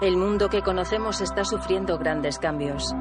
El 0.00 0.16
mundo 0.16 0.48
que 0.48 0.62
conocemos 0.62 1.20
está 1.20 1.44
sufriendo 1.44 1.98
grandes 1.98 2.38
cambios. 2.38 2.94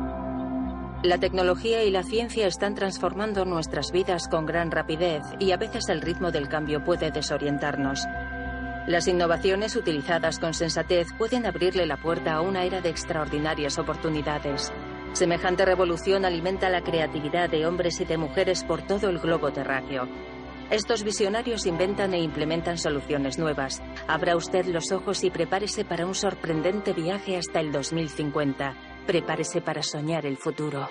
La 1.03 1.19
tecnología 1.19 1.83
y 1.83 1.91
la 1.91 2.01
ciencia 2.01 2.47
están 2.47 2.73
transformando 2.73 3.45
nuestras 3.45 3.91
vidas 3.91 4.27
con 4.27 4.47
gran 4.47 4.71
rapidez 4.71 5.21
y 5.37 5.51
a 5.51 5.57
veces 5.57 5.89
el 5.89 6.01
ritmo 6.01 6.31
del 6.31 6.49
cambio 6.49 6.83
puede 6.83 7.11
desorientarnos. 7.11 8.03
Las 8.87 9.07
innovaciones 9.07 9.75
utilizadas 9.75 10.39
con 10.39 10.55
sensatez 10.55 11.13
pueden 11.19 11.45
abrirle 11.45 11.85
la 11.85 11.97
puerta 11.97 12.33
a 12.33 12.41
una 12.41 12.63
era 12.63 12.81
de 12.81 12.89
extraordinarias 12.89 13.77
oportunidades. 13.77 14.73
Semejante 15.13 15.65
revolución 15.65 16.25
alimenta 16.25 16.67
la 16.71 16.81
creatividad 16.81 17.47
de 17.47 17.67
hombres 17.67 18.01
y 18.01 18.05
de 18.05 18.17
mujeres 18.17 18.63
por 18.63 18.81
todo 18.81 19.09
el 19.09 19.19
globo 19.19 19.51
terráqueo. 19.51 20.07
Estos 20.69 21.03
visionarios 21.03 21.65
inventan 21.65 22.13
e 22.13 22.19
implementan 22.19 22.77
soluciones 22.77 23.39
nuevas. 23.39 23.81
Abra 24.05 24.35
usted 24.35 24.65
los 24.65 24.91
ojos 24.91 25.23
y 25.23 25.29
prepárese 25.29 25.85
para 25.85 26.05
un 26.05 26.13
sorprendente 26.13 26.91
viaje 26.91 27.37
hasta 27.37 27.61
el 27.61 27.71
2050. 27.71 28.75
Prepárese 29.05 29.61
para 29.61 29.81
soñar 29.81 30.25
el 30.25 30.35
futuro. 30.35 30.89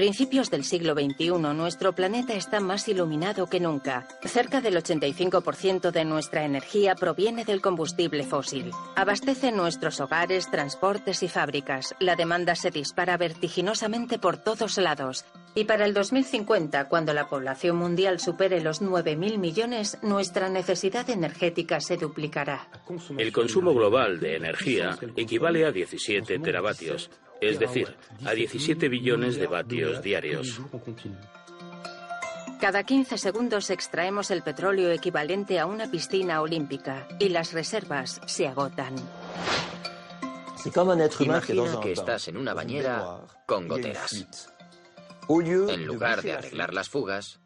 Principios 0.00 0.50
del 0.50 0.64
siglo 0.64 0.94
XXI, 0.94 1.28
nuestro 1.54 1.92
planeta 1.92 2.32
está 2.32 2.58
más 2.58 2.88
iluminado 2.88 3.48
que 3.48 3.60
nunca. 3.60 4.08
Cerca 4.24 4.62
del 4.62 4.76
85% 4.76 5.90
de 5.90 6.06
nuestra 6.06 6.46
energía 6.46 6.94
proviene 6.94 7.44
del 7.44 7.60
combustible 7.60 8.24
fósil. 8.24 8.70
Abastece 8.96 9.52
nuestros 9.52 10.00
hogares, 10.00 10.50
transportes 10.50 11.22
y 11.22 11.28
fábricas. 11.28 11.94
La 12.00 12.16
demanda 12.16 12.54
se 12.54 12.70
dispara 12.70 13.18
vertiginosamente 13.18 14.18
por 14.18 14.38
todos 14.38 14.78
lados. 14.78 15.26
Y 15.54 15.64
para 15.64 15.84
el 15.84 15.92
2050, 15.92 16.88
cuando 16.88 17.12
la 17.12 17.28
población 17.28 17.76
mundial 17.76 18.20
supere 18.20 18.62
los 18.62 18.80
9.000 18.80 19.36
millones, 19.36 19.98
nuestra 20.00 20.48
necesidad 20.48 21.10
energética 21.10 21.78
se 21.78 21.98
duplicará. 21.98 22.70
El 23.18 23.32
consumo 23.32 23.74
global 23.74 24.18
de 24.18 24.36
energía 24.36 24.96
equivale 25.14 25.66
a 25.66 25.72
17 25.72 26.38
teravatios, 26.38 27.10
es 27.40 27.58
decir, 27.58 27.96
a 28.24 28.32
17 28.32 28.88
billones 28.88 29.36
de 29.36 29.46
vatios 29.46 30.02
diarios. 30.02 30.60
Cada 32.60 32.84
15 32.84 33.16
segundos 33.16 33.70
extraemos 33.70 34.30
el 34.30 34.42
petróleo 34.42 34.90
equivalente 34.90 35.58
a 35.58 35.66
una 35.66 35.90
piscina 35.90 36.42
olímpica 36.42 37.08
y 37.18 37.30
las 37.30 37.52
reservas 37.52 38.20
se 38.26 38.46
agotan. 38.46 38.94
Imagina 41.20 41.80
que 41.80 41.92
estás 41.92 42.28
en 42.28 42.36
una 42.36 42.52
bañera 42.52 43.22
con 43.46 43.66
goteras. 43.66 44.26
En 45.28 45.86
lugar 45.86 46.20
de 46.20 46.34
arreglar 46.34 46.74
las 46.74 46.90
fugas, 46.90 47.40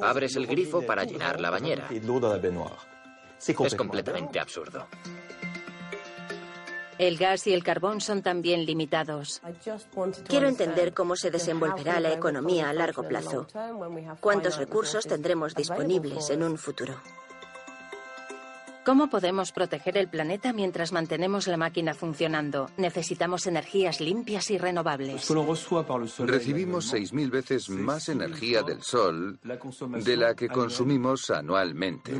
abres 0.00 0.36
el 0.36 0.46
grifo 0.46 0.82
para 0.82 1.04
llenar 1.04 1.40
la 1.40 1.50
bañera. 1.50 1.88
Es 3.40 3.74
completamente 3.74 4.38
absurdo. 4.38 4.86
El 7.00 7.16
gas 7.16 7.46
y 7.46 7.54
el 7.54 7.64
carbón 7.64 8.02
son 8.02 8.20
también 8.20 8.66
limitados. 8.66 9.40
Quiero 10.28 10.48
entender 10.48 10.92
cómo 10.92 11.16
se 11.16 11.30
desenvolverá 11.30 11.98
la 11.98 12.12
economía 12.12 12.68
a 12.68 12.74
largo 12.74 13.08
plazo. 13.08 13.46
¿Cuántos 14.20 14.58
recursos 14.58 15.06
tendremos 15.06 15.54
disponibles 15.54 16.28
en 16.28 16.42
un 16.42 16.58
futuro? 16.58 17.00
¿Cómo 18.84 19.08
podemos 19.08 19.50
proteger 19.50 19.96
el 19.96 20.08
planeta 20.08 20.52
mientras 20.52 20.92
mantenemos 20.92 21.46
la 21.46 21.56
máquina 21.56 21.94
funcionando? 21.94 22.68
Necesitamos 22.76 23.46
energías 23.46 24.02
limpias 24.02 24.50
y 24.50 24.58
renovables. 24.58 25.26
Recibimos 26.18 26.92
6.000 26.92 27.30
veces 27.30 27.70
más 27.70 28.10
energía 28.10 28.62
del 28.62 28.82
Sol 28.82 29.38
de 29.40 30.16
la 30.18 30.34
que 30.34 30.48
consumimos 30.48 31.30
anualmente. 31.30 32.12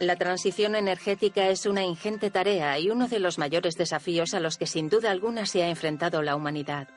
La 0.00 0.16
transición 0.16 0.74
energética 0.74 1.48
es 1.48 1.66
una 1.66 1.84
ingente 1.84 2.30
tarea 2.30 2.78
y 2.78 2.90
uno 2.90 3.08
de 3.08 3.20
los 3.20 3.38
mayores 3.38 3.76
desafíos 3.76 4.34
a 4.34 4.40
los 4.40 4.58
que 4.58 4.66
sin 4.66 4.88
duda 4.88 5.10
alguna 5.10 5.46
se 5.46 5.62
ha 5.62 5.68
enfrentado 5.68 6.22
la 6.22 6.36
humanidad. 6.36 6.88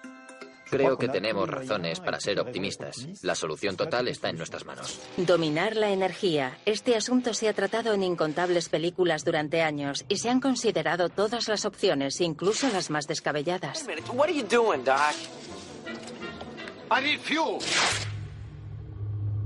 Creo 0.70 0.98
que 0.98 1.08
tenemos 1.08 1.48
razones 1.48 2.00
para 2.00 2.20
ser 2.20 2.40
optimistas. 2.40 3.08
La 3.24 3.36
solución 3.36 3.78
total 3.78 4.08
está 4.10 4.30
en 4.30 4.38
nuestras 4.38 4.66
manos. 4.66 5.00
Dominar 5.16 5.76
la 5.76 5.92
energía. 5.92 6.58
Este 6.66 6.96
asunto 6.96 7.34
se 7.34 7.48
ha 7.48 7.54
tratado 7.54 7.94
en 7.94 8.04
incontables 8.04 8.68
películas 8.68 9.24
durante 9.24 9.62
años 9.62 10.04
y 10.10 10.18
se 10.18 10.30
han 10.30 10.42
considerado 10.42 11.10
todas 11.10 11.48
las 11.48 11.66
opciones, 11.66 12.20
incluso 12.20 12.68
las 12.70 12.90
más 12.90 13.08
descabelladas. 13.08 13.86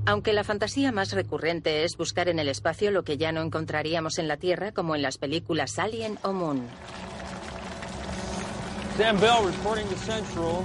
Aunque 0.05 0.33
la 0.33 0.43
fantasía 0.43 0.91
más 0.91 1.11
recurrente 1.11 1.83
es 1.83 1.95
buscar 1.95 2.27
en 2.27 2.39
el 2.39 2.49
espacio 2.49 2.91
lo 2.91 3.03
que 3.03 3.17
ya 3.17 3.31
no 3.31 3.41
encontraríamos 3.41 4.17
en 4.17 4.27
la 4.27 4.37
Tierra, 4.37 4.71
como 4.71 4.95
en 4.95 5.03
las 5.03 5.17
películas 5.17 5.77
Alien 5.77 6.17
o 6.23 6.33
Moon. 6.33 6.67
Sam 8.97 9.19
Bell 9.19 9.45
reporting 9.45 9.87
to 9.87 9.95
Central, 9.95 10.63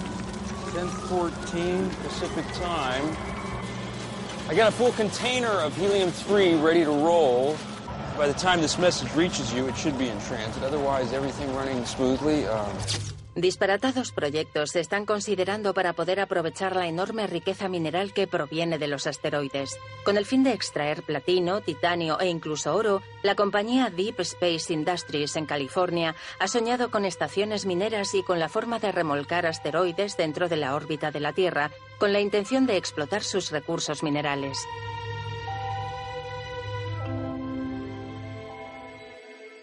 10:14 0.75 1.89
Pacific 2.03 2.45
Time. 2.55 3.17
I 4.49 4.55
got 4.55 4.69
a 4.69 4.73
full 4.73 4.93
container 4.93 5.61
of 5.65 5.77
helium-3 5.77 6.63
ready 6.63 6.85
to 6.85 6.91
roll. 6.91 7.57
By 8.17 8.27
the 8.27 8.35
time 8.35 8.61
this 8.61 8.79
message 8.79 9.15
reaches 9.15 9.53
you, 9.53 9.69
it 9.69 9.77
should 9.77 9.99
be 9.99 10.09
in 10.09 10.19
transit. 10.21 10.63
Otherwise, 10.63 11.13
everything 11.13 11.55
running 11.55 11.85
smoothly. 11.85 12.47
Um... 12.47 13.16
Disparatados 13.37 14.13
proyectos 14.13 14.71
se 14.71 14.81
están 14.81 15.05
considerando 15.05 15.75
para 15.75 15.93
poder 15.93 16.21
aprovechar 16.21 16.75
la 16.75 16.87
enorme 16.87 17.27
riqueza 17.27 17.69
mineral 17.69 18.15
que 18.15 18.27
proviene 18.27 18.79
de 18.79 18.89
los 18.89 19.07
asteroides. 19.07 19.79
Con 20.07 20.17
el 20.17 20.25
fin 20.25 20.43
de 20.43 20.55
extraer 20.55 21.03
platino, 21.03 21.61
titanio 21.61 22.19
e 22.19 22.29
incluso 22.29 22.75
oro, 22.75 23.03
la 23.23 23.35
compañía 23.35 23.91
Deep 23.91 24.21
Space 24.21 24.73
Industries 24.73 25.37
en 25.37 25.45
California 25.45 26.17
ha 26.39 26.49
soñado 26.49 26.91
con 26.91 27.05
estaciones 27.05 27.67
mineras 27.67 28.15
y 28.15 28.23
con 28.23 28.39
la 28.39 28.49
forma 28.49 28.79
de 28.79 28.91
remolcar 28.91 29.45
asteroides 29.45 30.17
dentro 30.17 30.49
de 30.49 30.57
la 30.57 30.75
órbita 30.75 31.11
de 31.11 31.21
la 31.21 31.35
Tierra, 31.35 31.71
con 31.99 32.15
la 32.15 32.21
intención 32.21 32.65
de 32.65 32.79
explotar 32.79 33.23
sus 33.23 33.51
recursos 33.51 34.03
minerales. 34.03 34.57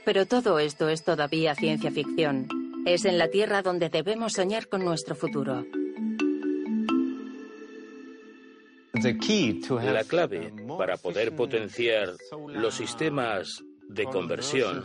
Pero 0.05 0.27
todo 0.27 0.59
esto 0.59 0.89
es 0.89 1.03
todavía 1.03 1.55
ciencia 1.55 1.89
ficción. 1.89 2.62
Es 2.85 3.05
en 3.05 3.17
la 3.17 3.29
Tierra 3.29 3.61
donde 3.61 3.89
debemos 3.89 4.33
soñar 4.33 4.67
con 4.67 4.83
nuestro 4.83 5.15
futuro. 5.15 5.65
La 8.93 10.03
clave 10.03 10.53
para 10.77 10.97
poder 10.97 11.35
potenciar 11.35 12.13
los 12.47 12.75
sistemas 12.75 13.63
de 13.87 14.05
conversión 14.05 14.83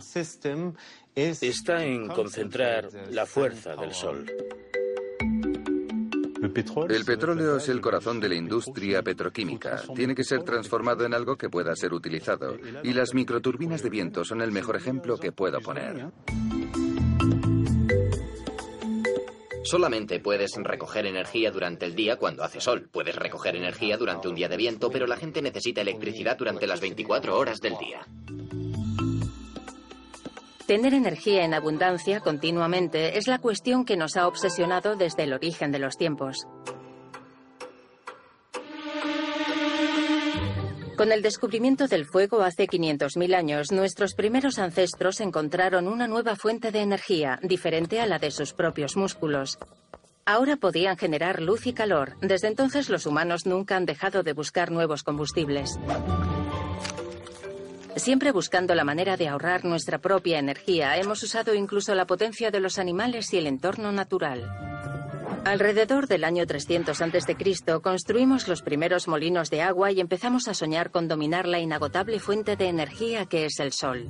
está 1.15 1.83
en 1.83 2.07
concentrar 2.07 2.89
la 3.11 3.25
fuerza 3.25 3.75
del 3.75 3.93
Sol. 3.93 4.25
El 6.89 7.05
petróleo 7.05 7.57
es 7.57 7.69
el 7.69 7.81
corazón 7.81 8.19
de 8.19 8.29
la 8.29 8.35
industria 8.35 9.01
petroquímica. 9.03 9.81
Tiene 9.93 10.15
que 10.15 10.23
ser 10.23 10.43
transformado 10.43 11.05
en 11.05 11.13
algo 11.13 11.35
que 11.35 11.49
pueda 11.49 11.75
ser 11.75 11.93
utilizado. 11.93 12.57
Y 12.81 12.93
las 12.93 13.13
microturbinas 13.13 13.83
de 13.83 13.89
viento 13.89 14.23
son 14.23 14.41
el 14.41 14.51
mejor 14.51 14.77
ejemplo 14.77 15.17
que 15.17 15.31
puedo 15.31 15.59
poner. 15.59 16.11
Solamente 19.63 20.19
puedes 20.19 20.51
recoger 20.55 21.05
energía 21.05 21.51
durante 21.51 21.85
el 21.85 21.95
día 21.95 22.17
cuando 22.17 22.43
hace 22.43 22.61
sol. 22.61 22.89
Puedes 22.91 23.15
recoger 23.15 23.55
energía 23.55 23.97
durante 23.97 24.27
un 24.27 24.35
día 24.35 24.47
de 24.47 24.57
viento, 24.57 24.89
pero 24.89 25.05
la 25.05 25.17
gente 25.17 25.41
necesita 25.41 25.81
electricidad 25.81 26.37
durante 26.37 26.65
las 26.65 26.81
24 26.81 27.37
horas 27.37 27.59
del 27.59 27.77
día. 27.77 28.05
Tener 30.65 30.93
energía 30.93 31.43
en 31.43 31.55
abundancia 31.55 32.19
continuamente 32.19 33.17
es 33.17 33.27
la 33.27 33.39
cuestión 33.39 33.85
que 33.85 33.97
nos 33.97 34.15
ha 34.17 34.27
obsesionado 34.27 34.95
desde 34.95 35.23
el 35.23 35.33
origen 35.33 35.71
de 35.71 35.79
los 35.79 35.97
tiempos. 35.97 36.45
Con 40.99 41.13
el 41.13 41.21
descubrimiento 41.21 41.87
del 41.87 42.05
fuego 42.05 42.41
hace 42.41 42.67
500.000 42.67 43.33
años, 43.33 43.71
nuestros 43.71 44.15
primeros 44.15 44.59
ancestros 44.59 45.21
encontraron 45.21 45.87
una 45.87 46.09
nueva 46.09 46.35
fuente 46.35 46.73
de 46.73 46.81
energía, 46.81 47.39
diferente 47.41 48.01
a 48.01 48.05
la 48.05 48.19
de 48.19 48.31
sus 48.31 48.51
propios 48.51 48.97
músculos. 48.97 49.57
Ahora 50.25 50.57
podían 50.57 50.97
generar 50.97 51.41
luz 51.41 51.67
y 51.67 51.71
calor. 51.71 52.17
Desde 52.19 52.49
entonces 52.49 52.89
los 52.89 53.05
humanos 53.05 53.45
nunca 53.45 53.77
han 53.77 53.85
dejado 53.85 54.23
de 54.23 54.33
buscar 54.33 54.71
nuevos 54.71 55.03
combustibles 55.03 55.79
siempre 57.95 58.31
buscando 58.31 58.75
la 58.75 58.85
manera 58.85 59.17
de 59.17 59.27
ahorrar 59.27 59.65
nuestra 59.65 59.97
propia 59.97 60.39
energía, 60.39 60.97
hemos 60.97 61.21
usado 61.21 61.53
incluso 61.53 61.93
la 61.95 62.05
potencia 62.05 62.49
de 62.49 62.61
los 62.61 62.79
animales 62.79 63.33
y 63.33 63.37
el 63.37 63.47
entorno 63.47 63.91
natural. 63.91 64.98
Alrededor 65.45 66.07
del 66.07 66.23
año 66.23 66.45
300 66.45 67.01
a.C. 67.01 67.81
construimos 67.81 68.47
los 68.47 68.61
primeros 68.61 69.07
molinos 69.07 69.49
de 69.49 69.61
agua 69.61 69.91
y 69.91 69.99
empezamos 69.99 70.47
a 70.47 70.53
soñar 70.53 70.91
con 70.91 71.07
dominar 71.07 71.47
la 71.47 71.59
inagotable 71.59 72.19
fuente 72.19 72.55
de 72.55 72.67
energía 72.67 73.25
que 73.25 73.45
es 73.45 73.59
el 73.59 73.71
sol. 73.71 74.07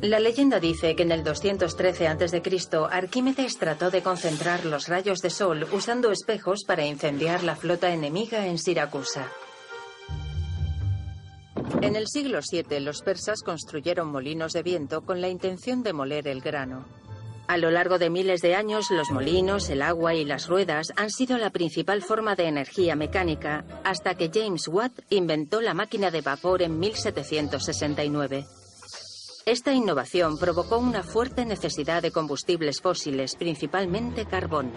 La 0.00 0.20
leyenda 0.20 0.60
dice 0.60 0.94
que 0.94 1.02
en 1.02 1.12
el 1.12 1.24
213 1.24 2.08
a.C. 2.08 2.42
Arquímedes 2.90 3.58
trató 3.58 3.90
de 3.90 4.02
concentrar 4.02 4.64
los 4.64 4.88
rayos 4.88 5.20
de 5.20 5.30
sol 5.30 5.66
usando 5.72 6.12
espejos 6.12 6.64
para 6.66 6.86
incendiar 6.86 7.42
la 7.42 7.56
flota 7.56 7.92
enemiga 7.92 8.46
en 8.46 8.58
Siracusa. 8.58 9.28
En 11.82 11.96
el 11.96 12.06
siglo 12.08 12.40
VII, 12.40 12.80
los 12.80 13.02
persas 13.02 13.42
construyeron 13.42 14.08
molinos 14.08 14.52
de 14.52 14.62
viento 14.62 15.02
con 15.02 15.20
la 15.20 15.28
intención 15.28 15.82
de 15.82 15.92
moler 15.92 16.28
el 16.28 16.40
grano. 16.40 16.86
A 17.48 17.56
lo 17.56 17.70
largo 17.70 17.98
de 17.98 18.10
miles 18.10 18.42
de 18.42 18.54
años, 18.54 18.90
los 18.90 19.10
molinos, 19.10 19.70
el 19.70 19.80
agua 19.80 20.14
y 20.14 20.26
las 20.26 20.48
ruedas 20.48 20.92
han 20.96 21.08
sido 21.08 21.38
la 21.38 21.48
principal 21.48 22.02
forma 22.02 22.34
de 22.34 22.46
energía 22.46 22.94
mecánica, 22.94 23.64
hasta 23.84 24.14
que 24.16 24.30
James 24.32 24.68
Watt 24.68 24.92
inventó 25.08 25.62
la 25.62 25.72
máquina 25.72 26.10
de 26.10 26.20
vapor 26.20 26.60
en 26.60 26.78
1769. 26.78 28.44
Esta 29.46 29.72
innovación 29.72 30.36
provocó 30.36 30.76
una 30.76 31.02
fuerte 31.02 31.46
necesidad 31.46 32.02
de 32.02 32.10
combustibles 32.10 32.82
fósiles, 32.82 33.34
principalmente 33.34 34.26
carbón. 34.26 34.70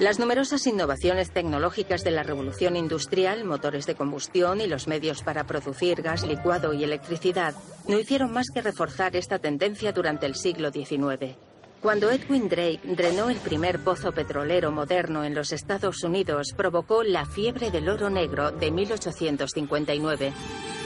Las 0.00 0.20
numerosas 0.20 0.64
innovaciones 0.68 1.32
tecnológicas 1.32 2.04
de 2.04 2.12
la 2.12 2.22
revolución 2.22 2.76
industrial, 2.76 3.44
motores 3.44 3.84
de 3.84 3.96
combustión 3.96 4.60
y 4.60 4.68
los 4.68 4.86
medios 4.86 5.24
para 5.24 5.42
producir 5.42 6.02
gas 6.02 6.24
licuado 6.24 6.72
y 6.72 6.84
electricidad 6.84 7.52
no 7.88 7.98
hicieron 7.98 8.32
más 8.32 8.46
que 8.54 8.62
reforzar 8.62 9.16
esta 9.16 9.40
tendencia 9.40 9.90
durante 9.90 10.26
el 10.26 10.36
siglo 10.36 10.70
XIX. 10.70 11.34
Cuando 11.80 12.10
Edwin 12.10 12.48
Drake 12.48 12.80
drenó 12.82 13.30
el 13.30 13.36
primer 13.36 13.78
pozo 13.84 14.10
petrolero 14.10 14.72
moderno 14.72 15.22
en 15.22 15.36
los 15.36 15.52
Estados 15.52 16.02
Unidos, 16.02 16.52
provocó 16.56 17.04
la 17.04 17.24
fiebre 17.24 17.70
del 17.70 17.88
oro 17.88 18.10
negro 18.10 18.50
de 18.50 18.72
1859. 18.72 20.32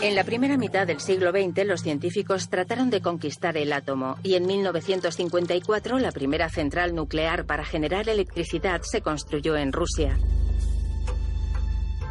En 0.02 0.14
la 0.14 0.24
primera 0.24 0.58
mitad 0.58 0.86
del 0.86 1.00
siglo 1.00 1.30
XX, 1.30 1.64
los 1.64 1.80
científicos 1.80 2.50
trataron 2.50 2.90
de 2.90 3.00
conquistar 3.00 3.56
el 3.56 3.72
átomo 3.72 4.18
y 4.22 4.34
en 4.34 4.44
1954 4.44 5.98
la 5.98 6.12
primera 6.12 6.50
central 6.50 6.94
nuclear 6.94 7.46
para 7.46 7.64
generar 7.64 8.10
electricidad 8.10 8.82
se 8.82 9.00
construyó 9.00 9.56
en 9.56 9.72
Rusia. 9.72 10.18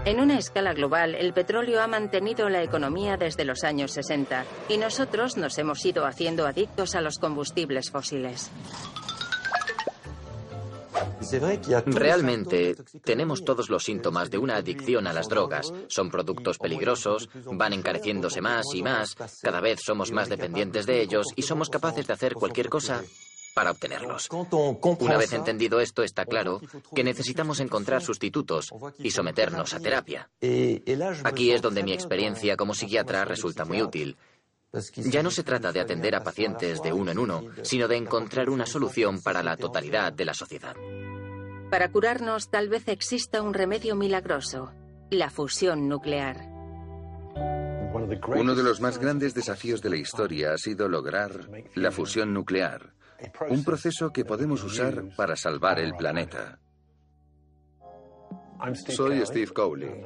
En 0.03 0.19
una 0.19 0.39
escala 0.39 0.73
global, 0.73 1.13
el 1.13 1.31
petróleo 1.31 1.79
ha 1.79 1.87
mantenido 1.87 2.49
la 2.49 2.63
economía 2.63 3.17
desde 3.17 3.45
los 3.45 3.63
años 3.63 3.91
60 3.91 4.45
y 4.67 4.77
nosotros 4.77 5.37
nos 5.37 5.57
hemos 5.59 5.85
ido 5.85 6.07
haciendo 6.07 6.47
adictos 6.47 6.95
a 6.95 7.01
los 7.01 7.19
combustibles 7.19 7.91
fósiles. 7.91 8.49
Realmente 11.85 12.75
tenemos 13.03 13.45
todos 13.45 13.69
los 13.69 13.83
síntomas 13.83 14.31
de 14.31 14.39
una 14.39 14.55
adicción 14.55 15.05
a 15.05 15.13
las 15.13 15.29
drogas. 15.29 15.71
Son 15.87 16.09
productos 16.09 16.57
peligrosos, 16.57 17.29
van 17.45 17.73
encareciéndose 17.73 18.41
más 18.41 18.65
y 18.73 18.81
más, 18.81 19.15
cada 19.43 19.61
vez 19.61 19.81
somos 19.85 20.11
más 20.11 20.29
dependientes 20.29 20.87
de 20.87 20.99
ellos 20.99 21.27
y 21.35 21.43
somos 21.43 21.69
capaces 21.69 22.07
de 22.07 22.13
hacer 22.13 22.33
cualquier 22.33 22.69
cosa 22.69 23.03
para 23.53 23.71
obtenerlos. 23.71 24.29
Una 24.99 25.17
vez 25.17 25.33
entendido 25.33 25.79
esto, 25.79 26.03
está 26.03 26.25
claro 26.25 26.61
que 26.95 27.03
necesitamos 27.03 27.59
encontrar 27.59 28.01
sustitutos 28.01 28.71
y 28.99 29.11
someternos 29.11 29.73
a 29.73 29.79
terapia. 29.79 30.29
Aquí 31.23 31.51
es 31.51 31.61
donde 31.61 31.83
mi 31.83 31.93
experiencia 31.93 32.57
como 32.57 32.73
psiquiatra 32.73 33.25
resulta 33.25 33.65
muy 33.65 33.81
útil. 33.81 34.17
Ya 34.95 35.21
no 35.21 35.31
se 35.31 35.43
trata 35.43 35.73
de 35.73 35.81
atender 35.81 36.15
a 36.15 36.23
pacientes 36.23 36.81
de 36.81 36.93
uno 36.93 37.11
en 37.11 37.19
uno, 37.19 37.43
sino 37.61 37.87
de 37.89 37.97
encontrar 37.97 38.49
una 38.49 38.65
solución 38.65 39.21
para 39.21 39.43
la 39.43 39.57
totalidad 39.57 40.13
de 40.13 40.25
la 40.25 40.33
sociedad. 40.33 40.75
Para 41.69 41.91
curarnos 41.91 42.49
tal 42.49 42.69
vez 42.69 42.87
exista 42.87 43.41
un 43.41 43.53
remedio 43.53 43.95
milagroso, 43.95 44.71
la 45.09 45.29
fusión 45.29 45.89
nuclear. 45.89 46.49
Uno 48.27 48.55
de 48.55 48.63
los 48.63 48.79
más 48.79 48.97
grandes 48.97 49.33
desafíos 49.33 49.81
de 49.81 49.89
la 49.89 49.97
historia 49.97 50.53
ha 50.53 50.57
sido 50.57 50.87
lograr 50.87 51.49
la 51.75 51.91
fusión 51.91 52.33
nuclear 52.33 52.93
un 53.49 53.63
proceso 53.63 54.11
que 54.11 54.25
podemos 54.25 54.63
usar 54.63 55.03
para 55.15 55.35
salvar 55.35 55.79
el 55.79 55.93
planeta. 55.93 56.59
Soy 58.89 59.25
Steve 59.25 59.51
Cowley 59.53 60.03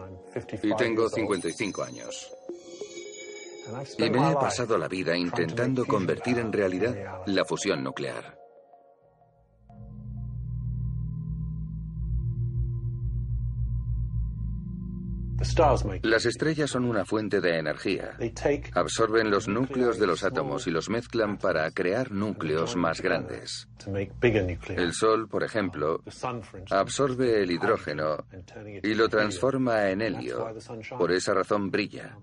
y 0.63 0.75
tengo 0.75 1.09
55 1.09 1.83
años. 1.83 2.31
Y 3.97 4.09
me 4.09 4.31
he 4.31 4.35
pasado 4.35 4.77
la 4.77 4.88
vida 4.88 5.17
intentando 5.17 5.85
convertir 5.85 6.39
en 6.39 6.53
realidad 6.53 7.21
la 7.25 7.44
fusión 7.44 7.83
nuclear. 7.83 8.44
Las 16.01 16.25
estrellas 16.25 16.69
son 16.69 16.85
una 16.85 17.05
fuente 17.05 17.41
de 17.41 17.59
energía. 17.59 18.17
Absorben 18.73 19.29
los 19.29 19.47
núcleos 19.47 19.99
de 19.99 20.07
los 20.07 20.23
átomos 20.23 20.67
y 20.67 20.71
los 20.71 20.89
mezclan 20.89 21.37
para 21.37 21.69
crear 21.71 22.11
núcleos 22.11 22.75
más 22.75 23.01
grandes. 23.01 23.67
El 24.69 24.93
Sol, 24.93 25.27
por 25.27 25.43
ejemplo, 25.43 26.01
absorbe 26.69 27.43
el 27.43 27.51
hidrógeno 27.51 28.25
y 28.83 28.93
lo 28.93 29.09
transforma 29.09 29.89
en 29.89 30.01
helio. 30.01 30.47
Por 30.97 31.11
esa 31.11 31.33
razón 31.33 31.71
brilla. 31.71 32.17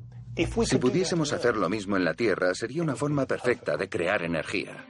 Si 0.64 0.78
pudiésemos 0.78 1.32
hacer 1.32 1.56
lo 1.56 1.68
mismo 1.68 1.96
en 1.96 2.04
la 2.04 2.14
Tierra, 2.14 2.54
sería 2.54 2.82
una 2.82 2.96
forma 2.96 3.26
perfecta 3.26 3.76
de 3.76 3.88
crear 3.88 4.22
energía. 4.22 4.86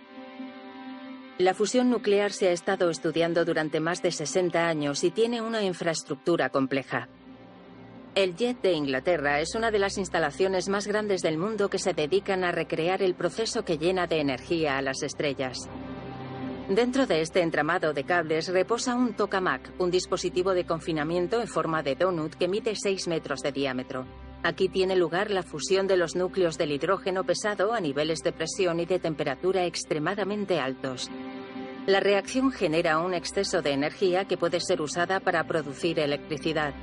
La 1.39 1.55
fusión 1.55 1.91
nuclear 1.91 2.31
se 2.31 2.49
ha 2.49 2.53
estado 2.53 2.91
estudiando 2.91 3.45
durante 3.45 3.81
más 3.81 4.03
de 4.03 4.13
60 4.13 4.69
años 4.69 5.03
y 5.03 5.11
tiene 5.11 5.41
una 5.41 5.63
infraestructura 5.63 6.51
compleja. 6.51 7.09
El 8.15 8.37
JET 8.37 8.61
de 8.61 8.75
Inglaterra 8.75 9.41
es 9.41 9.55
una 9.55 9.71
de 9.71 9.79
las 9.79 9.97
instalaciones 9.97 10.69
más 10.69 10.87
grandes 10.87 11.23
del 11.23 11.39
mundo 11.39 11.71
que 11.71 11.79
se 11.79 11.95
dedican 11.95 12.45
a 12.45 12.53
recrear 12.53 13.03
el 13.03 13.15
proceso 13.15 13.65
que 13.65 13.79
llena 13.79 14.07
de 14.07 14.21
energía 14.21 14.77
a 14.77 14.83
las 14.83 15.03
estrellas. 15.03 15.57
Dentro 16.69 17.07
de 17.07 17.23
este 17.23 17.41
entramado 17.41 17.95
de 17.95 18.05
cables 18.05 18.49
reposa 18.49 18.97
un 18.97 19.15
tokamak, 19.15 19.73
un 19.79 19.91
dispositivo 19.91 20.53
de 20.53 20.67
confinamiento 20.67 21.41
en 21.41 21.49
forma 21.49 21.83
de 21.83 21.95
donut 21.95 22.35
que 22.35 22.49
mide 22.49 22.75
6 22.77 23.09
metros 23.09 23.41
de 23.41 23.51
diámetro. 23.51 24.05
Aquí 24.43 24.69
tiene 24.69 24.95
lugar 24.95 25.31
la 25.31 25.43
fusión 25.43 25.87
de 25.87 25.97
los 25.97 26.15
núcleos 26.15 26.59
del 26.59 26.73
hidrógeno 26.73 27.25
pesado 27.25 27.73
a 27.73 27.81
niveles 27.81 28.19
de 28.23 28.33
presión 28.33 28.79
y 28.79 28.85
de 28.85 28.99
temperatura 28.99 29.65
extremadamente 29.65 30.61
altos. 30.61 31.11
La 31.87 32.01
reacción 32.01 32.53
genera 32.53 32.99
un 32.99 33.15
exceso 33.15 33.63
de 33.63 33.73
energía 33.73 34.27
que 34.27 34.37
puede 34.37 34.61
ser 34.61 34.83
usada 34.83 35.19
para 35.19 35.45
producir 35.47 35.99
electricidad. 35.99 36.75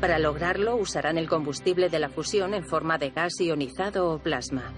Para 0.00 0.18
lograrlo 0.18 0.76
usarán 0.76 1.18
el 1.18 1.28
combustible 1.28 1.90
de 1.90 1.98
la 1.98 2.08
fusión 2.08 2.54
en 2.54 2.64
forma 2.64 2.96
de 2.96 3.10
gas 3.10 3.38
ionizado 3.38 4.10
o 4.10 4.18
plasma. 4.18 4.72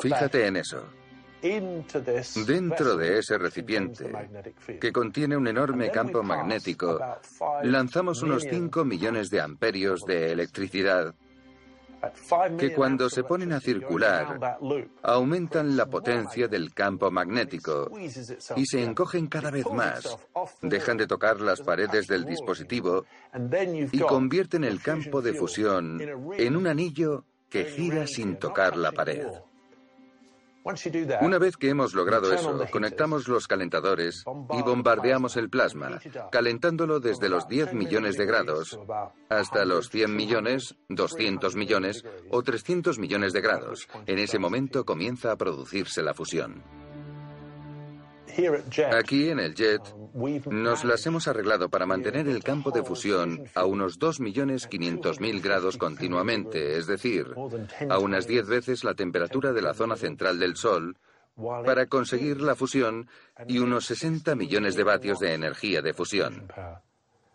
Fíjate 0.00 0.46
en 0.46 0.56
eso. 0.56 0.84
Dentro 2.46 2.96
de 2.96 3.18
ese 3.18 3.36
recipiente, 3.36 4.10
que 4.80 4.90
contiene 4.90 5.36
un 5.36 5.46
enorme 5.46 5.90
campo 5.90 6.22
magnético, 6.22 6.98
lanzamos 7.62 8.22
unos 8.22 8.44
5 8.44 8.82
millones 8.86 9.28
de 9.28 9.42
amperios 9.42 10.00
de 10.06 10.32
electricidad 10.32 11.14
que 12.58 12.72
cuando 12.74 13.08
se 13.08 13.24
ponen 13.24 13.52
a 13.52 13.60
circular 13.60 14.58
aumentan 15.02 15.76
la 15.76 15.86
potencia 15.86 16.48
del 16.48 16.72
campo 16.72 17.10
magnético 17.10 17.90
y 18.56 18.66
se 18.66 18.82
encogen 18.82 19.26
cada 19.26 19.50
vez 19.50 19.66
más, 19.72 20.16
dejan 20.62 20.96
de 20.96 21.06
tocar 21.06 21.40
las 21.40 21.60
paredes 21.60 22.06
del 22.06 22.24
dispositivo 22.24 23.04
y 23.92 23.98
convierten 24.00 24.64
el 24.64 24.80
campo 24.80 25.22
de 25.22 25.34
fusión 25.34 26.00
en 26.36 26.56
un 26.56 26.66
anillo 26.66 27.24
que 27.48 27.64
gira 27.64 28.06
sin 28.06 28.36
tocar 28.36 28.76
la 28.76 28.92
pared. 28.92 29.26
Una 31.20 31.38
vez 31.38 31.56
que 31.58 31.68
hemos 31.68 31.94
logrado 31.94 32.32
eso, 32.32 32.66
conectamos 32.70 33.28
los 33.28 33.46
calentadores 33.46 34.24
y 34.52 34.62
bombardeamos 34.62 35.36
el 35.36 35.50
plasma, 35.50 36.00
calentándolo 36.32 37.00
desde 37.00 37.28
los 37.28 37.46
10 37.48 37.74
millones 37.74 38.16
de 38.16 38.24
grados 38.24 38.78
hasta 39.28 39.64
los 39.66 39.90
100 39.90 40.16
millones, 40.16 40.74
200 40.88 41.54
millones 41.54 42.04
o 42.30 42.42
300 42.42 42.98
millones 42.98 43.32
de 43.34 43.40
grados. 43.42 43.88
En 44.06 44.18
ese 44.18 44.38
momento 44.38 44.84
comienza 44.84 45.32
a 45.32 45.36
producirse 45.36 46.02
la 46.02 46.14
fusión. 46.14 46.62
Aquí 48.92 49.28
en 49.28 49.40
el 49.40 49.54
JET 49.54 49.80
nos 50.50 50.84
las 50.84 51.06
hemos 51.06 51.28
arreglado 51.28 51.68
para 51.68 51.86
mantener 51.86 52.28
el 52.28 52.42
campo 52.42 52.70
de 52.70 52.82
fusión 52.82 53.44
a 53.54 53.64
unos 53.64 53.98
2.500.000 53.98 55.42
grados 55.42 55.76
continuamente, 55.76 56.76
es 56.76 56.86
decir, 56.86 57.26
a 57.88 57.98
unas 57.98 58.26
10 58.26 58.46
veces 58.46 58.84
la 58.84 58.94
temperatura 58.94 59.52
de 59.52 59.62
la 59.62 59.74
zona 59.74 59.96
central 59.96 60.38
del 60.38 60.56
Sol, 60.56 60.96
para 61.64 61.86
conseguir 61.86 62.40
la 62.40 62.54
fusión 62.54 63.08
y 63.46 63.58
unos 63.58 63.86
60 63.86 64.34
millones 64.34 64.76
de 64.76 64.84
vatios 64.84 65.18
de 65.18 65.34
energía 65.34 65.82
de 65.82 65.94
fusión. 65.94 66.48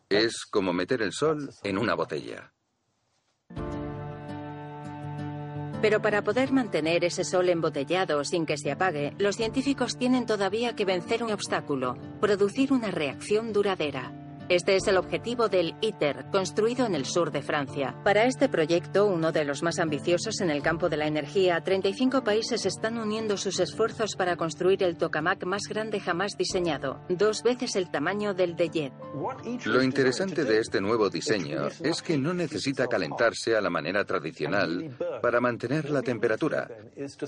Es 0.10 0.46
como 0.46 0.74
meter 0.74 1.02
el 1.02 1.14
Sol 1.14 1.50
en 1.64 1.78
una 1.78 1.96
botella. 1.96 2.52
Pero 5.82 6.02
para 6.02 6.24
poder 6.24 6.52
mantener 6.52 7.06
ese 7.06 7.24
sol 7.24 7.48
embotellado 7.48 8.24
sin 8.26 8.46
que 8.46 8.58
se 8.58 8.72
apague, 8.72 9.14
los 9.18 9.38
científicos 9.38 9.98
tienen 9.98 10.26
todavía 10.26 10.76
que 10.76 10.84
vencer 10.84 11.24
un 11.24 11.32
obstáculo, 11.32 11.98
producir 12.20 12.74
una 12.74 12.92
reacción 12.92 13.54
duradera. 13.54 14.29
Este 14.50 14.76
es 14.76 14.88
el 14.88 14.98
objetivo 14.98 15.48
del 15.48 15.76
ITER, 15.80 16.26
construido 16.32 16.88
en 16.88 16.96
el 16.96 17.06
sur 17.06 17.30
de 17.32 17.44
Francia. 17.44 17.96
Para 18.04 18.26
este 18.26 18.50
proyecto, 18.50 19.06
uno 19.06 19.32
de 19.32 19.46
los 19.46 19.62
más 19.62 19.78
ambiciosos 19.78 20.42
en 20.42 20.50
el 20.50 20.64
campo 20.64 20.90
de 20.90 20.98
la 20.98 21.06
energía, 21.06 21.62
35 21.62 22.24
países 22.24 22.66
están 22.66 22.98
uniendo 22.98 23.38
sus 23.38 23.60
esfuerzos 23.60 24.16
para 24.16 24.38
construir 24.38 24.82
el 24.82 24.98
tokamak 24.98 25.46
más 25.46 25.68
grande 25.70 26.00
jamás 26.00 26.32
diseñado, 26.36 27.00
dos 27.10 27.44
veces 27.44 27.76
el 27.76 27.92
tamaño 27.92 28.34
del 28.34 28.56
de 28.56 28.70
Jet. 28.70 28.94
Lo 29.66 29.84
interesante 29.84 30.44
de 30.44 30.58
este 30.58 30.82
nuevo 30.82 31.12
diseño 31.12 31.68
es 31.84 32.02
que 32.02 32.18
no 32.18 32.34
necesita 32.34 32.88
calentarse 32.88 33.56
a 33.56 33.62
la 33.62 33.70
manera 33.70 34.04
tradicional 34.04 34.98
para 35.22 35.40
mantener 35.40 35.92
la 35.92 36.02
temperatura. 36.02 36.68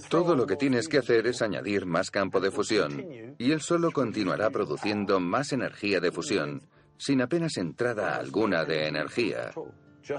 Todo 0.09 0.35
lo 0.35 0.47
que 0.47 0.55
tienes 0.55 0.87
que 0.87 0.97
hacer 0.97 1.27
es 1.27 1.43
añadir 1.43 1.85
más 1.85 2.09
campo 2.09 2.39
de 2.39 2.49
fusión 2.49 3.35
y 3.37 3.51
él 3.51 3.61
solo 3.61 3.91
continuará 3.91 4.49
produciendo 4.49 5.19
más 5.19 5.51
energía 5.51 5.99
de 5.99 6.11
fusión 6.11 6.63
sin 7.01 7.19
apenas 7.19 7.57
entrada 7.57 8.15
alguna 8.15 8.63
de 8.63 8.87
energía, 8.87 9.49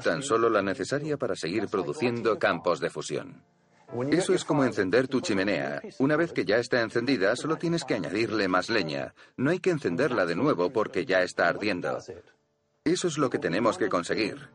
tan 0.03 0.21
solo 0.21 0.51
la 0.51 0.63
necesaria 0.63 1.17
para 1.17 1.37
seguir 1.37 1.69
produciendo 1.69 2.41
campos 2.41 2.81
de 2.81 2.91
fusión. 2.91 3.45
Eso 4.11 4.35
es 4.35 4.45
como 4.45 4.65
encender 4.65 5.07
tu 5.07 5.21
chimenea. 5.21 5.81
Una 6.01 6.17
vez 6.17 6.33
que 6.33 6.45
ya 6.45 6.57
está 6.57 6.81
encendida, 6.81 7.37
solo 7.37 7.57
tienes 7.57 7.85
que 7.85 7.95
añadirle 7.95 8.49
más 8.49 8.69
leña. 8.69 9.15
No 9.37 9.51
hay 9.51 9.61
que 9.61 9.71
encenderla 9.71 10.27
de 10.27 10.35
nuevo 10.35 10.73
porque 10.73 11.05
ya 11.05 11.23
está 11.23 11.47
ardiendo. 11.47 11.99
Eso 12.83 13.07
es 13.07 13.17
lo 13.17 13.31
que 13.31 13.39
tenemos 13.39 13.79
que 13.79 13.89
conseguir. 13.89 14.49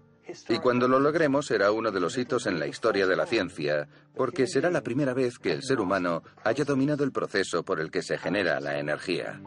Y 0.50 0.58
cuando 0.58 0.90
lo 0.90 1.00
logremos 1.00 1.46
será 1.46 1.72
uno 1.72 1.92
de 1.92 2.02
los 2.02 2.18
hitos 2.18 2.46
en 2.46 2.60
la 2.60 2.68
historia 2.68 3.08
de 3.08 3.16
la 3.16 3.26
ciencia, 3.26 3.88
porque 4.16 4.48
será 4.48 4.70
la 4.70 4.84
primera 4.84 5.14
vez 5.14 5.40
que 5.40 5.54
el 5.54 5.64
ser 5.64 5.80
humano 5.80 6.24
haya 6.44 6.66
dominado 6.66 7.06
el 7.06 7.14
proceso 7.14 7.64
por 7.64 7.80
el 7.80 7.90
que 7.90 8.02
se 8.02 8.18
genera 8.18 8.60
la 8.60 8.80
energía. 8.80 9.40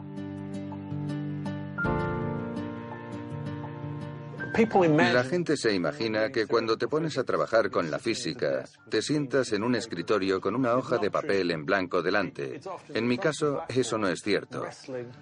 La 4.53 5.23
gente 5.23 5.55
se 5.55 5.73
imagina 5.73 6.29
que 6.29 6.45
cuando 6.45 6.77
te 6.77 6.87
pones 6.87 7.17
a 7.17 7.23
trabajar 7.23 7.71
con 7.71 7.89
la 7.89 7.99
física, 7.99 8.65
te 8.89 9.01
sientas 9.01 9.53
en 9.53 9.63
un 9.63 9.75
escritorio 9.75 10.41
con 10.41 10.55
una 10.55 10.75
hoja 10.75 10.97
de 10.97 11.09
papel 11.09 11.51
en 11.51 11.65
blanco 11.65 12.01
delante. 12.01 12.59
En 12.89 13.07
mi 13.07 13.17
caso, 13.17 13.63
eso 13.69 13.97
no 13.97 14.09
es 14.09 14.21
cierto. 14.21 14.65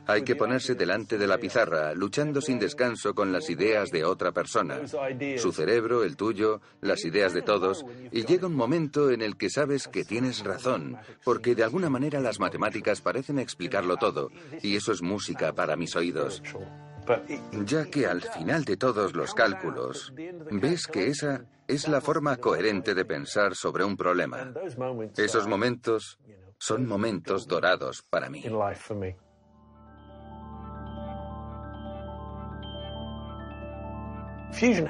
Hay 0.08 0.24
que 0.24 0.36
ponerse 0.36 0.74
delante 0.74 1.18
de 1.18 1.28
la 1.28 1.38
pizarra, 1.38 1.94
luchando 1.94 2.42
sin 2.42 2.58
descanso 2.58 3.14
con 3.14 3.32
las 3.32 3.50
ideas 3.50 3.92
de 3.92 4.04
otra 4.04 4.32
persona. 4.32 4.82
Su 5.38 5.52
cerebro, 5.52 6.04
el 6.04 6.16
tuyo, 6.18 6.62
las 6.82 7.06
ideas 7.06 7.34
de 7.34 7.44
todos, 7.44 7.86
y 8.12 8.26
llega 8.26 8.48
un 8.48 8.56
momento 8.56 9.12
en 9.12 9.22
el 9.22 9.38
que 9.38 9.52
sabes 9.52 9.88
que 9.88 10.06
tienes 10.06 10.44
razón, 10.44 10.98
porque 11.24 11.54
de 11.54 11.64
alguna 11.64 11.90
manera 11.90 12.20
las 12.20 12.40
matemáticas 12.40 13.02
parecen 13.02 13.38
explicarlo 13.38 13.98
todo, 13.98 14.32
y 14.64 14.76
eso 14.76 14.92
es 14.92 15.04
música 15.04 15.54
para 15.54 15.76
mis 15.76 15.96
oídos 15.96 16.42
ya 17.66 17.86
que 17.86 18.06
al 18.06 18.22
final 18.22 18.66
de 18.66 18.78
todos 18.78 19.16
los 19.16 19.34
cálculos 19.34 20.14
ves 20.52 20.88
que 20.88 21.08
esa 21.08 21.46
es 21.68 21.88
la 21.88 22.02
forma 22.02 22.38
coherente 22.38 22.94
de 22.94 23.06
pensar 23.06 23.56
sobre 23.56 23.84
un 23.84 23.96
problema. 23.96 24.54
Esos 25.16 25.48
momentos 25.48 26.18
son 26.58 26.86
momentos 26.86 27.48
dorados 27.48 28.04
para 28.10 28.30
mí. 28.30 28.44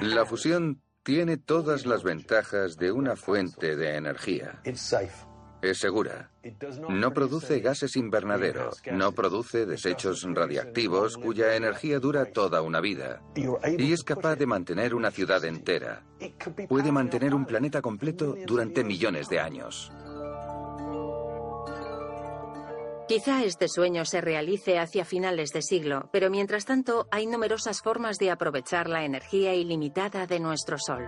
La 0.00 0.26
fusión 0.26 0.82
tiene 1.02 1.36
todas 1.36 1.86
las 1.86 2.02
ventajas 2.02 2.76
de 2.76 2.92
una 2.92 3.16
fuente 3.16 3.76
de 3.76 3.96
energía. 3.96 4.60
Es 5.62 5.78
segura. 5.78 6.30
No 6.88 7.12
produce 7.12 7.60
gases 7.60 7.96
invernadero, 7.96 8.70
no 8.92 9.12
produce 9.12 9.66
desechos 9.66 10.26
radiactivos 10.32 11.16
cuya 11.18 11.54
energía 11.54 11.98
dura 11.98 12.26
toda 12.26 12.62
una 12.62 12.80
vida. 12.80 13.22
Y 13.78 13.92
es 13.92 14.02
capaz 14.02 14.36
de 14.36 14.46
mantener 14.46 14.94
una 14.94 15.10
ciudad 15.10 15.44
entera. 15.44 16.02
Puede 16.68 16.92
mantener 16.92 17.34
un 17.34 17.44
planeta 17.44 17.82
completo 17.82 18.36
durante 18.46 18.84
millones 18.84 19.28
de 19.28 19.40
años. 19.40 19.92
Quizá 23.10 23.42
este 23.42 23.66
sueño 23.66 24.04
se 24.04 24.20
realice 24.20 24.78
hacia 24.78 25.04
finales 25.04 25.50
de 25.50 25.62
siglo, 25.62 26.08
pero 26.12 26.30
mientras 26.30 26.64
tanto 26.64 27.08
hay 27.10 27.26
numerosas 27.26 27.80
formas 27.82 28.18
de 28.18 28.30
aprovechar 28.30 28.88
la 28.88 29.04
energía 29.04 29.52
ilimitada 29.52 30.28
de 30.28 30.38
nuestro 30.38 30.78
Sol. 30.78 31.04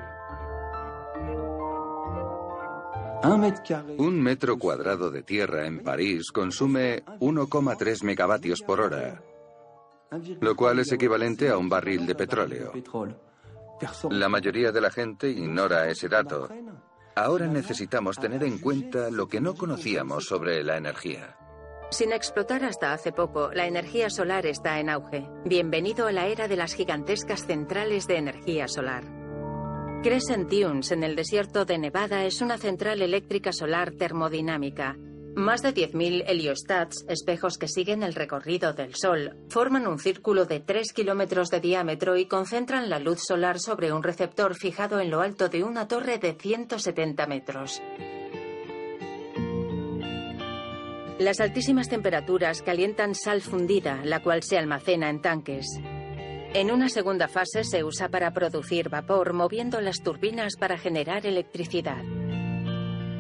Un 3.25 4.21
metro 4.21 4.59
cuadrado 4.59 5.11
de 5.11 5.23
tierra 5.23 5.67
en 5.67 5.83
París 5.83 6.33
consume 6.33 7.05
1,3 7.21 8.03
megavatios 8.03 8.63
por 8.63 8.81
hora, 8.81 9.23
lo 10.41 10.57
cual 10.57 10.81
es 10.81 10.91
equivalente 10.91 11.49
a 11.49 11.57
un 11.57 11.69
barril 11.69 12.07
de 12.07 12.15
petróleo. 12.15 12.73
La 14.11 14.29
mayoría 14.29 14.73
de 14.73 14.81
la 14.81 14.91
gente 14.91 15.29
ignora 15.29 15.89
ese 15.89 16.09
dato. 16.09 16.49
Ahora 17.15 17.47
necesitamos 17.47 18.19
tener 18.19 18.43
en 18.43 18.59
cuenta 18.59 19.11
lo 19.11 19.29
que 19.29 19.41
no 19.41 19.55
conocíamos 19.55 20.27
sobre 20.27 20.65
la 20.65 20.77
energía. 20.77 21.37
Sin 21.91 22.13
explotar 22.13 22.65
hasta 22.65 22.95
hace 22.95 23.13
poco, 23.13 23.53
la 23.53 23.67
energía 23.67 24.09
solar 24.09 24.47
está 24.47 24.81
en 24.81 24.89
auge. 24.89 25.29
Bienvenido 25.45 26.07
a 26.07 26.13
la 26.13 26.27
era 26.27 26.49
de 26.49 26.57
las 26.57 26.75
gigantescas 26.75 27.47
centrales 27.47 28.07
de 28.07 28.17
energía 28.17 28.67
solar. 28.67 29.22
Crescent 30.03 30.51
Dunes, 30.51 30.91
en 30.91 31.05
el 31.05 31.15
desierto 31.15 31.65
de 31.65 31.79
Nevada, 31.79 32.25
es 32.25 32.41
una 32.41 32.59
central 32.59 33.03
eléctrica 33.03 33.53
solar 33.53 33.93
termodinámica. 33.93 34.97
Más 35.37 35.63
de 35.63 35.73
10.000 35.73 36.25
heliostats, 36.27 37.05
espejos 37.09 37.57
que 37.57 37.69
siguen 37.69 38.03
el 38.03 38.13
recorrido 38.13 38.73
del 38.73 38.97
Sol, 38.97 39.37
forman 39.49 39.87
un 39.87 40.01
círculo 40.01 40.45
de 40.45 40.59
3 40.59 40.93
kilómetros 40.93 41.51
de 41.51 41.61
diámetro 41.61 42.17
y 42.17 42.27
concentran 42.27 42.91
la 42.91 42.99
luz 42.99 43.21
solar 43.25 43.61
sobre 43.61 43.93
un 43.93 44.03
receptor 44.03 44.57
fijado 44.57 44.99
en 44.99 45.09
lo 45.09 45.21
alto 45.21 45.49
de 45.49 45.63
una 45.63 45.87
torre 45.87 46.19
de 46.19 46.35
170 46.35 47.27
metros. 47.29 47.81
Las 51.21 51.39
altísimas 51.39 51.89
temperaturas 51.89 52.61
calientan 52.63 53.15
sal 53.15 53.41
fundida, 53.41 54.01
la 54.05 54.21
cual 54.21 54.43
se 54.43 54.59
almacena 54.59 55.09
en 55.09 55.21
tanques. 55.23 55.65
En 56.55 56.71
una 56.71 56.91
segunda 56.91 57.29
fase 57.29 57.65
se 57.65 57.83
usa 57.83 58.11
para 58.11 58.31
producir 58.35 58.91
vapor 58.91 59.33
moviendo 59.33 59.81
las 59.81 60.03
turbinas 60.03 60.57
para 60.57 60.77
generar 60.77 61.25
electricidad. 61.25 62.05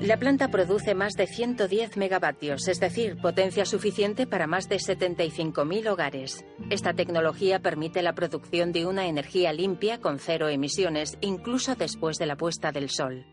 La 0.03 0.19
planta 0.19 0.49
produce 0.49 0.95
más 0.95 1.15
de 1.15 1.27
110 1.27 1.97
megavatios, 1.97 2.69
es 2.69 2.79
decir, 2.79 3.17
potencia 3.23 3.65
suficiente 3.65 4.27
para 4.27 4.47
más 4.47 4.69
de 4.69 4.77
75.000 4.77 5.89
hogares. 5.89 6.45
Esta 6.69 6.93
tecnología 6.93 7.61
permite 7.61 8.03
la 8.03 8.13
producción 8.13 8.71
de 8.71 8.85
una 8.85 9.07
energía 9.07 9.55
limpia 9.55 9.99
con 9.99 10.19
cero 10.19 10.51
emisiones, 10.51 11.17
incluso 11.23 11.75
después 11.75 12.19
de 12.19 12.27
la 12.27 12.37
puesta 12.37 12.71
del 12.71 12.91
sol. 12.91 13.25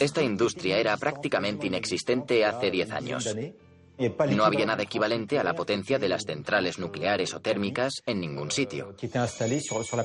Esta 0.00 0.22
industria 0.22 0.78
era 0.78 0.96
prácticamente 0.96 1.66
inexistente 1.66 2.44
hace 2.46 2.70
10 2.70 2.90
años. 2.92 3.36
No 3.96 4.44
había 4.44 4.66
nada 4.66 4.82
equivalente 4.82 5.38
a 5.38 5.44
la 5.44 5.54
potencia 5.54 5.98
de 5.98 6.08
las 6.08 6.24
centrales 6.24 6.78
nucleares 6.78 7.32
o 7.34 7.40
térmicas 7.40 8.02
en 8.06 8.20
ningún 8.20 8.50
sitio. 8.50 8.96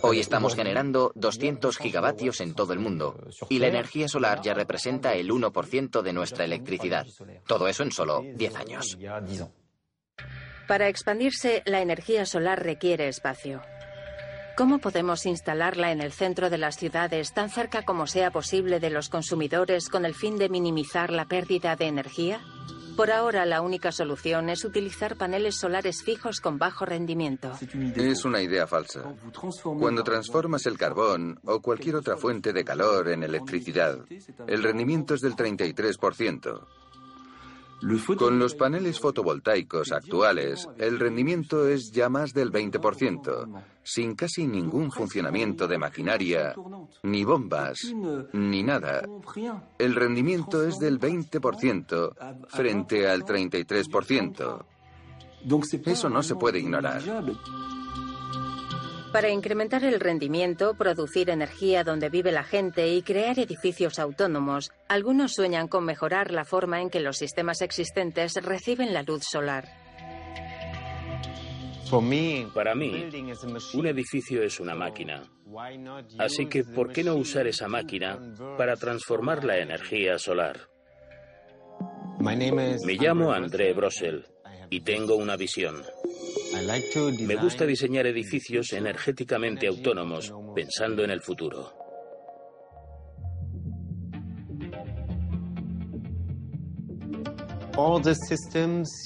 Hoy 0.04 0.20
estamos 0.20 0.56
generando 0.56 1.12
200 1.16 1.78
gigavatios 1.78 2.40
en 2.42 2.54
todo 2.54 2.74
el 2.74 2.80
mundo 2.80 3.18
y 3.50 3.58
la 3.60 3.68
energía 3.68 4.08
solar 4.08 4.42
ya 4.42 4.54
representa 4.54 5.14
el 5.14 5.30
1% 5.32 6.02
de 6.02 6.14
nuestra 6.14 6.46
electricidad. 6.46 7.08
Todo 7.48 7.68
eso 7.68 7.84
en 7.84 7.92
solo 7.92 8.24
10 8.36 8.56
años. 8.56 8.98
Para 10.68 10.88
expandirse, 10.88 11.64
la 11.66 11.82
energía 11.82 12.28
solar 12.28 12.64
requiere 12.64 13.08
espacio. 13.08 13.62
¿Cómo 14.56 14.80
podemos 14.80 15.26
instalarla 15.26 15.92
en 15.92 16.02
el 16.02 16.12
centro 16.12 16.50
de 16.50 16.58
las 16.58 16.76
ciudades 16.76 17.34
tan 17.34 17.50
cerca 17.50 17.84
como 17.84 18.06
sea 18.06 18.30
posible 18.30 18.80
de 18.80 18.90
los 18.90 19.10
consumidores 19.10 19.90
con 19.90 20.06
el 20.06 20.14
fin 20.14 20.38
de 20.38 20.50
minimizar 20.50 21.12
la 21.12 21.26
pérdida 21.26 21.76
de 21.76 21.88
energía? 21.88 22.42
Por 23.00 23.12
ahora, 23.12 23.46
la 23.46 23.62
única 23.62 23.94
solución 23.94 24.50
es 24.50 24.66
utilizar 24.66 25.16
paneles 25.16 25.56
solares 25.56 26.04
fijos 26.04 26.42
con 26.42 26.58
bajo 26.58 26.84
rendimiento. 26.84 27.50
Es 27.96 28.26
una 28.26 28.42
idea 28.42 28.68
falsa. 28.68 29.16
Cuando 29.80 30.04
transformas 30.04 30.66
el 30.66 30.78
carbón 30.78 31.40
o 31.46 31.62
cualquier 31.62 31.96
otra 31.96 32.18
fuente 32.18 32.52
de 32.52 32.66
calor 32.66 33.08
en 33.08 33.24
electricidad, 33.24 34.00
el 34.48 34.64
rendimiento 34.64 35.14
es 35.14 35.22
del 35.22 35.34
33%. 35.34 36.68
Con 38.18 38.40
los 38.40 38.56
paneles 38.56 39.00
fotovoltaicos 39.00 39.92
actuales, 39.92 40.68
el 40.78 41.00
rendimiento 41.00 41.68
es 41.68 41.92
ya 41.92 42.10
más 42.10 42.34
del 42.34 42.52
20%, 42.52 43.64
sin 43.84 44.16
casi 44.16 44.48
ningún 44.48 44.92
funcionamiento 44.92 45.68
de 45.68 45.78
maquinaria, 45.78 46.54
ni 47.04 47.24
bombas, 47.24 47.78
ni 48.34 48.64
nada. 48.64 49.04
El 49.78 49.96
rendimiento 49.96 50.66
es 50.68 50.78
del 50.78 51.00
20% 51.00 52.48
frente 52.48 53.08
al 53.08 53.24
33%. 53.24 54.66
Eso 55.86 56.10
no 56.10 56.22
se 56.22 56.36
puede 56.36 56.60
ignorar. 56.60 57.02
Para 59.12 59.30
incrementar 59.30 59.84
el 59.84 60.00
rendimiento, 60.00 60.76
producir 60.76 61.32
energía 61.32 61.84
donde 61.84 62.10
vive 62.10 62.32
la 62.32 62.44
gente 62.44 62.88
y 62.94 63.02
crear 63.02 63.40
edificios 63.40 63.98
autónomos, 63.98 64.72
algunos 64.88 65.34
sueñan 65.34 65.68
con 65.68 65.84
mejorar 65.84 66.32
la 66.32 66.46
forma 66.46 66.80
en 66.82 66.92
que 66.92 67.00
los 67.00 67.18
sistemas 67.18 67.62
existentes 67.62 68.36
reciben 68.36 68.94
la 68.94 69.02
luz 69.02 69.24
solar. 69.24 69.68
Para 72.54 72.76
mí, 72.76 73.10
un 73.74 73.88
edificio 73.88 74.44
es 74.44 74.60
una 74.60 74.76
máquina. 74.76 75.24
Así 76.20 76.46
que, 76.46 76.64
¿por 76.64 76.92
qué 76.92 77.04
no 77.04 77.16
usar 77.16 77.48
esa 77.48 77.68
máquina 77.68 78.20
para 78.60 78.76
transformar 78.76 79.44
la 79.44 79.58
energía 79.58 80.20
solar? 80.20 80.70
Me 82.20 82.94
llamo 82.94 83.32
André 83.32 83.74
Brossel 83.74 84.24
y 84.70 84.82
tengo 84.82 85.16
una 85.16 85.36
visión. 85.36 85.84
Me 87.20 87.36
gusta 87.36 87.66
diseñar 87.66 88.08
edificios 88.08 88.74
energéticamente 88.74 89.68
autónomos, 89.68 90.34
pensando 90.56 91.04
en 91.04 91.12
el 91.12 91.22
futuro. 91.22 91.74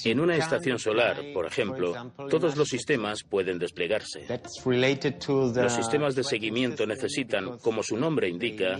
En 0.04 0.20
una 0.20 0.36
estación 0.36 0.80
solar, 0.80 1.22
por 1.32 1.46
ejemplo, 1.46 2.12
todos 2.28 2.56
los 2.56 2.68
sistemas 2.68 3.22
pueden 3.22 3.58
desplegarse. 3.58 4.26
Los 4.64 5.72
sistemas 5.72 6.14
de 6.16 6.24
seguimiento 6.24 6.84
necesitan, 6.84 7.58
como 7.58 7.84
su 7.84 7.96
nombre 7.96 8.28
indica, 8.28 8.76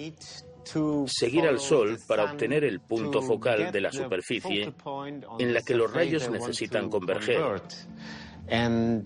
seguir 1.07 1.47
al 1.47 1.61
Sol 1.61 1.99
para 2.09 2.25
obtener 2.25 2.65
el 2.65 2.81
punto 2.81 3.23
focal 3.23 3.71
de 3.71 3.81
la 3.81 3.93
superficie 3.93 4.75
en 5.39 5.55
la 5.55 5.63
que 5.63 5.75
los 5.75 5.93
rayos 5.93 6.29
necesitan 6.29 6.89
converger. 6.89 7.63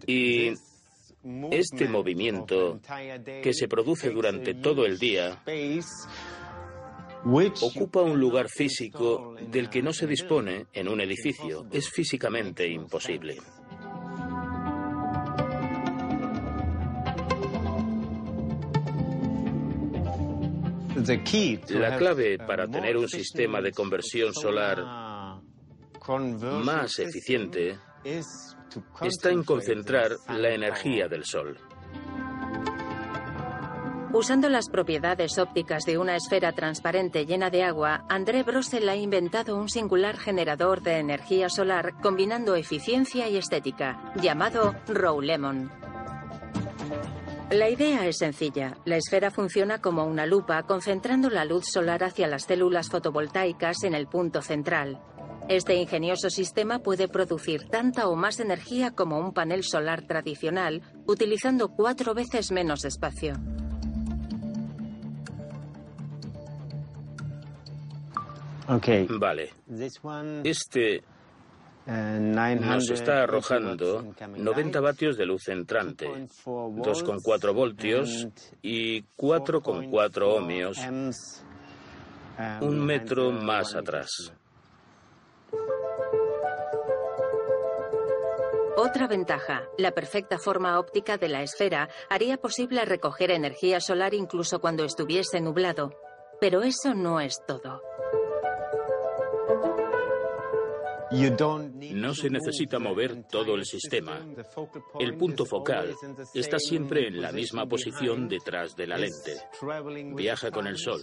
Y 0.07 0.53
este 1.51 1.89
movimiento 1.89 2.81
que 3.43 3.53
se 3.53 3.69
produce 3.69 4.11
durante 4.11 4.55
todo 4.55 4.87
el 4.87 4.99
día 4.99 5.43
ocupa 7.61 8.03
un 8.03 8.19
lugar 8.19 8.49
físico 8.49 9.35
del 9.51 9.69
que 9.69 9.83
no 9.83 9.93
se 9.93 10.07
dispone 10.07 10.67
en 10.73 10.89
un 10.89 11.01
edificio. 11.01 11.67
Es 11.71 11.91
físicamente 11.91 12.67
imposible. 12.69 13.39
La 21.69 21.97
clave 21.97 22.39
para 22.39 22.67
tener 22.67 22.97
un 22.97 23.09
sistema 23.09 23.61
de 23.61 23.73
conversión 23.73 24.35
solar 24.35 25.41
más 26.65 26.99
eficiente 26.99 27.79
está 29.03 29.31
en 29.31 29.45
concentrar 29.45 30.13
la 30.29 30.51
energía 30.51 31.09
del 31.09 31.25
Sol. 31.25 31.59
Usando 34.13 34.49
las 34.49 34.71
propiedades 34.71 35.39
ópticas 35.39 35.85
de 35.85 35.99
una 35.99 36.17
esfera 36.17 36.53
transparente 36.53 37.27
llena 37.27 37.51
de 37.51 37.63
agua, 37.63 38.05
André 38.09 38.43
Brossel 38.43 38.89
ha 38.89 38.97
inventado 38.97 39.57
un 39.57 39.69
singular 39.69 40.17
generador 40.17 40.81
de 40.83 40.99
energía 40.99 41.51
solar 41.51 41.95
combinando 42.01 42.57
eficiencia 42.57 43.29
y 43.29 43.37
estética, 43.37 44.13
llamado 44.17 44.75
Row 44.89 45.21
Lemon. 45.21 45.71
La 47.51 47.69
idea 47.71 48.07
es 48.07 48.19
sencilla. 48.19 48.77
La 48.85 48.97
esfera 48.97 49.31
funciona 49.31 49.81
como 49.81 50.05
una 50.05 50.27
lupa, 50.27 50.63
concentrando 50.65 51.31
la 51.31 51.45
luz 51.45 51.67
solar 51.67 52.03
hacia 52.03 52.27
las 52.27 52.45
células 52.45 52.89
fotovoltaicas 52.89 53.85
en 53.85 53.95
el 53.95 54.07
punto 54.07 54.43
central. 54.43 55.01
Este 55.49 55.75
ingenioso 55.77 56.29
sistema 56.29 56.81
puede 56.81 57.09
producir 57.09 57.69
tanta 57.69 58.07
o 58.09 58.17
más 58.17 58.39
energía 58.39 58.91
como 58.91 59.19
un 59.19 59.33
panel 59.33 59.65
solar 59.65 60.07
tradicional, 60.07 60.83
utilizando 61.07 61.69
cuatro 61.69 62.13
veces 62.13 62.53
menos 62.53 62.85
espacio. 62.85 63.33
Vale. 69.19 69.51
Este 70.45 71.03
nos 71.87 72.91
está 72.91 73.23
arrojando 73.23 74.15
90 74.37 74.81
vatios 74.81 75.17
de 75.17 75.25
luz 75.25 75.49
entrante, 75.49 76.07
2,4 76.45 77.55
voltios 77.55 78.29
y 78.61 79.01
4,4 79.17 80.23
ohmios, 80.25 80.77
un 82.61 82.85
metro 82.85 83.33
más 83.33 83.75
atrás. 83.75 84.35
Otra 88.77 89.09
ventaja, 89.09 89.69
la 89.77 89.91
perfecta 89.91 90.39
forma 90.39 90.79
óptica 90.79 91.19
de 91.19 91.29
la 91.29 91.43
esfera 91.43 91.89
haría 92.09 92.37
posible 92.37 92.85
recoger 92.85 93.33
energía 93.33 93.81
solar 93.81 94.15
incluso 94.15 94.61
cuando 94.61 94.85
estuviese 94.85 95.41
nublado. 95.41 95.91
Pero 96.41 96.63
eso 96.63 96.95
no 96.95 97.21
es 97.21 97.41
todo. 97.45 97.83
No 101.11 102.15
se 102.15 102.31
necesita 102.31 102.79
mover 102.79 103.25
todo 103.25 103.55
el 103.55 103.65
sistema. 103.65 104.25
El 105.01 105.17
punto 105.17 105.45
focal 105.45 105.95
está 106.35 106.59
siempre 106.59 107.09
en 107.09 107.21
la 107.21 107.33
misma 107.33 107.67
posición 107.67 108.29
detrás 108.29 108.77
de 108.77 108.87
la 108.87 108.99
lente. 108.99 109.37
Viaja 110.15 110.51
con 110.51 110.67
el 110.67 110.77
sol. 110.79 111.03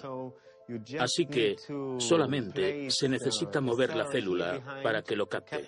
Así 0.99 1.27
que 1.27 1.55
solamente 1.99 2.89
se 2.89 3.07
necesita 3.07 3.61
mover 3.61 3.95
la 3.95 4.05
célula 4.05 4.81
para 4.83 5.01
que 5.01 5.15
lo 5.15 5.27
capte. 5.27 5.67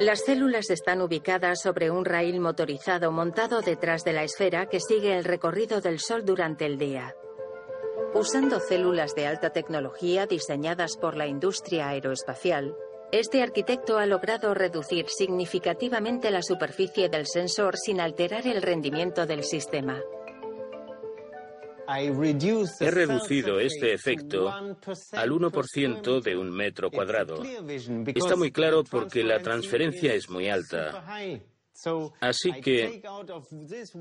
Las 0.00 0.20
células 0.24 0.70
están 0.70 1.02
ubicadas 1.02 1.60
sobre 1.60 1.90
un 1.90 2.04
raíl 2.04 2.38
motorizado 2.38 3.10
montado 3.10 3.62
detrás 3.62 4.04
de 4.04 4.12
la 4.12 4.22
esfera 4.22 4.66
que 4.66 4.78
sigue 4.78 5.16
el 5.16 5.24
recorrido 5.24 5.80
del 5.80 5.98
Sol 5.98 6.24
durante 6.24 6.66
el 6.66 6.78
día. 6.78 7.16
Usando 8.14 8.60
células 8.60 9.14
de 9.16 9.26
alta 9.26 9.50
tecnología 9.50 10.26
diseñadas 10.26 10.96
por 10.96 11.16
la 11.16 11.26
industria 11.26 11.88
aeroespacial, 11.88 12.76
este 13.10 13.42
arquitecto 13.42 13.98
ha 13.98 14.06
logrado 14.06 14.54
reducir 14.54 15.06
significativamente 15.08 16.30
la 16.30 16.42
superficie 16.42 17.08
del 17.08 17.26
sensor 17.26 17.76
sin 17.76 18.00
alterar 18.00 18.46
el 18.46 18.62
rendimiento 18.62 19.26
del 19.26 19.44
sistema. 19.44 20.00
He 22.80 22.90
reducido 22.90 23.58
este 23.60 23.94
efecto 23.94 24.48
al 24.50 25.30
1% 25.30 26.20
de 26.20 26.36
un 26.36 26.50
metro 26.50 26.90
cuadrado. 26.90 27.42
Está 27.42 28.36
muy 28.36 28.52
claro 28.52 28.84
porque 28.84 29.24
la 29.24 29.40
transferencia 29.40 30.12
es 30.12 30.28
muy 30.28 30.48
alta. 30.48 31.04
Así 32.20 32.52
que 32.60 33.02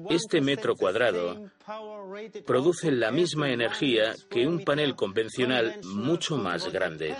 este 0.09 0.41
metro 0.41 0.75
cuadrado 0.75 1.49
produce 2.45 2.91
la 2.91 3.11
misma 3.11 3.51
energía 3.51 4.15
que 4.29 4.47
un 4.47 4.63
panel 4.63 4.95
convencional 4.95 5.79
mucho 5.83 6.37
más 6.37 6.71
grande. 6.71 7.15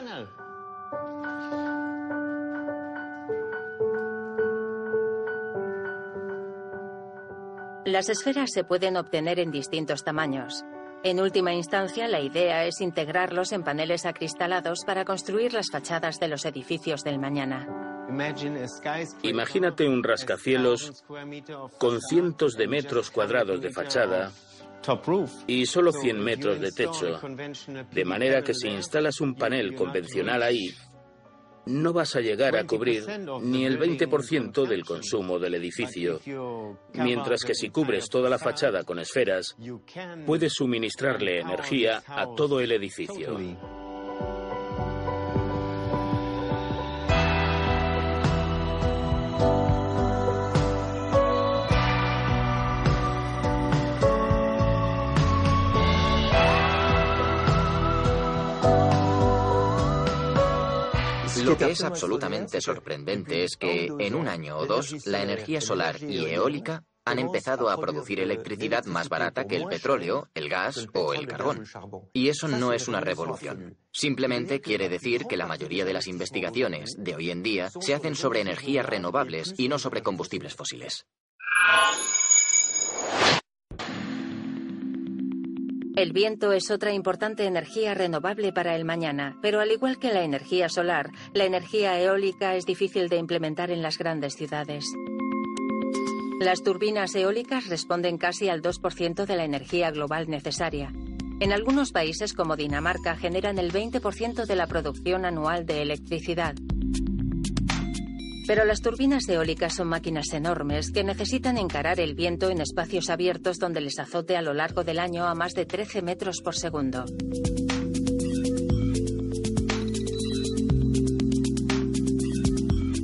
Las 7.88 8.10
esferas 8.10 8.50
se 8.54 8.66
pueden 8.66 8.98
obtener 8.98 9.40
en 9.40 9.50
distintos 9.50 10.04
tamaños. 10.04 10.66
En 11.06 11.22
última 11.22 11.54
instancia, 11.54 12.10
la 12.10 12.20
idea 12.20 12.66
es 12.66 12.82
integrarlos 12.82 13.54
en 13.54 13.64
paneles 13.64 14.06
acristalados 14.06 14.80
para 14.86 15.06
construir 15.06 15.54
las 15.54 15.72
fachadas 15.72 16.20
de 16.20 16.28
los 16.28 16.44
edificios 16.44 17.06
del 17.06 17.18
mañana. 17.18 17.66
Imagínate 19.24 19.88
un 19.88 20.04
rascacielos 20.04 21.06
con 21.78 22.02
cientos 22.02 22.58
de 22.58 22.68
metros 22.68 23.10
cuadrados 23.10 23.62
de 23.62 23.70
fachada 23.70 24.34
y 25.48 25.66
solo 25.66 25.94
100 25.94 26.20
metros 26.20 26.60
de 26.60 26.72
techo, 26.74 27.22
de 27.92 28.06
manera 28.06 28.42
que 28.42 28.54
si 28.54 28.68
instalas 28.68 29.22
un 29.22 29.34
panel 29.36 29.76
convencional 29.76 30.44
ahí, 30.44 30.74
no 31.68 31.94
vas 31.94 32.16
a 32.16 32.22
llegar 32.22 32.56
a 32.56 32.66
cubrir 32.66 33.06
ni 33.42 33.66
el 33.66 33.80
20% 33.80 34.66
del 34.66 34.86
consumo 34.86 35.40
del 35.40 35.56
edificio, 35.56 36.20
mientras 36.94 37.44
que 37.44 37.54
si 37.54 37.70
cubres 37.70 38.10
toda 38.10 38.30
la 38.30 38.40
fachada 38.40 38.84
con 38.84 39.00
esferas, 39.00 39.56
puedes 40.26 40.54
suministrarle 40.54 41.40
energía 41.40 42.04
a 42.08 42.28
todo 42.36 42.60
el 42.60 42.72
edificio. 42.72 43.38
Lo 61.48 61.58
que 61.58 61.72
es 61.72 61.84
absolutamente 61.84 62.60
sorprendente 62.60 63.46
es 63.46 63.56
que 63.56 63.90
en 64.00 64.16
un 64.16 64.28
año 64.28 64.58
o 64.58 64.66
dos 64.66 65.08
la 65.08 65.24
energía 65.24 65.62
solar 65.62 65.96
y 66.04 66.26
eólica 66.26 66.84
han 67.06 67.20
empezado 67.20 67.70
a 67.70 67.78
producir 67.78 68.20
electricidad 68.20 68.84
más 68.86 69.08
barata 69.08 69.48
que 69.48 69.56
el 69.56 69.66
petróleo, 69.66 70.28
el 70.34 70.50
gas 70.50 70.88
o 70.94 71.14
el 71.14 71.26
carbón. 71.26 71.64
Y 72.12 72.28
eso 72.28 72.50
no 72.50 72.74
es 72.74 72.90
una 72.90 73.00
revolución. 73.00 73.78
Simplemente 73.94 74.60
quiere 74.60 74.90
decir 74.90 75.26
que 75.26 75.38
la 75.38 75.48
mayoría 75.48 75.86
de 75.86 75.94
las 75.94 76.08
investigaciones 76.08 76.96
de 76.98 77.16
hoy 77.16 77.32
en 77.32 77.44
día 77.44 77.70
se 77.80 77.94
hacen 77.94 78.16
sobre 78.16 78.42
energías 78.42 78.86
renovables 78.86 79.54
y 79.58 79.70
no 79.70 79.80
sobre 79.80 80.04
combustibles 80.04 80.54
fósiles. 80.54 81.06
El 85.98 86.14
viento 86.14 86.54
es 86.54 86.70
otra 86.70 86.94
importante 86.94 87.48
energía 87.48 87.96
renovable 87.96 88.54
para 88.54 88.76
el 88.76 88.86
mañana, 88.86 89.36
pero 89.42 89.62
al 89.62 89.72
igual 89.72 89.98
que 89.98 90.14
la 90.14 90.22
energía 90.22 90.70
solar, 90.70 91.10
la 91.34 91.46
energía 91.46 92.00
eólica 92.00 92.56
es 92.56 92.68
difícil 92.68 93.10
de 93.10 93.18
implementar 93.18 93.72
en 93.72 93.82
las 93.82 93.98
grandes 93.98 94.36
ciudades. 94.36 94.86
Las 96.40 96.62
turbinas 96.62 97.16
eólicas 97.16 97.66
responden 97.66 98.20
casi 98.20 98.48
al 98.48 98.62
2% 98.62 99.26
de 99.26 99.36
la 99.36 99.44
energía 99.44 99.90
global 99.90 100.30
necesaria. 100.30 100.94
En 101.40 101.52
algunos 101.52 101.92
países 101.92 102.36
como 102.36 102.56
Dinamarca 102.56 103.16
generan 103.16 103.58
el 103.58 103.74
20% 103.74 104.46
de 104.46 104.56
la 104.56 104.68
producción 104.68 105.26
anual 105.26 105.66
de 105.66 105.82
electricidad. 105.82 106.54
Pero 108.48 108.64
las 108.64 108.82
turbinas 108.82 109.28
eólicas 109.28 109.76
son 109.76 109.90
máquinas 109.90 110.32
enormes 110.32 110.92
que 110.92 111.04
necesitan 111.04 111.58
encarar 111.58 112.00
el 112.00 112.16
viento 112.16 112.50
en 112.50 112.62
espacios 112.62 113.10
abiertos 113.10 113.60
donde 113.60 113.82
les 113.82 114.00
azote 114.00 114.38
a 114.38 114.42
lo 114.42 114.54
largo 114.54 114.86
del 114.86 115.00
año 115.00 115.26
a 115.26 115.36
más 115.36 115.54
de 115.54 115.66
13 115.66 116.02
metros 116.02 116.40
por 116.42 116.56
segundo. 116.56 117.04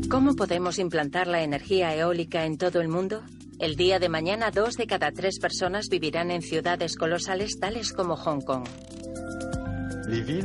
¿Cómo 0.10 0.36
podemos 0.36 0.79
implantar 0.79 1.27
la 1.27 1.43
energía 1.43 1.93
eólica 1.93 2.45
en 2.45 2.58
todo 2.58 2.79
el 2.79 2.88
mundo? 2.88 3.23
El 3.60 3.75
día 3.75 3.99
de 3.99 4.10
mañana, 4.10 4.51
dos 4.51 4.75
de 4.75 4.88
cada 4.88 5.12
tres 5.12 5.39
personas 5.39 5.88
vivirán 5.89 6.32
en 6.32 6.41
ciudades 6.41 6.95
colosales 6.95 7.60
tales 7.60 7.91
como 7.91 8.15
Hong 8.15 8.41
Kong. 8.41 8.65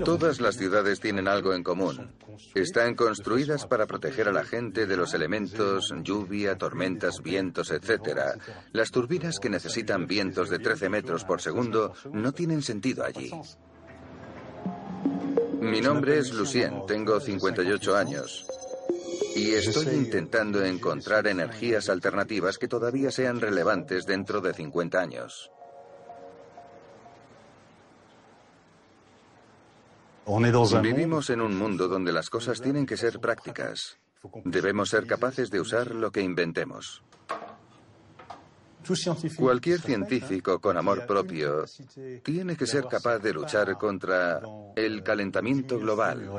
Todas 0.04 0.40
las 0.40 0.56
ciudades 0.56 1.00
tienen 1.00 1.28
algo 1.28 1.52
en 1.52 1.62
común. 1.62 2.12
Están 2.54 2.94
construidas 2.94 3.66
para 3.66 3.86
proteger 3.86 4.28
a 4.28 4.32
la 4.32 4.44
gente 4.44 4.86
de 4.86 4.96
los 4.96 5.14
elementos, 5.14 5.92
lluvia, 6.02 6.56
tormentas, 6.56 7.20
vientos, 7.22 7.70
etc. 7.70 8.38
Las 8.72 8.90
turbinas 8.90 9.38
que 9.38 9.50
necesitan 9.50 10.06
vientos 10.06 10.48
de 10.50 10.58
13 10.58 10.88
metros 10.88 11.24
por 11.24 11.40
segundo 11.40 11.92
no 12.12 12.32
tienen 12.32 12.62
sentido 12.62 13.04
allí. 13.04 13.30
Mi 15.60 15.80
nombre 15.80 16.18
es 16.18 16.32
Lucien, 16.32 16.86
tengo 16.86 17.18
58 17.18 17.96
años. 17.96 18.46
Y 19.34 19.54
estoy 19.54 19.94
intentando 19.94 20.64
encontrar 20.64 21.26
energías 21.26 21.88
alternativas 21.88 22.58
que 22.58 22.68
todavía 22.68 23.10
sean 23.10 23.40
relevantes 23.40 24.06
dentro 24.06 24.40
de 24.40 24.54
50 24.54 25.00
años. 25.00 25.50
Vivimos 30.82 31.30
en 31.30 31.40
un 31.40 31.56
mundo 31.56 31.88
donde 31.88 32.12
las 32.12 32.28
cosas 32.28 32.60
tienen 32.60 32.84
que 32.84 32.96
ser 32.96 33.18
prácticas. 33.18 33.98
Debemos 34.44 34.90
ser 34.90 35.06
capaces 35.06 35.50
de 35.50 35.60
usar 35.60 35.94
lo 35.94 36.10
que 36.10 36.20
inventemos. 36.20 37.02
Cualquier 39.36 39.80
científico 39.80 40.60
con 40.60 40.76
amor 40.76 41.06
propio 41.06 41.64
tiene 42.22 42.56
que 42.56 42.66
ser 42.66 42.86
capaz 42.86 43.18
de 43.18 43.32
luchar 43.32 43.76
contra 43.76 44.40
el 44.76 45.02
calentamiento 45.02 45.78
global. 45.78 46.30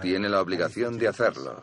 Tiene 0.00 0.28
la 0.28 0.40
obligación 0.40 0.98
de 0.98 1.08
hacerlo. 1.08 1.62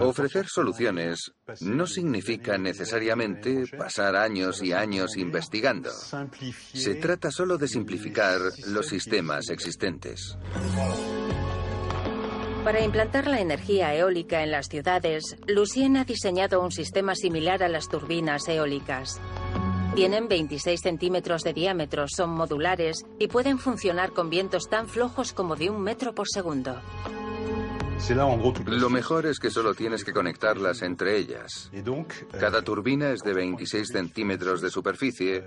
Ofrecer 0.00 0.46
soluciones 0.46 1.32
no 1.60 1.86
significa 1.86 2.58
necesariamente 2.58 3.64
pasar 3.76 4.16
años 4.16 4.62
y 4.62 4.72
años 4.72 5.16
investigando. 5.16 5.90
Se 6.72 6.94
trata 6.96 7.30
solo 7.30 7.58
de 7.58 7.68
simplificar 7.68 8.40
los 8.66 8.86
sistemas 8.86 9.48
existentes. 9.50 10.36
Para 12.64 12.82
implantar 12.82 13.28
la 13.28 13.40
energía 13.40 13.94
eólica 13.94 14.42
en 14.42 14.50
las 14.50 14.66
ciudades, 14.66 15.36
Lucien 15.46 15.96
ha 15.96 16.04
diseñado 16.04 16.60
un 16.60 16.72
sistema 16.72 17.14
similar 17.14 17.62
a 17.62 17.68
las 17.68 17.88
turbinas 17.88 18.48
eólicas. 18.48 19.20
Tienen 19.94 20.28
26 20.28 20.80
centímetros 20.80 21.42
de 21.42 21.52
diámetro, 21.52 22.06
son 22.08 22.30
modulares 22.30 23.06
y 23.18 23.28
pueden 23.28 23.58
funcionar 23.58 24.12
con 24.12 24.30
vientos 24.30 24.68
tan 24.68 24.88
flojos 24.88 25.32
como 25.32 25.56
de 25.56 25.70
un 25.70 25.80
metro 25.80 26.14
por 26.14 26.26
segundo. 26.28 26.82
Lo 28.66 28.90
mejor 28.90 29.26
es 29.26 29.38
que 29.38 29.50
solo 29.50 29.74
tienes 29.74 30.04
que 30.04 30.12
conectarlas 30.12 30.82
entre 30.82 31.16
ellas. 31.16 31.70
Cada 32.38 32.62
turbina 32.62 33.10
es 33.10 33.20
de 33.20 33.32
26 33.32 33.88
centímetros 33.88 34.60
de 34.60 34.70
superficie, 34.70 35.42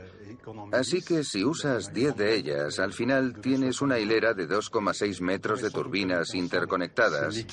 así 0.71 1.01
que 1.01 1.23
si 1.23 1.45
usas 1.45 1.93
10 1.93 2.15
de 2.15 2.35
ellas, 2.35 2.79
al 2.79 2.93
final 2.93 3.39
tienes 3.39 3.81
una 3.81 3.99
hilera 3.99 4.33
de 4.33 4.47
2,6 4.47 5.21
metros 5.21 5.61
de 5.61 5.69
turbinas 5.69 6.33
interconectadas. 6.33 7.45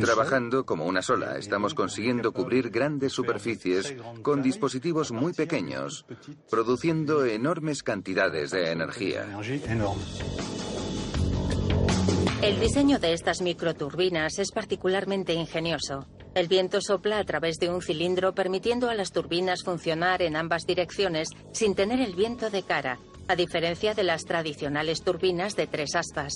Trabajando 0.00 0.64
como 0.64 0.86
una 0.86 1.02
sola, 1.02 1.36
estamos 1.36 1.74
consiguiendo 1.74 2.32
cubrir 2.32 2.70
grandes 2.70 3.12
superficies 3.12 3.94
con 4.22 4.42
dispositivos 4.42 5.12
muy 5.12 5.32
pequeños, 5.32 6.06
produciendo 6.48 7.24
enormes 7.24 7.82
cantidades 7.82 8.52
de 8.52 8.70
energía. 8.70 9.26
El 12.42 12.58
diseño 12.58 12.98
de 12.98 13.12
estas 13.12 13.42
microturbinas 13.42 14.38
es 14.38 14.50
particularmente 14.50 15.34
ingenioso. 15.34 16.06
El 16.34 16.48
viento 16.48 16.80
sopla 16.80 17.18
a 17.18 17.24
través 17.24 17.58
de 17.58 17.68
un 17.68 17.82
cilindro 17.82 18.34
permitiendo 18.34 18.88
a 18.88 18.94
las 18.94 19.12
turbinas 19.12 19.62
funcionar 19.62 20.22
en 20.22 20.36
ambas 20.36 20.64
direcciones 20.64 21.28
sin 21.52 21.74
tener 21.74 22.00
el 22.00 22.14
viento 22.14 22.48
de 22.48 22.62
cara, 22.62 22.98
a 23.28 23.36
diferencia 23.36 23.92
de 23.92 24.04
las 24.04 24.22
tradicionales 24.24 25.02
turbinas 25.02 25.54
de 25.54 25.66
tres 25.66 25.94
aspas. 25.94 26.32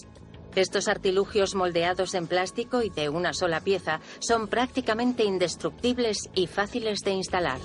Estos 0.54 0.88
artilugios 0.88 1.54
moldeados 1.54 2.12
en 2.14 2.26
plástico 2.26 2.82
y 2.82 2.90
de 2.90 3.08
una 3.08 3.32
sola 3.32 3.60
pieza 3.60 4.00
son 4.18 4.48
prácticamente 4.48 5.24
indestructibles 5.24 6.18
y 6.34 6.48
fáciles 6.48 6.98
de 7.00 7.12
instalar. 7.12 7.60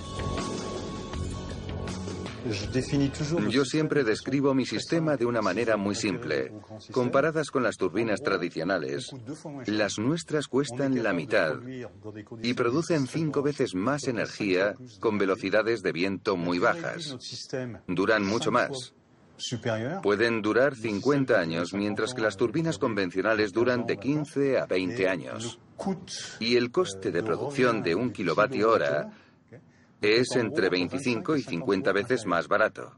Yo 3.50 3.66
siempre 3.66 4.04
describo 4.04 4.54
mi 4.54 4.66
sistema 4.66 5.18
de 5.18 5.26
una 5.26 5.42
manera 5.42 5.78
muy 5.78 5.96
simple. 5.96 6.52
Comparadas 6.92 7.52
con 7.52 7.64
las 7.64 7.78
turbinas 7.78 8.22
tradicionales, 8.22 9.12
las 9.66 10.00
nuestras 10.00 10.48
cuestan 10.48 11.04
la 11.04 11.14
mitad 11.14 11.56
y 12.42 12.54
producen 12.54 13.08
cinco 13.08 13.42
veces 13.42 13.76
más 13.76 14.08
energía 14.08 14.74
con 15.00 15.18
velocidades 15.18 15.82
de 15.82 15.92
viento 15.92 16.38
muy 16.38 16.60
bajas. 16.60 17.18
Duran 17.88 18.26
mucho 18.26 18.52
más. 18.52 18.94
Pueden 20.04 20.42
durar 20.42 20.76
50 20.76 21.40
años, 21.40 21.74
mientras 21.74 22.14
que 22.14 22.22
las 22.22 22.36
turbinas 22.36 22.78
convencionales 22.78 23.54
duran 23.54 23.86
de 23.86 23.98
15 23.98 24.60
a 24.60 24.66
20 24.66 25.08
años. 25.08 25.60
Y 26.40 26.58
el 26.58 26.72
coste 26.72 27.12
de 27.12 27.24
producción 27.24 27.82
de 27.82 27.96
un 27.96 28.12
kilovatio 28.12 28.70
hora 28.70 29.12
es 30.02 30.36
entre 30.36 30.70
25 30.70 31.36
y 31.38 31.44
50 31.44 31.92
veces 31.92 32.26
más 32.26 32.48
barato. 32.48 32.98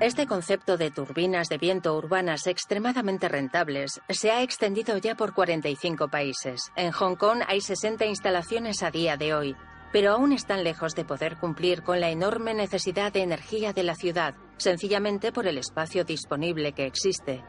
Este 0.00 0.26
concepto 0.26 0.76
de 0.76 0.90
turbinas 0.90 1.48
de 1.48 1.58
viento 1.58 1.96
urbanas 1.96 2.48
extremadamente 2.48 3.28
rentables 3.28 4.00
se 4.08 4.32
ha 4.32 4.42
extendido 4.42 4.96
ya 4.98 5.14
por 5.14 5.32
45 5.32 6.08
países. 6.08 6.72
En 6.74 6.90
Hong 6.90 7.14
Kong 7.14 7.42
hay 7.46 7.60
60 7.60 8.06
instalaciones 8.06 8.82
a 8.82 8.90
día 8.90 9.16
de 9.16 9.34
hoy. 9.34 9.56
pero 9.92 10.12
aún 10.12 10.32
están 10.32 10.64
lejos 10.64 10.94
de 10.94 11.04
poder 11.04 11.36
cumplir 11.36 11.82
con 11.82 12.00
la 12.00 12.10
enorme 12.10 12.54
necesidad 12.54 13.12
de 13.12 13.22
energía 13.22 13.74
de 13.74 13.82
la 13.82 13.94
ciudad, 13.94 14.34
sencillamente 14.56 15.32
por 15.32 15.46
el 15.46 15.58
espacio 15.58 16.04
disponible 16.04 16.72
que 16.72 16.86
existe. 16.86 17.44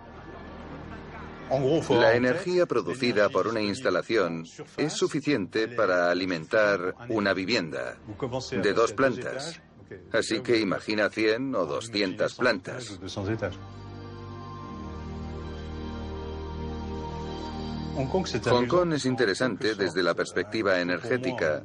La 1.90 2.16
energía 2.16 2.66
producida 2.66 3.30
por 3.30 3.48
una 3.48 3.62
instalación 3.62 4.46
es 4.78 4.94
suficiente 4.94 5.68
para 5.68 6.10
alimentar 6.10 6.96
una 7.10 7.34
vivienda 7.34 7.98
de 8.52 8.74
dos 8.74 8.94
plantas. 8.94 9.62
Así 10.12 10.42
que 10.42 10.60
imagina 10.60 11.10
100 11.10 11.56
o 11.56 11.66
200 11.66 12.34
plantas. 12.36 13.00
Hong 17.96 18.68
Kong 18.68 18.94
es 18.94 19.06
interesante 19.06 19.76
desde 19.76 20.02
la 20.02 20.16
perspectiva 20.16 20.80
energética 20.80 21.62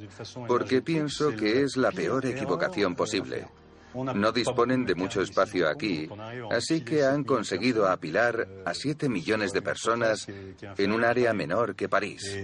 porque 0.47 0.83
pienso 0.83 1.35
que 1.35 1.63
es 1.63 1.77
la 1.77 1.91
peor 1.91 2.27
equivocación 2.27 2.95
posible. 2.95 3.49
No 3.95 4.33
disponen 4.33 4.85
de 4.85 4.95
mucho 4.95 5.23
espacio 5.23 5.69
aquí, 5.69 6.09
así 6.51 6.83
que 6.83 7.05
han 7.05 7.25
conseguido 7.25 7.89
apilar 7.89 8.47
a 8.65 8.75
7 8.75 9.09
millones 9.09 9.53
de 9.53 9.63
personas 9.63 10.27
en 10.29 10.93
un 10.93 11.05
área 11.05 11.33
menor 11.33 11.75
que 11.75 11.89
París. 11.89 12.37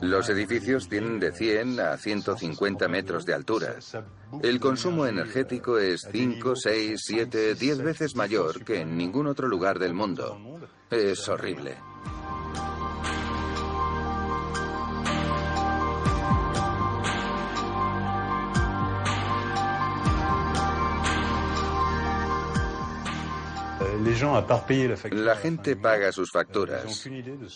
Los 0.00 0.28
edificios 0.28 0.88
tienen 0.88 1.18
de 1.18 1.32
100 1.32 1.80
a 1.80 1.96
150 1.96 2.88
metros 2.88 3.26
de 3.26 3.34
altura. 3.34 3.76
El 4.42 4.60
consumo 4.60 5.06
energético 5.06 5.78
es 5.78 6.06
5, 6.10 6.54
6, 6.56 7.00
7, 7.04 7.54
10 7.54 7.82
veces 7.82 8.16
mayor 8.16 8.64
que 8.64 8.80
en 8.80 8.96
ningún 8.96 9.26
otro 9.26 9.48
lugar 9.48 9.78
del 9.78 9.94
mundo. 9.94 10.38
Es 10.90 11.28
horrible. 11.28 11.76
La 25.10 25.36
gente 25.36 25.76
paga 25.76 26.12
sus 26.12 26.30
facturas, 26.30 27.08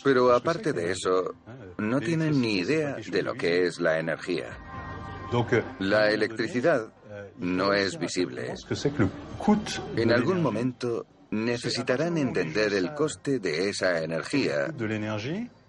pero 0.05 0.33
aparte 0.33 0.73
de 0.73 0.93
eso, 0.93 1.35
no 1.79 2.01
tienen 2.01 2.41
ni 2.41 2.59
idea 2.59 2.97
de 2.97 3.23
lo 3.23 3.35
que 3.35 3.67
es 3.67 3.81
la 3.81 3.99
energía. 3.99 4.59
La 5.79 6.11
electricidad 6.11 6.93
no 7.39 7.73
es 7.73 7.99
visible. 7.99 8.55
En 9.97 10.13
algún 10.13 10.43
momento 10.43 11.07
necesitarán 11.31 12.19
entender 12.19 12.75
el 12.75 12.95
coste 12.95 13.39
de 13.39 13.69
esa 13.69 14.03
energía, 14.03 14.75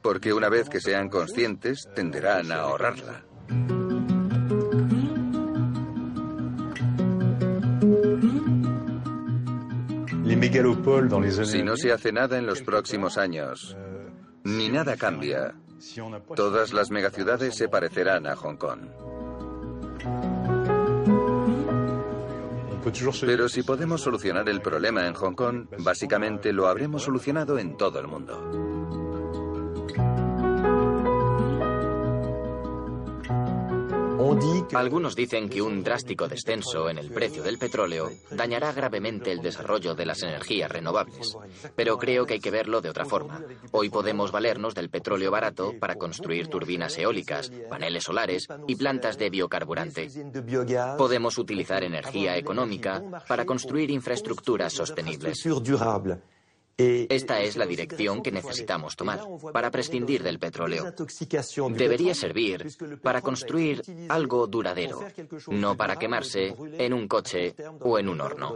porque 0.02 0.34
una 0.34 0.50
vez 0.50 0.70
que 0.70 0.80
sean 0.82 1.10
conscientes 1.10 1.88
tenderán 1.94 2.52
a 2.52 2.62
ahorrarla. 2.62 3.24
Si 10.52 11.64
no 11.64 11.78
se 11.78 11.92
hace 11.92 12.12
nada 12.12 12.38
en 12.38 12.46
los 12.46 12.62
próximos 12.62 13.18
años, 13.18 13.78
ni 14.44 14.70
nada 14.70 14.98
cambia, 14.98 15.56
todas 16.36 16.74
las 16.74 16.92
megaciudades 16.92 17.56
se 17.56 17.70
parecerán 17.70 18.28
a 18.28 18.36
Hong 18.36 18.58
Kong. 18.58 18.82
Pero 23.22 23.48
si 23.48 23.64
podemos 23.64 24.02
solucionar 24.02 24.50
el 24.50 24.62
problema 24.62 25.08
en 25.08 25.14
Hong 25.14 25.36
Kong, 25.36 25.68
básicamente 25.80 26.52
lo 26.52 26.68
habremos 26.68 27.04
solucionado 27.04 27.58
en 27.58 27.78
todo 27.78 28.00
el 28.00 28.08
mundo. 28.08 28.72
Algunos 34.74 35.16
dicen 35.16 35.50
que 35.50 35.62
un 35.62 35.84
drástico 35.84 36.28
descenso 36.28 36.90
en 36.90 36.98
el 36.98 37.12
precio 37.12 37.44
del 37.44 37.58
petróleo 37.58 38.10
dañará 38.32 38.72
gravemente 38.72 39.32
el 39.32 39.42
desarrollo 39.42 39.96
de 39.96 40.06
las 40.06 40.24
energías 40.24 40.72
renovables. 40.72 41.38
Pero 41.76 41.98
creo 41.98 42.26
que 42.26 42.36
hay 42.36 42.40
que 42.40 42.52
verlo 42.52 42.82
de 42.82 42.90
otra 42.90 43.06
forma. 43.06 43.44
Hoy 43.72 43.90
podemos 43.90 44.32
valernos 44.32 44.74
del 44.74 44.90
petróleo 44.90 45.32
barato 45.32 45.74
para 45.80 45.96
construir 45.96 46.48
turbinas 46.48 46.98
eólicas, 46.98 47.52
paneles 47.70 48.04
solares 48.04 48.48
y 48.68 48.76
plantas 48.76 49.18
de 49.18 49.30
biocarburante. 49.30 50.10
Podemos 50.98 51.38
utilizar 51.38 51.84
energía 51.84 52.38
económica 52.38 53.04
para 53.28 53.46
construir 53.46 53.92
infraestructuras 53.92 54.74
sostenibles. 54.74 55.46
Esta 57.10 57.42
es 57.42 57.56
la 57.58 57.66
dirección 57.66 58.22
que 58.22 58.32
necesitamos 58.32 58.96
tomar 58.96 59.20
para 59.54 59.72
prescindir 59.72 60.24
del 60.24 60.40
petróleo. 60.40 60.94
Debería 61.70 62.14
servir 62.14 62.68
para 63.02 63.22
construir 63.22 63.84
algo 64.10 64.48
duradero, 64.48 65.06
no 65.48 65.76
para 65.76 65.98
quemarse 65.98 66.54
en 66.78 66.94
un 66.94 67.08
coche 67.08 67.56
o 67.82 68.00
en 68.00 68.10
un 68.10 68.22
horno. 68.22 68.56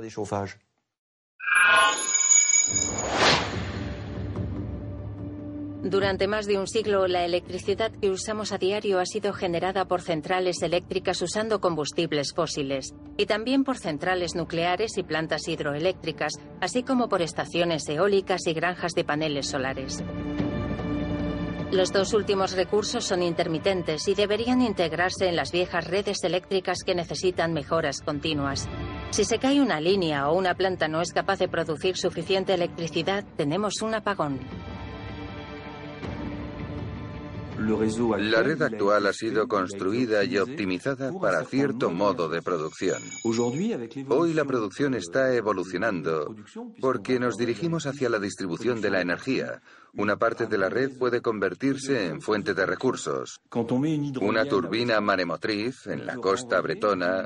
Durante 5.85 6.27
más 6.27 6.47
de 6.47 6.57
un 6.57 6.65
siglo, 6.65 7.05
la 7.05 7.25
electricidad 7.25 7.91
que 7.91 8.09
usamos 8.09 8.51
a 8.51 8.57
diario 8.57 8.99
ha 8.99 9.05
sido 9.05 9.33
generada 9.33 9.85
por 9.85 10.01
centrales 10.01 10.63
eléctricas 10.63 11.21
usando 11.21 11.61
combustibles 11.61 12.33
fósiles, 12.33 12.95
y 13.17 13.27
también 13.27 13.63
por 13.63 13.77
centrales 13.77 14.33
nucleares 14.33 14.97
y 14.97 15.03
plantas 15.03 15.47
hidroeléctricas, 15.47 16.33
así 16.59 16.81
como 16.81 17.07
por 17.07 17.21
estaciones 17.21 17.87
eólicas 17.87 18.47
y 18.47 18.53
granjas 18.53 18.93
de 18.93 19.03
paneles 19.03 19.47
solares. 19.47 20.03
Los 21.71 21.93
dos 21.93 22.15
últimos 22.15 22.53
recursos 22.53 23.05
son 23.05 23.21
intermitentes 23.21 24.07
y 24.07 24.15
deberían 24.15 24.63
integrarse 24.63 25.27
en 25.27 25.35
las 25.35 25.51
viejas 25.51 25.85
redes 25.85 26.23
eléctricas 26.23 26.79
que 26.83 26.95
necesitan 26.95 27.53
mejoras 27.53 28.01
continuas. 28.01 28.67
Si 29.11 29.23
se 29.23 29.37
cae 29.37 29.61
una 29.61 29.79
línea 29.79 30.29
o 30.29 30.35
una 30.35 30.55
planta 30.55 30.87
no 30.87 31.01
es 31.01 31.13
capaz 31.13 31.37
de 31.37 31.47
producir 31.47 31.95
suficiente 31.95 32.55
electricidad, 32.55 33.23
tenemos 33.37 33.83
un 33.83 33.93
apagón. 33.93 34.39
La 37.65 38.43
red 38.43 38.61
actual 38.61 39.07
ha 39.07 39.13
sido 39.13 39.47
construida 39.47 40.23
y 40.23 40.37
optimizada 40.37 41.11
para 41.19 41.43
cierto 41.45 41.89
modo 41.89 42.29
de 42.29 42.41
producción. 42.41 43.01
Hoy 44.09 44.33
la 44.33 44.45
producción 44.45 44.93
está 44.93 45.33
evolucionando 45.33 46.35
porque 46.79 47.19
nos 47.19 47.37
dirigimos 47.37 47.85
hacia 47.87 48.09
la 48.09 48.19
distribución 48.19 48.81
de 48.81 48.89
la 48.91 49.01
energía. 49.01 49.61
Una 49.93 50.17
parte 50.17 50.45
de 50.45 50.57
la 50.57 50.69
red 50.69 50.97
puede 50.97 51.21
convertirse 51.21 52.07
en 52.07 52.21
fuente 52.21 52.53
de 52.53 52.65
recursos. 52.65 53.39
Una 54.21 54.45
turbina 54.45 55.01
maremotriz 55.01 55.87
en 55.87 56.05
la 56.05 56.17
costa 56.17 56.61
bretona 56.61 57.25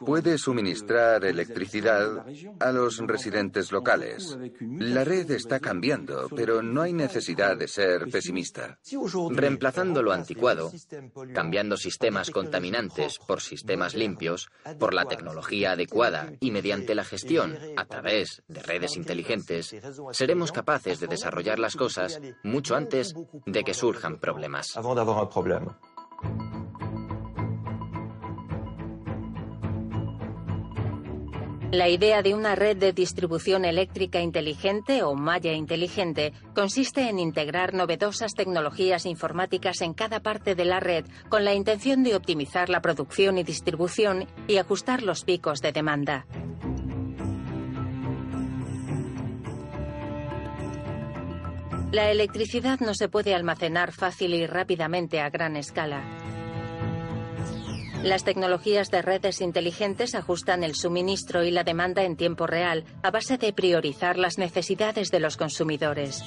puede 0.00 0.38
suministrar 0.38 1.24
electricidad 1.24 2.24
a 2.60 2.72
los 2.72 2.98
residentes 2.98 3.72
locales. 3.72 4.36
La 4.60 5.04
red 5.04 5.30
está 5.30 5.60
cambiando, 5.60 6.28
pero 6.34 6.62
no 6.62 6.82
hay 6.82 6.92
necesidad 6.92 7.56
de 7.56 7.68
ser 7.68 8.08
pesimista. 8.10 8.78
Reemplazando 9.30 10.02
lo 10.02 10.12
anticuado, 10.12 10.72
cambiando 11.34 11.76
sistemas 11.76 12.30
contaminantes 12.30 13.18
por 13.18 13.40
sistemas 13.40 13.94
limpios, 13.94 14.48
por 14.78 14.94
la 14.94 15.04
tecnología 15.04 15.72
adecuada 15.72 16.32
y 16.40 16.50
mediante 16.50 16.94
la 16.94 17.04
gestión 17.04 17.58
a 17.76 17.84
través 17.84 18.42
de 18.48 18.62
redes 18.62 18.96
inteligentes, 18.96 19.74
seremos 20.12 20.52
capaces 20.52 21.00
de 21.00 21.06
desarrollar 21.06 21.58
las 21.58 21.76
cosas 21.76 22.20
mucho 22.42 22.74
antes 22.76 23.14
de 23.46 23.64
que 23.64 23.74
surjan 23.74 24.18
problemas. 24.18 24.76
La 31.72 31.88
idea 31.88 32.20
de 32.20 32.34
una 32.34 32.54
red 32.54 32.76
de 32.76 32.92
distribución 32.92 33.64
eléctrica 33.64 34.20
inteligente 34.20 35.02
o 35.02 35.14
malla 35.14 35.54
inteligente 35.54 36.34
consiste 36.54 37.08
en 37.08 37.18
integrar 37.18 37.72
novedosas 37.72 38.34
tecnologías 38.34 39.06
informáticas 39.06 39.80
en 39.80 39.94
cada 39.94 40.20
parte 40.20 40.54
de 40.54 40.66
la 40.66 40.80
red 40.80 41.06
con 41.30 41.46
la 41.46 41.54
intención 41.54 42.02
de 42.02 42.14
optimizar 42.14 42.68
la 42.68 42.82
producción 42.82 43.38
y 43.38 43.42
distribución 43.42 44.26
y 44.48 44.58
ajustar 44.58 45.02
los 45.02 45.24
picos 45.24 45.60
de 45.60 45.72
demanda. 45.72 46.26
La 51.90 52.10
electricidad 52.10 52.80
no 52.80 52.92
se 52.92 53.08
puede 53.08 53.34
almacenar 53.34 53.92
fácil 53.92 54.34
y 54.34 54.46
rápidamente 54.46 55.22
a 55.22 55.30
gran 55.30 55.56
escala. 55.56 56.02
Las 58.02 58.24
tecnologías 58.24 58.90
de 58.90 59.00
redes 59.00 59.40
inteligentes 59.40 60.16
ajustan 60.16 60.64
el 60.64 60.74
suministro 60.74 61.44
y 61.44 61.52
la 61.52 61.62
demanda 61.62 62.02
en 62.02 62.16
tiempo 62.16 62.48
real 62.48 62.84
a 63.02 63.12
base 63.12 63.38
de 63.38 63.52
priorizar 63.52 64.18
las 64.18 64.38
necesidades 64.38 65.10
de 65.10 65.20
los 65.20 65.36
consumidores. 65.36 66.20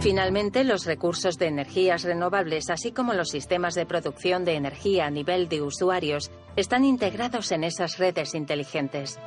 Finalmente, 0.00 0.64
los 0.64 0.86
recursos 0.86 1.36
de 1.36 1.48
energías 1.48 2.04
renovables, 2.04 2.70
así 2.70 2.92
como 2.92 3.12
los 3.12 3.28
sistemas 3.28 3.74
de 3.74 3.84
producción 3.84 4.46
de 4.46 4.54
energía 4.54 5.06
a 5.06 5.10
nivel 5.10 5.48
de 5.48 5.60
usuarios, 5.60 6.30
están 6.56 6.84
integrados 6.84 7.52
en 7.52 7.64
esas 7.64 7.98
redes 7.98 8.34
inteligentes. 8.34 9.18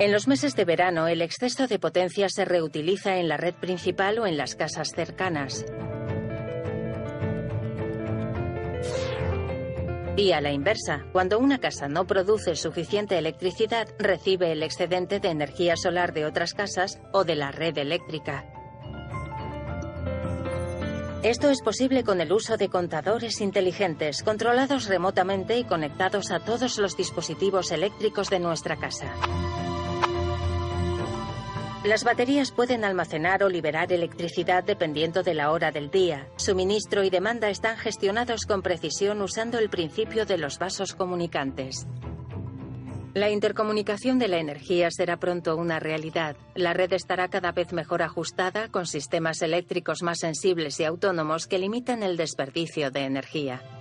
En 0.00 0.12
los 0.12 0.26
meses 0.26 0.56
de 0.56 0.64
verano, 0.64 1.08
el 1.08 1.20
exceso 1.20 1.66
de 1.66 1.78
potencia 1.78 2.30
se 2.30 2.46
reutiliza 2.46 3.18
en 3.18 3.28
la 3.28 3.36
red 3.36 3.52
principal 3.52 4.18
o 4.18 4.26
en 4.26 4.38
las 4.38 4.54
casas 4.54 4.92
cercanas. 4.96 5.66
Y 10.16 10.32
a 10.32 10.40
la 10.40 10.52
inversa, 10.52 11.04
cuando 11.12 11.38
una 11.38 11.58
casa 11.58 11.86
no 11.88 12.06
produce 12.06 12.56
suficiente 12.56 13.18
electricidad, 13.18 13.88
recibe 13.98 14.52
el 14.52 14.62
excedente 14.62 15.20
de 15.20 15.28
energía 15.28 15.76
solar 15.76 16.14
de 16.14 16.24
otras 16.24 16.54
casas 16.54 16.98
o 17.12 17.24
de 17.24 17.36
la 17.36 17.52
red 17.52 17.76
eléctrica. 17.76 18.46
Esto 21.22 21.50
es 21.50 21.60
posible 21.60 22.04
con 22.04 22.22
el 22.22 22.32
uso 22.32 22.56
de 22.56 22.70
contadores 22.70 23.42
inteligentes, 23.42 24.22
controlados 24.22 24.86
remotamente 24.86 25.58
y 25.58 25.64
conectados 25.64 26.30
a 26.30 26.40
todos 26.40 26.78
los 26.78 26.96
dispositivos 26.96 27.70
eléctricos 27.70 28.30
de 28.30 28.40
nuestra 28.40 28.76
casa. 28.76 29.14
Las 31.84 32.04
baterías 32.04 32.52
pueden 32.52 32.84
almacenar 32.84 33.42
o 33.42 33.48
liberar 33.48 33.90
electricidad 33.90 34.62
dependiendo 34.62 35.22
de 35.22 35.32
la 35.32 35.50
hora 35.50 35.70
del 35.70 35.90
día. 35.90 36.28
Suministro 36.36 37.04
y 37.04 37.08
demanda 37.08 37.48
están 37.48 37.78
gestionados 37.78 38.44
con 38.44 38.60
precisión 38.60 39.22
usando 39.22 39.58
el 39.58 39.70
principio 39.70 40.26
de 40.26 40.36
los 40.36 40.58
vasos 40.58 40.94
comunicantes. 40.94 41.86
La 43.14 43.30
intercomunicación 43.30 44.18
de 44.18 44.28
la 44.28 44.38
energía 44.38 44.90
será 44.90 45.16
pronto 45.16 45.56
una 45.56 45.80
realidad. 45.80 46.36
La 46.54 46.74
red 46.74 46.92
estará 46.92 47.28
cada 47.28 47.52
vez 47.52 47.72
mejor 47.72 48.02
ajustada 48.02 48.68
con 48.68 48.86
sistemas 48.86 49.40
eléctricos 49.40 50.02
más 50.02 50.18
sensibles 50.18 50.78
y 50.80 50.84
autónomos 50.84 51.46
que 51.46 51.58
limitan 51.58 52.02
el 52.02 52.18
desperdicio 52.18 52.90
de 52.90 53.00
energía. 53.06 53.79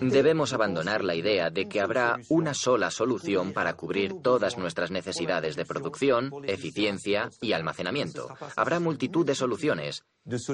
Debemos 0.00 0.52
abandonar 0.52 1.04
la 1.04 1.14
idea 1.14 1.50
de 1.50 1.68
que 1.68 1.80
habrá 1.80 2.18
una 2.28 2.54
sola 2.54 2.90
solución 2.90 3.52
para 3.52 3.74
cubrir 3.74 4.14
todas 4.22 4.56
nuestras 4.56 4.90
necesidades 4.90 5.56
de 5.56 5.64
producción, 5.64 6.30
eficiencia 6.44 7.30
y 7.40 7.52
almacenamiento. 7.52 8.28
Habrá 8.56 8.80
multitud 8.80 9.26
de 9.26 9.34
soluciones. 9.34 10.04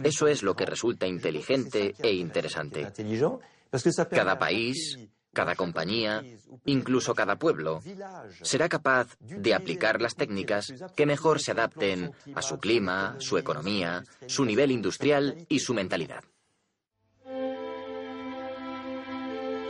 Eso 0.04 0.26
es 0.26 0.42
lo 0.42 0.54
que 0.54 0.66
resulta 0.66 1.06
inteligente 1.06 1.94
e 1.98 2.12
interesante. 2.12 2.92
Cada 4.10 4.38
país, 4.38 4.98
cada 5.32 5.54
compañía, 5.54 6.24
incluso 6.64 7.14
cada 7.14 7.36
pueblo, 7.36 7.80
será 8.42 8.68
capaz 8.68 9.16
de 9.20 9.54
aplicar 9.54 10.00
las 10.00 10.16
técnicas 10.16 10.72
que 10.96 11.06
mejor 11.06 11.40
se 11.40 11.52
adapten 11.52 12.12
a 12.34 12.42
su 12.42 12.58
clima, 12.58 13.16
su 13.18 13.38
economía, 13.38 14.02
su 14.26 14.44
nivel 14.44 14.70
industrial 14.70 15.46
y 15.48 15.60
su 15.60 15.74
mentalidad. 15.74 16.24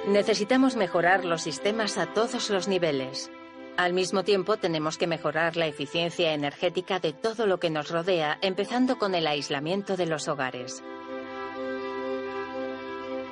Necesitamos 0.07 0.77
mejorar 0.77 1.25
los 1.25 1.43
sistemas 1.43 1.99
a 1.99 2.13
todos 2.13 2.51
los 2.51 2.69
niveles. 2.69 3.31
Al 3.77 3.93
mismo 3.93 4.25
tiempo, 4.25 4.57
tenemos 4.57 4.99
que 4.99 5.07
mejorar 5.07 5.57
la 5.57 5.67
eficiencia 5.67 6.33
energética 6.33 6.99
de 6.99 7.13
todo 7.13 7.47
lo 7.47 7.61
que 7.61 7.71
nos 7.71 7.91
rodea, 7.91 8.39
empezando 8.41 8.99
con 8.99 9.15
el 9.15 9.27
aislamiento 9.27 9.97
de 9.97 10.07
los 10.07 10.29
hogares. 10.29 10.83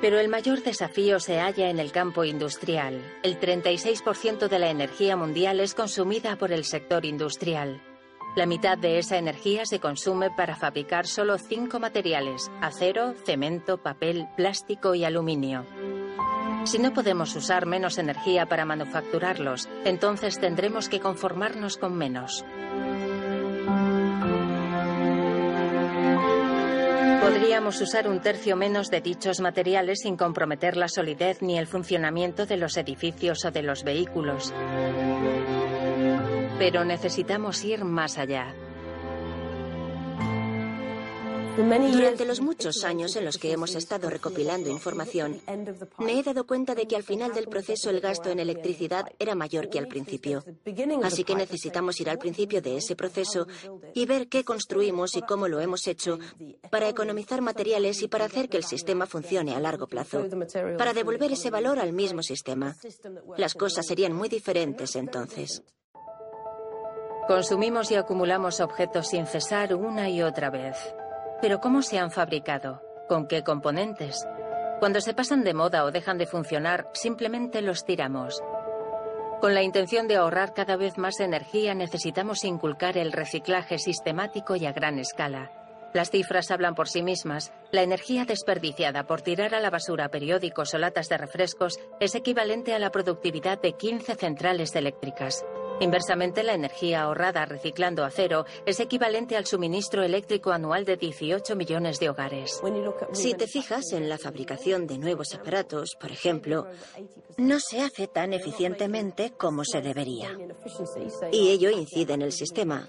Pero 0.01 0.19
el 0.21 0.29
mayor 0.29 0.63
desafío 0.63 1.19
se 1.19 1.41
halla 1.41 1.71
en 1.71 1.79
el 1.79 1.91
campo 1.91 2.23
industrial. 2.25 3.03
El 3.23 3.41
36% 3.41 4.49
de 4.49 4.59
la 4.59 4.71
energía 4.71 5.17
mundial 5.17 5.59
es 5.61 5.75
consumida 5.75 6.37
por 6.37 6.53
el 6.53 6.65
sector 6.65 7.07
industrial. 7.07 7.83
La 8.37 8.45
mitad 8.45 8.77
de 8.77 8.99
esa 8.99 9.17
energía 9.17 9.65
se 9.65 9.81
consume 9.81 10.31
para 10.31 10.55
fabricar 10.55 11.07
solo 11.07 11.39
cinco 11.39 11.81
materiales, 11.81 12.51
acero, 12.61 13.15
cemento, 13.25 13.79
papel, 13.79 14.29
plástico 14.37 14.95
y 14.95 15.05
aluminio. 15.05 15.65
Si 16.67 16.81
no 16.81 16.93
podemos 16.93 17.37
usar 17.37 17.65
menos 17.65 17.97
energía 17.97 18.47
para 18.47 18.65
manufacturarlos, 18.65 19.69
entonces 19.85 20.41
tendremos 20.41 20.89
que 20.89 20.99
conformarnos 20.99 21.77
con 21.77 21.95
menos. 21.95 22.45
Podríamos 27.21 27.81
usar 27.81 28.09
un 28.09 28.21
tercio 28.21 28.57
menos 28.57 28.91
de 28.91 29.01
dichos 29.01 29.39
materiales 29.39 30.01
sin 30.03 30.17
comprometer 30.17 30.77
la 30.77 30.89
solidez 30.89 31.41
ni 31.41 31.57
el 31.57 31.69
funcionamiento 31.69 32.47
de 32.47 32.57
los 32.57 32.77
edificios 32.77 33.45
o 33.45 33.53
de 33.53 33.63
los 33.63 33.85
vehículos. 33.85 34.53
Pero 36.59 36.85
necesitamos 36.85 37.65
ir 37.65 37.85
más 37.85 38.19
allá. 38.19 38.53
Durante 41.57 42.27
los 42.27 42.43
muchos 42.43 42.85
años 42.85 43.17
en 43.17 43.25
los 43.25 43.39
que 43.39 43.51
hemos 43.51 43.75
estado 43.75 44.11
recopilando 44.11 44.69
información, 44.69 45.41
me 45.99 46.19
he 46.19 46.23
dado 46.23 46.47
cuenta 46.47 46.75
de 46.75 46.87
que 46.87 46.97
al 46.97 47.03
final 47.03 47.33
del 47.33 47.49
proceso 47.49 47.89
el 47.89 48.01
gasto 48.01 48.29
en 48.29 48.41
electricidad 48.41 49.07
era 49.19 49.35
mayor 49.35 49.71
que 49.71 49.79
al 49.79 49.89
principio. 49.89 50.45
Así 51.03 51.25
que 51.25 51.35
necesitamos 51.35 51.99
ir 52.01 52.11
al 52.11 52.19
principio 52.19 52.61
de 52.61 52.77
ese 52.77 52.95
proceso 52.95 53.47
y 53.95 54.05
ver 54.05 54.29
qué 54.29 54.45
construimos 54.45 55.17
y 55.17 55.23
cómo 55.23 55.49
lo 55.49 55.59
hemos 55.61 55.87
hecho 55.87 56.19
para 56.71 56.91
economizar 56.91 57.41
materiales 57.41 58.03
y 58.03 58.09
para 58.09 58.27
hacer 58.27 58.51
que 58.51 58.59
el 58.59 58.65
sistema 58.65 59.07
funcione 59.07 59.55
a 59.55 59.61
largo 59.61 59.87
plazo, 59.87 60.27
para 60.77 60.93
devolver 60.93 61.33
ese 61.33 61.51
valor 61.51 61.79
al 61.79 61.95
mismo 61.95 62.23
sistema. 62.23 62.77
Las 63.39 63.55
cosas 63.55 63.87
serían 63.87 64.13
muy 64.13 64.29
diferentes 64.29 64.95
entonces. 64.95 65.63
Consumimos 67.27 67.91
y 67.91 67.95
acumulamos 67.95 68.61
objetos 68.61 69.09
sin 69.09 69.27
cesar 69.27 69.75
una 69.75 70.11
y 70.11 70.23
otra 70.23 70.51
vez. 70.51 70.77
Pero 71.41 71.61
¿cómo 71.61 71.83
se 71.83 71.99
han 71.99 72.11
fabricado? 72.11 72.83
¿Con 73.09 73.27
qué 73.27 73.43
componentes? 73.43 74.27
Cuando 74.79 75.01
se 75.01 75.15
pasan 75.15 75.45
de 75.45 75.55
moda 75.55 75.85
o 75.85 75.91
dejan 75.91 76.19
de 76.19 76.27
funcionar, 76.27 76.89
simplemente 76.93 77.63
los 77.63 77.85
tiramos. 77.85 78.43
Con 79.41 79.55
la 79.55 79.63
intención 79.63 80.09
de 80.09 80.17
ahorrar 80.17 80.55
cada 80.55 80.77
vez 80.77 80.97
más 80.97 81.21
energía, 81.21 81.75
necesitamos 81.75 82.45
inculcar 82.45 82.97
el 82.97 83.13
reciclaje 83.13 83.79
sistemático 83.79 84.57
y 84.57 84.65
a 84.65 84.73
gran 84.73 84.99
escala. 84.99 85.51
Las 85.93 86.11
cifras 86.11 86.51
hablan 86.51 86.75
por 86.75 86.89
sí 86.89 87.03
mismas. 87.03 87.53
La 87.71 87.83
energía 87.83 88.25
desperdiciada 88.25 89.07
por 89.07 89.23
tirar 89.23 89.55
a 89.55 89.61
la 89.61 89.71
basura 89.71 90.09
periódicos 90.09 90.75
o 90.75 90.79
latas 90.79 91.09
de 91.09 91.17
refrescos 91.17 91.79
es 92.01 92.15
equivalente 92.15 92.75
a 92.75 92.79
la 92.79 92.91
productividad 92.91 93.61
de 93.61 93.73
15 93.73 94.15
centrales 94.15 94.75
eléctricas. 94.75 95.45
Inversamente, 95.81 96.43
la 96.43 96.55
energía 96.55 97.03
ahorrada 97.03 97.45
reciclando 97.45 98.05
acero 98.05 98.47
es 98.65 98.81
equivalente 98.81 99.37
al 99.37 99.47
suministro 99.47 100.03
eléctrico 100.03 100.51
anual 100.51 100.85
de 100.85 100.97
18 100.97 101.55
millones 101.55 102.01
de 102.01 102.11
hogares. 102.11 102.61
Si 103.13 103.35
te 103.35 103.47
fijas 103.47 103.93
en 103.93 104.09
la 104.09 104.19
fabricación 104.19 104.87
de 104.87 104.99
nuevos 104.99 105.35
aparatos, 105.35 105.97
por 106.01 106.11
ejemplo, 106.11 106.67
no 107.37 107.59
se 107.61 107.81
hace 107.81 108.09
tan 108.09 108.33
eficientemente 108.33 109.33
como 109.37 109.65
se 109.65 109.83
debería. 109.83 110.37
Y 111.33 111.51
ello 111.51 111.71
incide 111.71 112.15
en 112.15 112.23
el 112.23 112.33
sistema. 112.33 112.87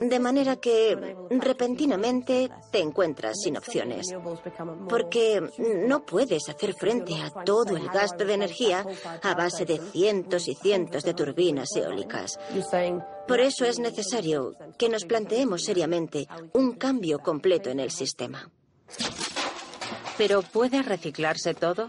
De 0.00 0.18
manera 0.18 0.56
que 0.56 1.16
repentinamente 1.30 2.50
te 2.70 2.80
encuentras 2.80 3.36
sin 3.42 3.56
opciones. 3.56 4.06
Porque 4.88 5.42
no 5.86 6.04
puedes 6.04 6.48
hacer 6.48 6.74
frente 6.74 7.14
a 7.14 7.30
todo 7.44 7.76
el 7.76 7.88
gasto 7.88 8.24
de 8.24 8.34
energía 8.34 8.84
a 9.22 9.34
base 9.34 9.64
de 9.64 9.78
cientos 9.78 10.48
y 10.48 10.54
cientos 10.54 11.02
de 11.04 11.14
turbinas 11.14 11.74
eólicas. 11.76 12.38
Por 13.26 13.40
eso 13.40 13.64
es 13.64 13.78
necesario 13.78 14.54
que 14.78 14.88
nos 14.88 15.04
planteemos 15.04 15.62
seriamente 15.62 16.26
un 16.52 16.72
cambio 16.72 17.20
completo 17.20 17.70
en 17.70 17.80
el 17.80 17.90
sistema. 17.90 18.50
¿Pero 20.16 20.42
puede 20.42 20.82
reciclarse 20.82 21.54
todo? 21.54 21.88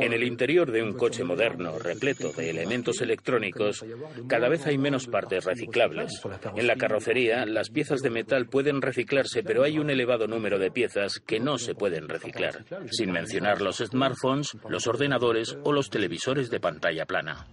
En 0.00 0.12
el 0.12 0.24
interior 0.24 0.70
de 0.70 0.82
un 0.82 0.92
coche 0.94 1.24
moderno 1.24 1.78
repleto 1.78 2.32
de 2.32 2.50
elementos 2.50 3.00
electrónicos, 3.00 3.84
cada 4.28 4.48
vez 4.48 4.66
hay 4.66 4.78
menos 4.78 5.06
partes 5.06 5.44
reciclables. 5.44 6.20
En 6.56 6.66
la 6.66 6.76
carrocería, 6.76 7.44
las 7.46 7.70
piezas 7.70 8.00
de 8.00 8.10
metal 8.10 8.46
pueden 8.46 8.82
reciclarse, 8.82 9.42
pero 9.42 9.62
hay 9.62 9.78
un 9.78 9.90
elevado 9.90 10.26
número 10.26 10.58
de 10.58 10.70
piezas 10.70 11.20
que 11.26 11.40
no 11.40 11.58
se 11.58 11.74
pueden 11.74 12.08
reciclar, 12.08 12.64
sin 12.90 13.12
mencionar 13.12 13.60
los 13.60 13.78
smartphones, 13.78 14.56
los 14.68 14.86
ordenadores 14.86 15.56
o 15.64 15.72
los 15.72 15.90
televisores 15.90 16.50
de 16.50 16.60
pantalla 16.60 17.06
plana. 17.06 17.46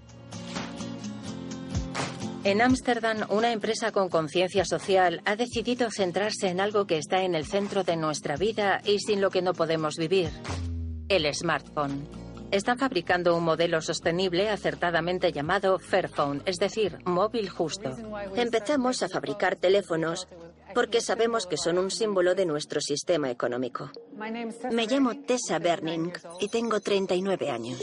En 2.48 2.62
Ámsterdam, 2.62 3.26
una 3.28 3.52
empresa 3.52 3.92
con 3.92 4.08
conciencia 4.08 4.64
social 4.64 5.22
ha 5.26 5.36
decidido 5.36 5.92
centrarse 5.92 6.48
en 6.48 6.62
algo 6.62 6.88
que 6.88 6.98
está 6.98 7.24
en 7.24 7.36
el 7.36 7.46
centro 7.46 7.84
de 7.84 7.98
nuestra 7.98 8.38
vida 8.38 8.80
y 8.86 9.00
sin 9.00 9.20
lo 9.20 9.30
que 9.30 9.42
no 9.42 9.52
podemos 9.52 9.98
vivir, 9.98 10.30
el 11.10 11.34
smartphone. 11.36 12.08
Están 12.50 12.80
fabricando 12.80 13.36
un 13.36 13.44
modelo 13.44 13.82
sostenible 13.82 14.48
acertadamente 14.50 15.34
llamado 15.34 15.78
Fairphone, 15.78 16.42
es 16.46 16.56
decir, 16.56 17.00
móvil 17.04 17.50
justo. 17.50 17.94
Empezamos 18.38 19.04
a 19.04 19.10
fabricar 19.10 19.58
teléfonos 19.58 20.30
porque 20.74 21.02
sabemos 21.02 21.48
que 21.48 21.58
son 21.58 21.78
un 21.78 21.92
símbolo 21.92 22.34
de 22.34 22.46
nuestro 22.46 22.80
sistema 22.80 23.30
económico. 23.30 23.92
Me 24.72 24.88
llamo 24.88 25.20
Tessa 25.20 25.60
Berning 25.60 26.14
y 26.40 26.48
tengo 26.48 26.80
39 26.80 27.50
años. 27.50 27.82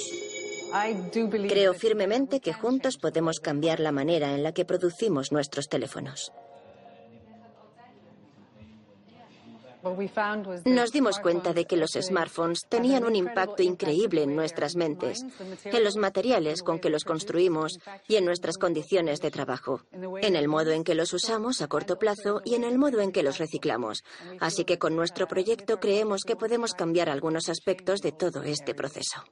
Creo 1.48 1.74
firmemente 1.74 2.40
que 2.40 2.52
juntos 2.52 2.98
podemos 2.98 3.38
cambiar 3.40 3.80
la 3.80 3.92
manera 3.92 4.34
en 4.34 4.42
la 4.42 4.52
que 4.52 4.64
producimos 4.64 5.30
nuestros 5.30 5.68
teléfonos. 5.68 6.32
Nos 10.64 10.92
dimos 10.92 11.20
cuenta 11.20 11.52
de 11.52 11.66
que 11.66 11.76
los 11.76 11.90
smartphones 11.90 12.62
tenían 12.68 13.04
un 13.04 13.14
impacto 13.14 13.62
increíble 13.62 14.22
en 14.22 14.34
nuestras 14.34 14.76
mentes, 14.76 15.24
en 15.64 15.84
los 15.84 15.96
materiales 15.96 16.62
con 16.62 16.78
que 16.78 16.88
los 16.88 17.04
construimos 17.04 17.78
y 18.08 18.16
en 18.16 18.24
nuestras 18.24 18.56
condiciones 18.56 19.20
de 19.20 19.30
trabajo, 19.30 19.82
en 19.92 20.36
el 20.36 20.48
modo 20.48 20.70
en 20.70 20.84
que 20.84 20.94
los 20.94 21.12
usamos 21.12 21.60
a 21.60 21.68
corto 21.68 21.98
plazo 21.98 22.40
y 22.46 22.54
en 22.54 22.64
el 22.64 22.78
modo 22.78 23.00
en 23.00 23.12
que 23.12 23.22
los 23.22 23.36
reciclamos. 23.36 24.02
Así 24.40 24.64
que 24.64 24.78
con 24.78 24.96
nuestro 24.96 25.28
proyecto 25.28 25.78
creemos 25.78 26.22
que 26.24 26.36
podemos 26.36 26.72
cambiar 26.72 27.10
algunos 27.10 27.50
aspectos 27.50 28.00
de 28.00 28.12
todo 28.12 28.42
este 28.42 28.74
proceso. 28.74 29.22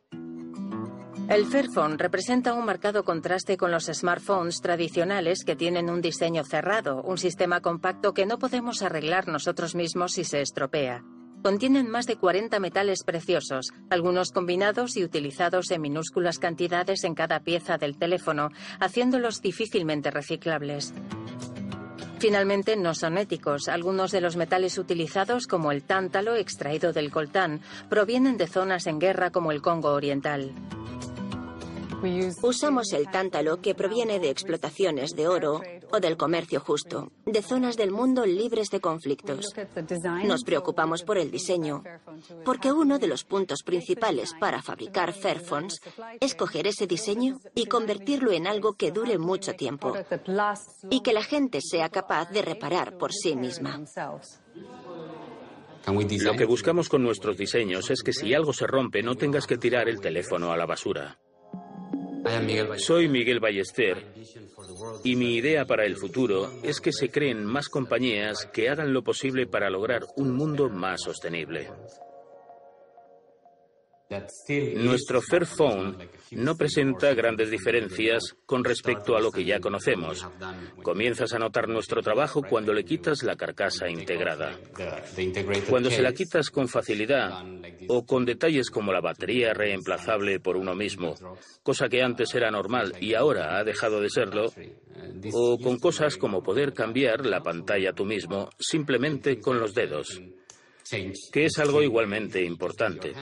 El 1.29 1.47
Fairphone 1.47 1.97
representa 1.97 2.53
un 2.53 2.65
marcado 2.65 3.05
contraste 3.05 3.57
con 3.57 3.71
los 3.71 3.87
smartphones 3.87 4.61
tradicionales 4.61 5.45
que 5.45 5.57
tienen 5.57 5.89
un 5.89 6.03
diseño 6.03 6.45
cerrado, 6.45 7.03
un 7.03 7.17
sistema 7.17 7.61
compacto 7.61 8.13
que 8.13 8.27
no 8.27 8.39
podemos 8.39 8.83
arreglar 8.83 9.29
nosotros 9.29 9.75
mismos 9.75 10.13
si 10.13 10.25
se 10.25 10.43
estropea. 10.43 11.03
Contienen 11.43 11.91
más 11.91 12.07
de 12.07 12.17
40 12.17 12.61
metales 12.61 13.03
preciosos, 13.05 13.73
algunos 13.91 14.31
combinados 14.31 14.97
y 14.97 15.05
utilizados 15.05 15.71
en 15.71 15.81
minúsculas 15.81 16.39
cantidades 16.39 17.03
en 17.05 17.15
cada 17.15 17.41
pieza 17.41 17.79
del 17.79 17.99
teléfono, 17.99 18.51
haciéndolos 18.79 19.41
difícilmente 19.41 20.11
reciclables. 20.11 20.93
Finalmente, 22.19 22.77
no 22.77 22.95
son 22.95 23.19
éticos. 23.19 23.69
Algunos 23.69 24.13
de 24.13 24.21
los 24.21 24.37
metales 24.37 24.79
utilizados, 24.79 25.49
como 25.49 25.73
el 25.73 25.83
tántalo 25.83 26.37
extraído 26.37 26.93
del 26.93 27.11
coltán, 27.11 27.61
provienen 27.89 28.37
de 28.37 28.47
zonas 28.47 28.87
en 28.87 29.01
guerra 29.01 29.31
como 29.31 29.51
el 29.51 29.61
Congo 29.61 29.91
Oriental. 29.91 30.53
Usamos 32.43 32.93
el 32.93 33.11
tántalo 33.11 33.61
que 33.61 33.75
proviene 33.75 34.19
de 34.19 34.31
explotaciones 34.31 35.15
de 35.15 35.29
oro 35.29 35.61
o 35.93 36.01
del 36.01 36.17
comercio 36.17 36.59
justo, 36.59 37.13
de 37.27 37.43
zonas 37.43 37.77
del 37.77 37.93
mundo 37.93 38.27
libres 38.27 38.71
de 38.71 38.81
conflictos. 38.81 39.55
Nos 40.25 40.43
preocupamos 40.43 41.05
por 41.05 41.17
el 41.17 41.31
diseño, 41.31 41.85
porque 42.45 42.73
uno 42.73 42.99
de 42.99 43.07
los 43.07 43.25
puntos 43.25 43.63
principales 43.63 44.35
para 44.41 44.63
fabricar 44.63 45.13
Fairphones 45.13 45.81
es 46.21 46.35
coger 46.35 46.67
ese 46.67 46.87
diseño 46.87 47.39
y 47.55 47.67
convertirlo 47.67 48.33
en 48.33 48.49
algo 48.49 48.73
que 48.73 48.91
dure 48.91 49.19
mucho 49.19 49.53
tiempo 49.55 49.95
y 50.91 51.03
que 51.03 51.13
la 51.13 51.23
gente 51.23 51.61
sea 51.61 51.89
capaz 51.89 52.31
de 52.31 52.43
reparar 52.43 52.99
por 52.99 53.13
sí 53.13 53.37
misma. 53.37 53.81
Lo 55.87 56.33
que 56.35 56.45
buscamos 56.45 56.89
con 56.89 57.03
nuestros 57.03 57.37
diseños 57.37 57.91
es 57.91 58.03
que 58.03 58.13
si 58.13 58.35
algo 58.35 58.53
se 58.53 58.67
rompe 58.67 59.03
no 59.03 59.15
tengas 59.15 59.47
que 59.47 59.59
tirar 59.59 59.89
el 59.89 60.01
teléfono 60.01 60.53
a 60.53 60.57
la 60.57 60.67
basura. 60.67 61.19
Soy 62.77 63.09
Miguel 63.09 63.41
Ballester 63.41 63.97
y 65.05 65.17
mi 65.17 65.35
idea 65.37 65.65
para 65.65 65.85
el 65.85 65.97
futuro 65.97 66.51
es 66.63 66.81
que 66.81 66.93
se 66.93 67.11
creen 67.11 67.45
más 67.45 67.69
compañías 67.69 68.47
que 68.53 68.69
hagan 68.69 68.93
lo 68.93 69.03
posible 69.03 69.47
para 69.47 69.71
lograr 69.71 70.03
un 70.17 70.33
mundo 70.33 70.69
más 70.69 71.03
sostenible. 71.03 71.69
Nuestro 74.77 75.21
Fairphone 75.23 76.09
no 76.33 76.57
presenta 76.57 77.15
grandes 77.15 77.51
diferencias 77.51 78.37
con 78.47 78.65
respecto 78.65 79.17
a 79.17 79.21
lo 79.21 79.31
que 79.31 79.45
ya 79.45 79.61
conocemos. 79.61 80.27
Comienzas 80.83 81.33
a 81.33 81.39
notar 81.39 81.69
nuestro 81.69 82.03
trabajo 82.03 82.43
cuando 82.43 82.73
le 82.73 82.85
quitas 82.85 83.23
la 83.23 83.37
carcasa 83.37 83.89
integrada. 83.89 84.59
Cuando 85.69 85.91
se 85.91 86.03
la 86.03 86.13
quitas 86.13 86.51
con 86.51 86.69
facilidad 86.69 87.45
o 87.89 88.05
con 88.05 88.25
detalles 88.25 88.71
como 88.71 88.93
la 88.93 89.01
batería 89.01 89.55
reemplazable 89.55 90.41
por 90.41 90.57
uno 90.57 90.75
mismo, 90.75 91.15
cosa 91.63 91.89
que 91.89 92.03
antes 92.03 92.35
era 92.35 92.51
normal 92.51 92.95
y 93.01 93.15
ahora 93.15 93.59
ha 93.59 93.65
dejado 93.65 94.01
de 94.01 94.11
serlo, 94.11 94.53
o 95.33 95.59
con 95.59 95.79
cosas 95.79 96.17
como 96.17 96.43
poder 96.43 96.73
cambiar 96.73 97.27
la 97.27 97.43
pantalla 97.43 97.93
tú 97.93 98.05
mismo 98.05 98.51
simplemente 98.59 99.41
con 99.41 99.59
los 99.59 99.75
dedos 99.75 100.21
que 101.33 101.45
es 101.47 101.59
algo 101.59 101.83
igualmente 101.83 102.43
importante. 102.43 103.13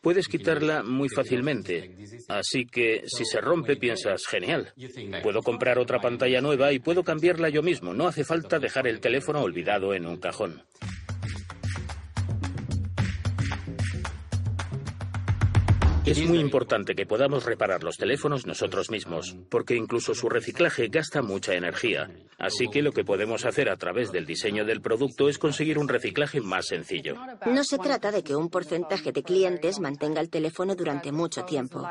Puedes 0.00 0.26
quitarla 0.26 0.82
muy 0.82 1.08
fácilmente, 1.08 1.94
así 2.28 2.66
que 2.66 3.04
si 3.06 3.24
se 3.24 3.40
rompe 3.40 3.76
piensas, 3.76 4.26
genial, 4.26 4.72
puedo 5.22 5.42
comprar 5.42 5.78
otra 5.78 6.00
pantalla 6.00 6.40
nueva 6.40 6.72
y 6.72 6.80
puedo 6.80 7.04
cambiarla 7.04 7.50
yo 7.50 7.62
mismo, 7.62 7.94
no 7.94 8.08
hace 8.08 8.24
falta 8.24 8.58
dejar 8.58 8.88
el 8.88 9.00
teléfono 9.00 9.42
olvidado 9.42 9.94
en 9.94 10.06
un 10.06 10.16
cajón. 10.16 10.62
Es 16.04 16.20
muy 16.26 16.40
importante 16.40 16.96
que 16.96 17.06
podamos 17.06 17.44
reparar 17.44 17.84
los 17.84 17.96
teléfonos 17.96 18.44
nosotros 18.44 18.90
mismos, 18.90 19.36
porque 19.48 19.76
incluso 19.76 20.14
su 20.14 20.28
reciclaje 20.28 20.88
gasta 20.88 21.22
mucha 21.22 21.54
energía. 21.54 22.10
Así 22.38 22.68
que 22.68 22.82
lo 22.82 22.90
que 22.90 23.04
podemos 23.04 23.44
hacer 23.44 23.70
a 23.70 23.76
través 23.76 24.10
del 24.10 24.26
diseño 24.26 24.64
del 24.64 24.82
producto 24.82 25.28
es 25.28 25.38
conseguir 25.38 25.78
un 25.78 25.88
reciclaje 25.88 26.40
más 26.40 26.66
sencillo. 26.66 27.14
No 27.46 27.62
se 27.62 27.78
trata 27.78 28.10
de 28.10 28.24
que 28.24 28.34
un 28.34 28.50
porcentaje 28.50 29.12
de 29.12 29.22
clientes 29.22 29.78
mantenga 29.78 30.20
el 30.20 30.28
teléfono 30.28 30.74
durante 30.74 31.12
mucho 31.12 31.44
tiempo. 31.44 31.86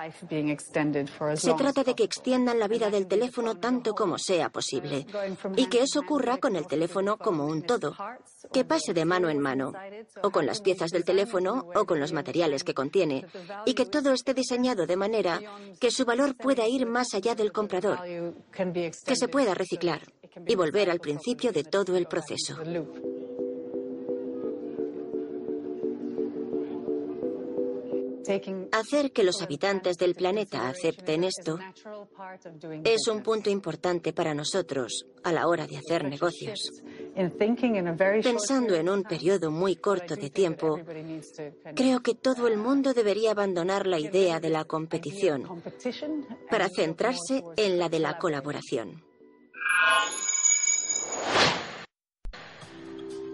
Se 1.35 1.53
trata 1.53 1.83
de 1.85 1.95
que 1.95 2.03
extiendan 2.03 2.59
la 2.59 2.67
vida 2.67 2.89
del 2.89 3.07
teléfono 3.07 3.59
tanto 3.59 3.93
como 3.93 4.17
sea 4.17 4.49
posible 4.49 5.05
y 5.55 5.67
que 5.67 5.83
eso 5.83 6.01
ocurra 6.01 6.37
con 6.37 6.57
el 6.57 6.67
teléfono 6.67 7.17
como 7.17 7.45
un 7.45 7.63
todo, 7.63 7.95
que 8.51 8.65
pase 8.65 8.93
de 8.93 9.05
mano 9.05 9.29
en 9.29 9.39
mano, 9.39 9.73
o 10.21 10.31
con 10.31 10.45
las 10.45 10.61
piezas 10.61 10.91
del 10.91 11.05
teléfono 11.05 11.67
o 11.75 11.85
con 11.85 11.99
los 11.99 12.13
materiales 12.13 12.63
que 12.63 12.73
contiene, 12.73 13.25
y 13.65 13.73
que 13.73 13.85
todo 13.85 14.11
esté 14.11 14.33
diseñado 14.33 14.85
de 14.85 14.95
manera 14.95 15.39
que 15.79 15.91
su 15.91 16.05
valor 16.05 16.35
pueda 16.35 16.67
ir 16.67 16.85
más 16.85 17.13
allá 17.13 17.35
del 17.35 17.51
comprador, 17.51 17.99
que 18.51 19.15
se 19.15 19.27
pueda 19.27 19.53
reciclar 19.53 20.01
y 20.47 20.55
volver 20.55 20.89
al 20.89 20.99
principio 20.99 21.51
de 21.51 21.63
todo 21.63 21.95
el 21.95 22.05
proceso. 22.07 22.57
Hacer 28.71 29.11
que 29.11 29.23
los 29.23 29.41
habitantes 29.41 29.97
del 29.97 30.15
planeta 30.15 30.67
acepten 30.69 31.23
esto 31.23 31.59
es 32.83 33.07
un 33.07 33.21
punto 33.23 33.49
importante 33.49 34.13
para 34.13 34.33
nosotros 34.33 35.05
a 35.23 35.31
la 35.31 35.47
hora 35.47 35.67
de 35.67 35.77
hacer 35.77 36.03
negocios. 36.05 36.59
Pensando 38.23 38.75
en 38.75 38.89
un 38.89 39.03
periodo 39.03 39.51
muy 39.51 39.75
corto 39.75 40.15
de 40.15 40.29
tiempo, 40.29 40.79
creo 41.75 42.01
que 42.01 42.15
todo 42.15 42.47
el 42.47 42.57
mundo 42.57 42.93
debería 42.93 43.31
abandonar 43.31 43.87
la 43.87 43.99
idea 43.99 44.39
de 44.39 44.49
la 44.49 44.65
competición 44.65 45.61
para 46.49 46.69
centrarse 46.69 47.43
en 47.57 47.77
la 47.77 47.89
de 47.89 47.99
la 47.99 48.17
colaboración. 48.17 49.03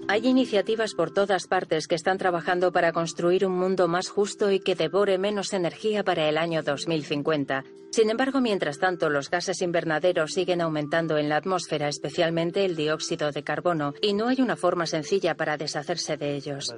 Hay 0.10 0.26
iniciativas 0.26 0.94
por 0.94 1.12
todas 1.12 1.48
partes 1.48 1.86
que 1.86 1.96
están 1.96 2.18
trabajando 2.18 2.72
para 2.72 2.94
construir 2.94 3.46
un 3.46 3.58
mundo 3.58 3.90
más 3.90 4.08
justo 4.08 4.52
y 4.52 4.62
que 4.62 4.74
devore 4.74 5.18
menos 5.18 5.52
energía 5.52 6.04
para 6.06 6.30
el 6.30 6.38
año 6.38 6.64
2050. 6.64 7.66
Sin 7.92 8.10
embargo, 8.10 8.40
mientras 8.40 8.80
tanto, 8.80 9.10
los 9.10 9.30
gases 9.30 9.62
invernaderos 9.62 10.32
siguen 10.32 10.62
aumentando 10.62 11.18
en 11.18 11.28
la 11.28 11.36
atmósfera, 11.36 11.90
especialmente 11.90 12.64
el 12.64 12.78
dióxido 12.78 13.32
de 13.32 13.44
carbono, 13.44 13.94
y 14.02 14.14
no 14.14 14.28
hay 14.28 14.40
una 14.40 14.56
forma 14.56 14.86
sencilla 14.86 15.36
para 15.36 15.58
deshacerse 15.58 16.16
de 16.16 16.36
ellos. 16.36 16.74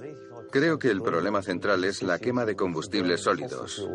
Creo 0.51 0.79
que 0.79 0.89
el 0.89 1.01
problema 1.01 1.43
central 1.43 1.83
es 1.83 2.01
la 2.01 2.17
quema 2.17 2.45
de 2.45 2.55
combustibles 2.55 3.21
sólidos. 3.21 3.85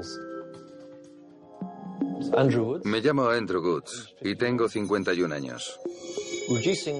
Me 2.84 3.00
llamo 3.00 3.28
Andrew 3.28 3.62
Woods 3.62 4.14
y 4.20 4.36
tengo 4.36 4.68
51 4.68 5.34
años. 5.34 5.80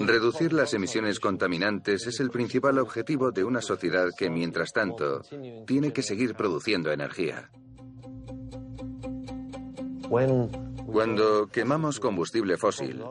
Reducir 0.01 0.53
las 0.53 0.75
emisiones 0.75 1.21
contaminantes 1.21 2.07
es 2.07 2.21
el 2.21 2.31
principal 2.31 2.79
objetivo 2.79 3.31
de 3.31 3.45
una 3.45 3.61
sociedad 3.61 4.09
que, 4.17 4.31
mientras 4.31 4.73
tanto, 4.73 5.23
tiene 5.67 5.93
que 5.93 6.03
seguir 6.03 6.35
produciendo 6.35 6.93
energía. 6.93 7.51
Cuando 10.87 11.49
quemamos 11.49 11.99
combustible 11.99 12.57
fósil, 12.57 13.03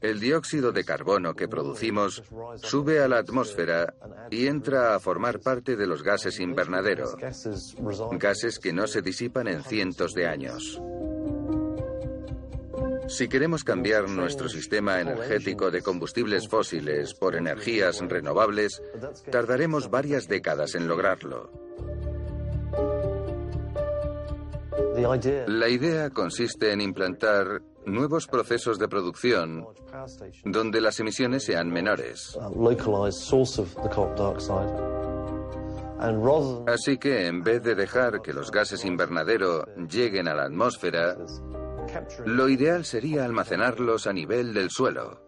el 0.00 0.20
dióxido 0.20 0.72
de 0.72 0.84
carbono 0.84 1.34
que 1.34 1.48
producimos 1.48 2.22
sube 2.56 3.00
a 3.00 3.08
la 3.08 3.18
atmósfera 3.18 3.94
y 4.30 4.46
entra 4.46 4.94
a 4.94 5.00
formar 5.00 5.40
parte 5.40 5.74
de 5.74 5.86
los 5.86 6.02
gases 6.02 6.38
invernadero, 6.38 7.16
gases 8.12 8.58
que 8.58 8.72
no 8.72 8.86
se 8.86 9.02
disipan 9.02 9.48
en 9.48 9.64
cientos 9.64 10.14
de 10.14 10.26
años. 10.26 10.80
Si 13.08 13.26
queremos 13.26 13.64
cambiar 13.64 14.08
nuestro 14.08 14.48
sistema 14.48 15.00
energético 15.00 15.70
de 15.70 15.82
combustibles 15.82 16.46
fósiles 16.46 17.14
por 17.14 17.36
energías 17.36 18.00
renovables, 18.00 18.82
tardaremos 19.30 19.90
varias 19.90 20.28
décadas 20.28 20.74
en 20.74 20.86
lograrlo. 20.86 21.50
La 25.46 25.68
idea 25.68 26.10
consiste 26.10 26.72
en 26.72 26.82
implantar 26.82 27.62
nuevos 27.86 28.26
procesos 28.26 28.78
de 28.78 28.88
producción 28.88 29.66
donde 30.44 30.80
las 30.80 31.00
emisiones 31.00 31.44
sean 31.44 31.70
menores. 31.70 32.38
Así 36.66 36.98
que 36.98 37.26
en 37.26 37.42
vez 37.42 37.62
de 37.62 37.74
dejar 37.74 38.20
que 38.20 38.32
los 38.32 38.50
gases 38.50 38.84
invernadero 38.84 39.64
lleguen 39.88 40.28
a 40.28 40.34
la 40.34 40.44
atmósfera, 40.44 41.16
lo 42.24 42.48
ideal 42.48 42.84
sería 42.84 43.24
almacenarlos 43.24 44.06
a 44.06 44.12
nivel 44.12 44.54
del 44.54 44.70
suelo, 44.70 45.22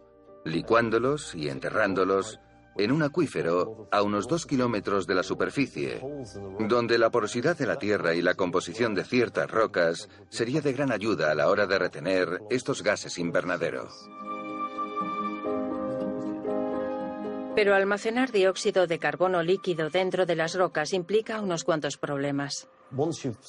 licuándolos 0.45 1.35
y 1.35 1.49
enterrándolos 1.49 2.39
en 2.77 2.91
un 2.91 3.03
acuífero 3.03 3.87
a 3.91 4.01
unos 4.01 4.27
dos 4.27 4.45
kilómetros 4.45 5.05
de 5.05 5.15
la 5.15 5.23
superficie, 5.23 6.01
donde 6.59 6.97
la 6.97 7.09
porosidad 7.09 7.57
de 7.57 7.65
la 7.65 7.77
tierra 7.77 8.13
y 8.13 8.21
la 8.21 8.35
composición 8.35 8.95
de 8.95 9.03
ciertas 9.03 9.49
rocas 9.49 10.09
sería 10.29 10.61
de 10.61 10.73
gran 10.73 10.91
ayuda 10.91 11.31
a 11.31 11.35
la 11.35 11.49
hora 11.49 11.67
de 11.67 11.77
retener 11.77 12.41
estos 12.49 12.81
gases 12.81 13.17
invernadero. 13.17 13.89
Pero 17.55 17.75
almacenar 17.75 18.31
dióxido 18.31 18.87
de 18.87 18.97
carbono 18.97 19.43
líquido 19.43 19.89
dentro 19.89 20.25
de 20.25 20.35
las 20.35 20.55
rocas 20.55 20.93
implica 20.93 21.41
unos 21.41 21.65
cuantos 21.65 21.97
problemas. 21.97 22.69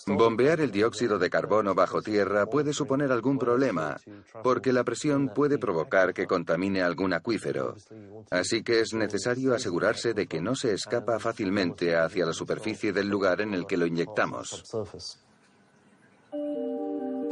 Bombear 0.06 0.60
el 0.60 0.70
dióxido 0.70 1.18
de 1.18 1.28
carbono 1.28 1.74
bajo 1.74 2.00
tierra 2.00 2.46
puede 2.46 2.72
suponer 2.72 3.10
algún 3.10 3.38
problema, 3.38 3.96
porque 4.42 4.72
la 4.72 4.84
presión 4.84 5.30
puede 5.34 5.58
provocar 5.58 6.14
que 6.14 6.26
contamine 6.26 6.82
algún 6.82 7.12
acuífero. 7.12 7.76
Así 8.30 8.62
que 8.62 8.80
es 8.80 8.94
necesario 8.94 9.54
asegurarse 9.54 10.14
de 10.14 10.26
que 10.26 10.40
no 10.40 10.54
se 10.54 10.72
escapa 10.74 11.18
fácilmente 11.18 11.96
hacia 11.96 12.26
la 12.26 12.32
superficie 12.32 12.92
del 12.92 13.08
lugar 13.08 13.40
en 13.40 13.54
el 13.54 13.66
que 13.66 13.76
lo 13.76 13.86
inyectamos. 13.86 14.64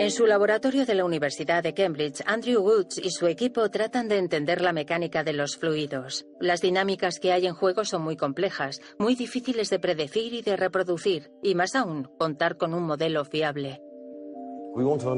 En 0.01 0.11
su 0.11 0.24
laboratorio 0.24 0.86
de 0.86 0.94
la 0.94 1.05
Universidad 1.05 1.62
de 1.62 1.74
Cambridge, 1.74 2.22
Andrew 2.24 2.62
Woods 2.62 2.96
y 2.96 3.11
su 3.11 3.26
equipo 3.26 3.68
tratan 3.68 4.09
de 4.09 4.16
entender 4.16 4.62
la 4.62 4.72
mecánica 4.72 5.22
de 5.24 5.34
los 5.34 5.59
fluidos. 5.59 6.24
Las 6.40 6.62
dinámicas 6.62 7.18
que 7.20 7.34
hay 7.34 7.46
en 7.46 7.53
juego 7.53 7.84
son 7.84 8.01
muy 8.01 8.16
complejas, 8.16 8.80
muy 8.98 9.14
difíciles 9.14 9.68
de 9.68 9.78
predecir 9.78 10.32
y 10.32 10.40
de 10.40 10.57
reproducir, 10.57 11.30
y 11.42 11.55
más 11.55 11.74
aún, 11.74 12.09
contar 12.18 12.57
con 12.57 12.72
un 12.72 12.84
modelo 12.84 13.26
fiable. 13.26 13.82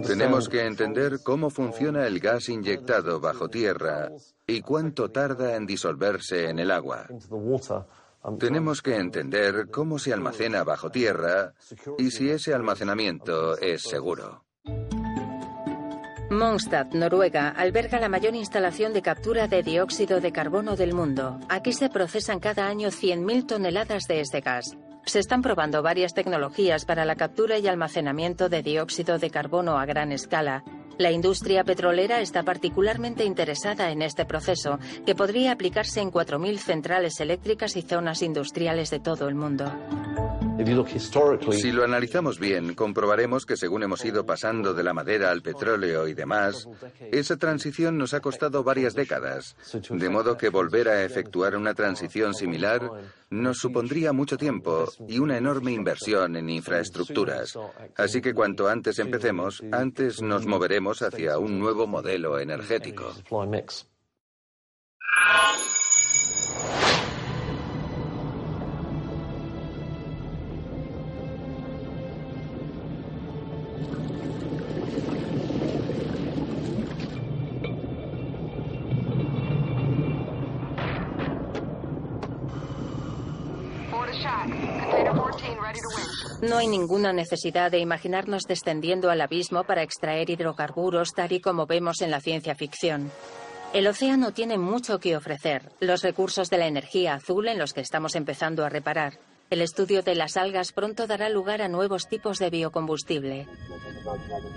Tenemos 0.04 0.48
que 0.48 0.66
entender 0.66 1.20
cómo 1.22 1.48
funciona 1.48 2.04
el 2.08 2.18
gas 2.18 2.48
inyectado 2.48 3.20
bajo 3.20 3.48
tierra 3.48 4.10
y 4.48 4.62
cuánto 4.62 5.12
tarda 5.12 5.54
en 5.54 5.64
disolverse 5.64 6.48
en 6.48 6.58
el 6.58 6.72
agua. 6.72 7.06
Tenemos 8.36 8.82
que 8.82 8.96
entender 8.96 9.68
cómo 9.70 10.00
se 10.00 10.12
almacena 10.12 10.64
bajo 10.64 10.90
tierra 10.90 11.54
y 11.98 12.10
si 12.10 12.30
ese 12.30 12.52
almacenamiento 12.52 13.56
es 13.58 13.82
seguro. 13.82 14.42
Mondstadt, 16.32 16.94
Noruega, 16.94 17.50
alberga 17.50 18.00
la 18.00 18.08
mayor 18.08 18.34
instalación 18.34 18.94
de 18.94 19.02
captura 19.02 19.48
de 19.48 19.62
dióxido 19.62 20.18
de 20.20 20.32
carbono 20.32 20.76
del 20.76 20.94
mundo. 20.94 21.38
Aquí 21.50 21.74
se 21.74 21.90
procesan 21.90 22.40
cada 22.40 22.68
año 22.68 22.88
100.000 22.88 23.46
toneladas 23.46 24.04
de 24.08 24.20
este 24.20 24.40
gas. 24.40 24.78
Se 25.04 25.18
están 25.18 25.42
probando 25.42 25.82
varias 25.82 26.14
tecnologías 26.14 26.86
para 26.86 27.04
la 27.04 27.16
captura 27.16 27.58
y 27.58 27.68
almacenamiento 27.68 28.48
de 28.48 28.62
dióxido 28.62 29.18
de 29.18 29.30
carbono 29.30 29.78
a 29.78 29.84
gran 29.84 30.10
escala. 30.10 30.64
La 30.98 31.10
industria 31.10 31.64
petrolera 31.64 32.20
está 32.20 32.42
particularmente 32.42 33.24
interesada 33.24 33.90
en 33.90 34.02
este 34.02 34.24
proceso, 34.24 34.78
que 35.06 35.14
podría 35.14 35.52
aplicarse 35.52 36.00
en 36.00 36.10
4.000 36.10 36.58
centrales 36.58 37.20
eléctricas 37.20 37.76
y 37.76 37.82
zonas 37.82 38.22
industriales 38.22 38.90
de 38.90 39.00
todo 39.00 39.28
el 39.28 39.34
mundo. 39.34 39.72
Si 41.52 41.72
lo 41.72 41.82
analizamos 41.82 42.38
bien, 42.38 42.74
comprobaremos 42.74 43.46
que 43.46 43.56
según 43.56 43.82
hemos 43.82 44.04
ido 44.04 44.24
pasando 44.24 44.74
de 44.74 44.84
la 44.84 44.92
madera 44.92 45.30
al 45.30 45.42
petróleo 45.42 46.06
y 46.06 46.14
demás, 46.14 46.68
esa 47.10 47.36
transición 47.36 47.98
nos 47.98 48.14
ha 48.14 48.20
costado 48.20 48.62
varias 48.62 48.94
décadas, 48.94 49.56
de 49.90 50.08
modo 50.08 50.36
que 50.36 50.50
volver 50.50 50.88
a 50.88 51.04
efectuar 51.04 51.56
una 51.56 51.74
transición 51.74 52.34
similar 52.34 52.90
nos 53.32 53.58
supondría 53.58 54.12
mucho 54.12 54.36
tiempo 54.36 54.84
y 55.08 55.18
una 55.18 55.38
enorme 55.38 55.72
inversión 55.72 56.36
en 56.36 56.50
infraestructuras. 56.50 57.58
Así 57.96 58.20
que 58.20 58.34
cuanto 58.34 58.68
antes 58.68 58.98
empecemos, 58.98 59.62
antes 59.72 60.20
nos 60.20 60.46
moveremos 60.46 61.00
hacia 61.02 61.38
un 61.38 61.58
nuevo 61.58 61.86
modelo 61.86 62.38
energético. 62.38 63.12
No 86.52 86.58
hay 86.58 86.66
ninguna 86.66 87.14
necesidad 87.14 87.70
de 87.70 87.78
imaginarnos 87.78 88.42
descendiendo 88.42 89.10
al 89.10 89.22
abismo 89.22 89.64
para 89.64 89.82
extraer 89.82 90.28
hidrocarburos 90.28 91.14
tal 91.14 91.32
y 91.32 91.40
como 91.40 91.64
vemos 91.64 92.02
en 92.02 92.10
la 92.10 92.20
ciencia 92.20 92.54
ficción. 92.54 93.10
El 93.72 93.86
océano 93.86 94.32
tiene 94.32 94.58
mucho 94.58 94.98
que 94.98 95.16
ofrecer, 95.16 95.72
los 95.80 96.02
recursos 96.02 96.50
de 96.50 96.58
la 96.58 96.66
energía 96.66 97.14
azul 97.14 97.48
en 97.48 97.58
los 97.58 97.72
que 97.72 97.80
estamos 97.80 98.16
empezando 98.16 98.66
a 98.66 98.68
reparar. 98.68 99.14
El 99.52 99.60
estudio 99.60 100.00
de 100.00 100.14
las 100.14 100.38
algas 100.38 100.72
pronto 100.72 101.06
dará 101.06 101.28
lugar 101.28 101.60
a 101.60 101.68
nuevos 101.68 102.08
tipos 102.08 102.38
de 102.38 102.48
biocombustible. 102.48 103.46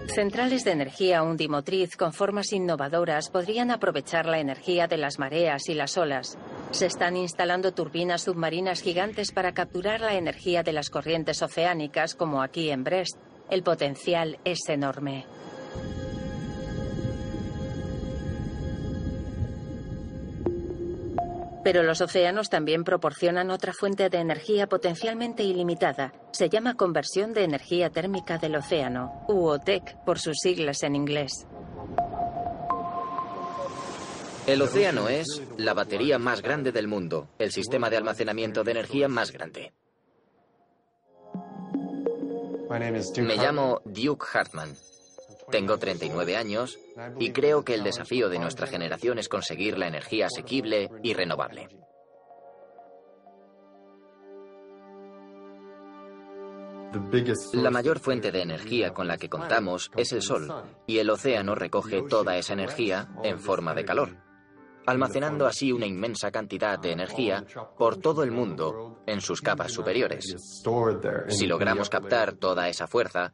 Centrales 0.08 0.64
de 0.64 0.72
energía 0.72 1.22
undimotriz 1.22 1.98
con 1.98 2.14
formas 2.14 2.54
innovadoras 2.54 3.30
podrían 3.30 3.72
aprovechar 3.72 4.26
la 4.26 4.39
energía 4.39 4.88
de 4.88 4.96
las 4.96 5.20
mareas 5.20 5.68
y 5.68 5.74
las 5.74 5.98
olas. 5.98 6.38
Se 6.72 6.86
están 6.86 7.18
instalando 7.18 7.74
turbinas 7.74 8.22
submarinas 8.22 8.80
gigantes 8.80 9.34
para 9.34 9.54
capturar 9.54 10.00
la 10.00 10.14
energía 10.14 10.64
de 10.64 10.72
las 10.72 10.89
corrientes 10.89 11.41
oceánicas, 11.41 12.16
como 12.16 12.41
aquí 12.41 12.70
en 12.70 12.86
Brest. 12.86 13.18
El 13.50 13.64
potencial 13.64 14.39
es 14.46 14.60
enorme. 14.70 15.26
Pero 21.66 21.82
los 21.82 21.99
océanos 21.99 22.51
también 22.51 22.84
proporcionan 22.84 23.49
otra 23.49 23.74
fuente 23.74 24.07
de 24.11 24.20
energía 24.20 24.68
potencialmente 24.68 25.41
ilimitada. 25.41 26.13
Se 26.32 26.47
llama 26.47 26.76
conversión 26.76 27.34
de 27.34 27.43
energía 27.43 27.89
térmica 27.89 28.38
del 28.38 28.55
océano, 28.55 29.26
UOTEC 29.28 29.97
por 30.05 30.20
sus 30.20 30.38
siglas 30.38 30.84
en 30.84 30.95
inglés. 30.95 31.47
El 34.45 34.61
océano 34.61 35.09
es 35.09 35.41
la 35.57 35.74
batería 35.74 36.20
más 36.20 36.43
grande 36.43 36.72
del 36.72 36.88
mundo, 36.88 37.30
el 37.39 37.51
sistema 37.51 37.89
de 37.89 37.97
almacenamiento 37.97 38.63
de 38.63 38.70
energía 38.70 39.07
más 39.07 39.32
grande. 39.32 39.74
Me 43.18 43.38
llamo 43.38 43.82
Duke 43.86 44.24
Hartman. 44.32 44.76
Tengo 45.52 45.78
39 45.78 46.38
años 46.38 46.80
y 47.20 47.32
creo 47.32 47.64
que 47.64 47.76
el 47.76 47.84
desafío 47.84 48.30
de 48.30 48.39
nuestra 48.39 48.68
generación 48.68 49.20
es 49.20 49.30
conseguir 49.30 49.78
la 49.78 49.88
energía 49.88 50.28
asequible 50.28 50.89
y 51.04 51.14
renovable. 51.14 51.68
La 57.54 57.72
mayor 57.72 58.00
fuente 58.00 58.32
de 58.32 58.41
energía 58.41 58.93
con 58.93 59.08
la 59.08 59.18
que 59.18 59.30
contamos 59.30 59.91
es 59.98 60.14
el 60.14 60.22
Sol, 60.22 60.50
y 60.88 61.00
el 61.00 61.10
océano 61.10 61.54
recoge 61.54 62.04
toda 62.04 62.38
esa 62.38 62.54
energía 62.54 63.10
en 63.22 63.38
forma 63.38 63.74
de 63.74 63.84
calor, 63.84 64.16
almacenando 64.86 65.46
así 65.46 65.74
una 65.74 65.86
inmensa 65.86 66.32
cantidad 66.32 66.80
de 66.80 66.93
energía 66.93 67.46
por 67.78 67.98
todo 67.98 68.24
el 68.24 68.32
mundo 68.32 69.04
en 69.06 69.20
sus 69.20 69.41
capas 69.41 69.74
superiores. 69.74 70.36
Si 71.28 71.48
logramos 71.48 71.89
captar 71.89 72.34
toda 72.34 72.70
esa 72.70 72.88
fuerza, 72.88 73.34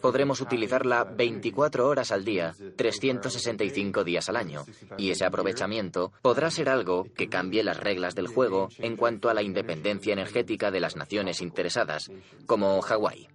podremos 0.00 0.40
utilizarla 0.40 1.04
24 1.04 1.86
horas 1.86 2.12
al 2.12 2.24
día, 2.24 2.54
365 2.76 4.04
días 4.04 4.28
al 4.28 4.36
año, 4.36 4.64
y 4.96 5.10
ese 5.10 5.24
aprovechamiento 5.24 6.12
podrá 6.22 6.50
ser 6.50 6.68
algo 6.68 7.06
que 7.14 7.28
cambie 7.28 7.62
las 7.62 7.78
reglas 7.78 8.14
del 8.14 8.26
juego 8.26 8.68
en 8.78 8.96
cuanto 8.96 9.28
a 9.28 9.34
la 9.34 9.42
independencia 9.42 10.12
energética 10.12 10.70
de 10.70 10.80
las 10.80 10.96
naciones 10.96 11.40
interesadas, 11.40 12.10
como 12.46 12.80
Hawái. 12.80 13.28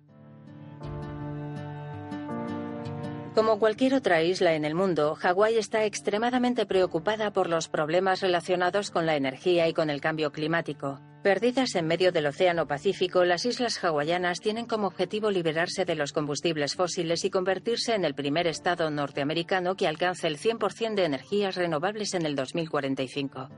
Como 3.36 3.60
cualquier 3.60 3.94
otra 3.94 4.22
isla 4.24 4.56
en 4.56 4.66
el 4.66 4.76
mundo, 4.76 5.16
Hawái 5.16 5.58
está 5.58 5.86
extremadamente 5.86 6.66
preocupada 6.66 7.32
por 7.32 7.50
los 7.50 7.70
problemas 7.70 8.20
relacionados 8.20 8.92
con 8.92 9.06
la 9.06 9.16
energía 9.16 9.70
y 9.70 9.74
con 9.74 9.90
el 9.90 10.02
cambio 10.02 10.34
climático. 10.34 11.00
Perdidas 11.24 11.76
en 11.76 11.86
medio 11.86 12.12
del 12.12 12.26
Océano 12.26 12.66
Pacífico, 12.66 13.24
las 13.26 13.46
islas 13.46 13.84
hawaianas 13.84 14.40
tienen 14.40 14.66
como 14.66 14.88
objetivo 14.88 15.30
liberarse 15.30 15.86
de 15.86 15.94
los 15.94 16.14
combustibles 16.14 16.76
fósiles 16.76 17.24
y 17.26 17.30
convertirse 17.30 17.94
en 17.94 18.06
el 18.06 18.16
primer 18.16 18.48
estado 18.48 18.90
norteamericano 18.90 19.76
que 19.76 19.88
alcance 19.88 20.26
el 20.28 20.40
100% 20.40 20.96
de 20.96 21.06
energías 21.06 21.56
renovables 21.56 22.16
en 22.16 22.26
el 22.26 22.36
2045. 22.36 23.50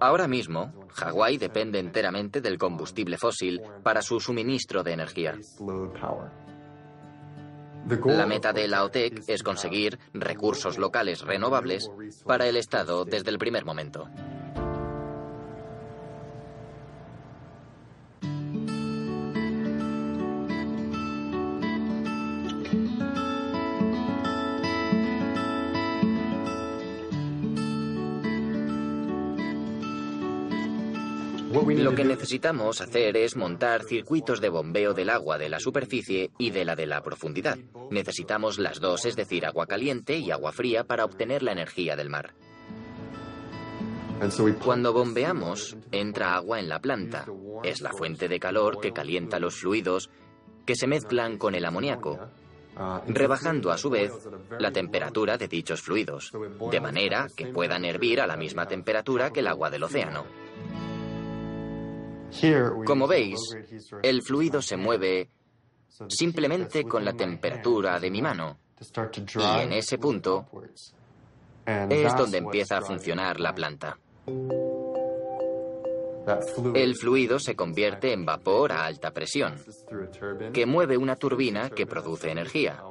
Ahora 0.00 0.28
mismo, 0.28 0.74
Hawái 0.92 1.38
depende 1.38 1.78
enteramente 1.78 2.42
del 2.42 2.58
combustible 2.58 3.16
fósil 3.16 3.62
para 3.82 4.02
su 4.02 4.20
suministro 4.20 4.82
de 4.82 4.92
energía. 4.92 5.38
La 8.04 8.26
meta 8.26 8.52
de 8.52 8.68
la 8.68 8.84
OTEC 8.84 9.22
es 9.26 9.42
conseguir 9.42 9.98
recursos 10.12 10.76
locales 10.76 11.22
renovables 11.22 11.90
para 12.26 12.46
el 12.46 12.56
Estado 12.56 13.06
desde 13.06 13.30
el 13.30 13.38
primer 13.38 13.64
momento. 13.64 14.06
Lo 31.66 31.94
que 31.94 32.04
necesitamos 32.04 32.80
hacer 32.80 33.16
es 33.16 33.36
montar 33.36 33.84
circuitos 33.84 34.40
de 34.40 34.48
bombeo 34.48 34.92
del 34.92 35.10
agua 35.10 35.38
de 35.38 35.48
la 35.48 35.58
superficie 35.58 36.30
y 36.38 36.50
de 36.50 36.64
la 36.64 36.76
de 36.76 36.86
la 36.86 37.02
profundidad. 37.02 37.58
Necesitamos 37.90 38.58
las 38.58 38.80
dos, 38.80 39.06
es 39.06 39.16
decir, 39.16 39.46
agua 39.46 39.66
caliente 39.66 40.18
y 40.18 40.30
agua 40.30 40.52
fría 40.52 40.84
para 40.84 41.04
obtener 41.04 41.42
la 41.42 41.52
energía 41.52 41.96
del 41.96 42.10
mar. 42.10 42.34
Cuando 44.62 44.92
bombeamos, 44.92 45.76
entra 45.90 46.34
agua 46.34 46.60
en 46.60 46.68
la 46.68 46.80
planta. 46.80 47.26
Es 47.62 47.80
la 47.80 47.92
fuente 47.92 48.28
de 48.28 48.38
calor 48.38 48.80
que 48.80 48.92
calienta 48.92 49.38
los 49.38 49.56
fluidos 49.56 50.10
que 50.64 50.76
se 50.76 50.86
mezclan 50.86 51.36
con 51.36 51.54
el 51.54 51.64
amoníaco, 51.64 52.18
rebajando 53.06 53.70
a 53.70 53.78
su 53.78 53.90
vez 53.90 54.12
la 54.58 54.72
temperatura 54.72 55.36
de 55.36 55.48
dichos 55.48 55.82
fluidos, 55.82 56.32
de 56.70 56.80
manera 56.80 57.28
que 57.36 57.46
puedan 57.46 57.84
hervir 57.84 58.20
a 58.20 58.26
la 58.26 58.36
misma 58.36 58.66
temperatura 58.66 59.30
que 59.30 59.40
el 59.40 59.48
agua 59.48 59.70
del 59.70 59.84
océano. 59.84 60.24
Como 62.84 63.06
veis, 63.06 63.38
el 64.02 64.22
fluido 64.22 64.60
se 64.60 64.76
mueve 64.76 65.28
simplemente 66.08 66.84
con 66.84 67.04
la 67.04 67.12
temperatura 67.12 67.98
de 68.00 68.10
mi 68.10 68.20
mano. 68.20 68.58
Y 69.36 69.62
en 69.62 69.72
ese 69.72 69.98
punto 69.98 70.46
es 71.66 72.16
donde 72.16 72.38
empieza 72.38 72.78
a 72.78 72.82
funcionar 72.82 73.40
la 73.40 73.54
planta. 73.54 73.98
El 76.74 76.96
fluido 76.96 77.38
se 77.38 77.54
convierte 77.54 78.12
en 78.12 78.24
vapor 78.24 78.72
a 78.72 78.86
alta 78.86 79.10
presión, 79.10 79.62
que 80.52 80.66
mueve 80.66 80.96
una 80.96 81.16
turbina 81.16 81.70
que 81.70 81.86
produce 81.86 82.30
energía, 82.30 82.82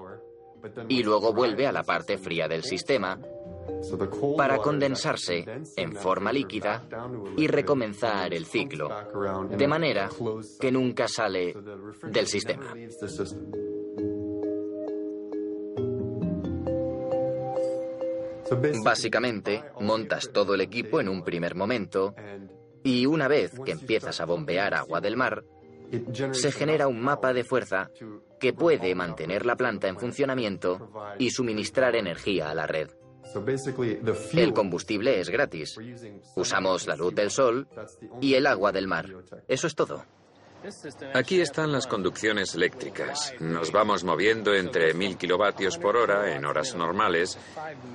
y 0.87 1.03
luego 1.03 1.33
vuelve 1.33 1.67
a 1.67 1.71
la 1.71 1.83
parte 1.83 2.17
fría 2.17 2.47
del 2.47 2.63
sistema 2.63 3.19
para 4.37 4.57
condensarse 4.57 5.45
en 5.75 5.93
forma 5.93 6.31
líquida 6.31 6.87
y 7.37 7.47
recomenzar 7.47 8.33
el 8.33 8.45
ciclo, 8.45 8.89
de 9.49 9.67
manera 9.67 10.09
que 10.59 10.71
nunca 10.71 11.07
sale 11.07 11.53
del 12.03 12.27
sistema. 12.27 12.73
Básicamente, 18.83 19.63
montas 19.79 20.29
todo 20.31 20.53
el 20.53 20.61
equipo 20.61 20.99
en 20.99 21.09
un 21.09 21.23
primer 21.23 21.55
momento 21.55 22.13
y 22.83 23.05
una 23.05 23.27
vez 23.27 23.53
que 23.65 23.71
empiezas 23.71 24.19
a 24.19 24.25
bombear 24.25 24.73
agua 24.73 25.01
del 25.01 25.17
mar, 25.17 25.43
se 26.31 26.51
genera 26.51 26.87
un 26.87 27.01
mapa 27.01 27.33
de 27.33 27.43
fuerza 27.43 27.89
que 28.39 28.53
puede 28.53 28.95
mantener 28.95 29.45
la 29.45 29.55
planta 29.55 29.87
en 29.87 29.97
funcionamiento 29.97 30.91
y 31.17 31.29
suministrar 31.29 31.95
energía 31.95 32.49
a 32.49 32.55
la 32.55 32.67
red. 32.67 32.89
El 34.33 34.53
combustible 34.53 35.19
es 35.19 35.29
gratis. 35.29 35.75
Usamos 36.35 36.87
la 36.87 36.95
luz 36.95 37.13
del 37.13 37.31
sol 37.31 37.67
y 38.21 38.33
el 38.35 38.47
agua 38.47 38.71
del 38.71 38.87
mar. 38.87 39.05
Eso 39.47 39.67
es 39.67 39.75
todo. 39.75 40.05
Aquí 41.13 41.41
están 41.41 41.71
las 41.71 41.87
conducciones 41.87 42.55
eléctricas. 42.55 43.33
Nos 43.39 43.71
vamos 43.71 44.03
moviendo 44.03 44.53
entre 44.53 44.93
1000 44.93 45.17
kilovatios 45.17 45.77
por 45.77 45.97
hora 45.97 46.33
en 46.33 46.45
horas 46.45 46.73
normales 46.75 47.37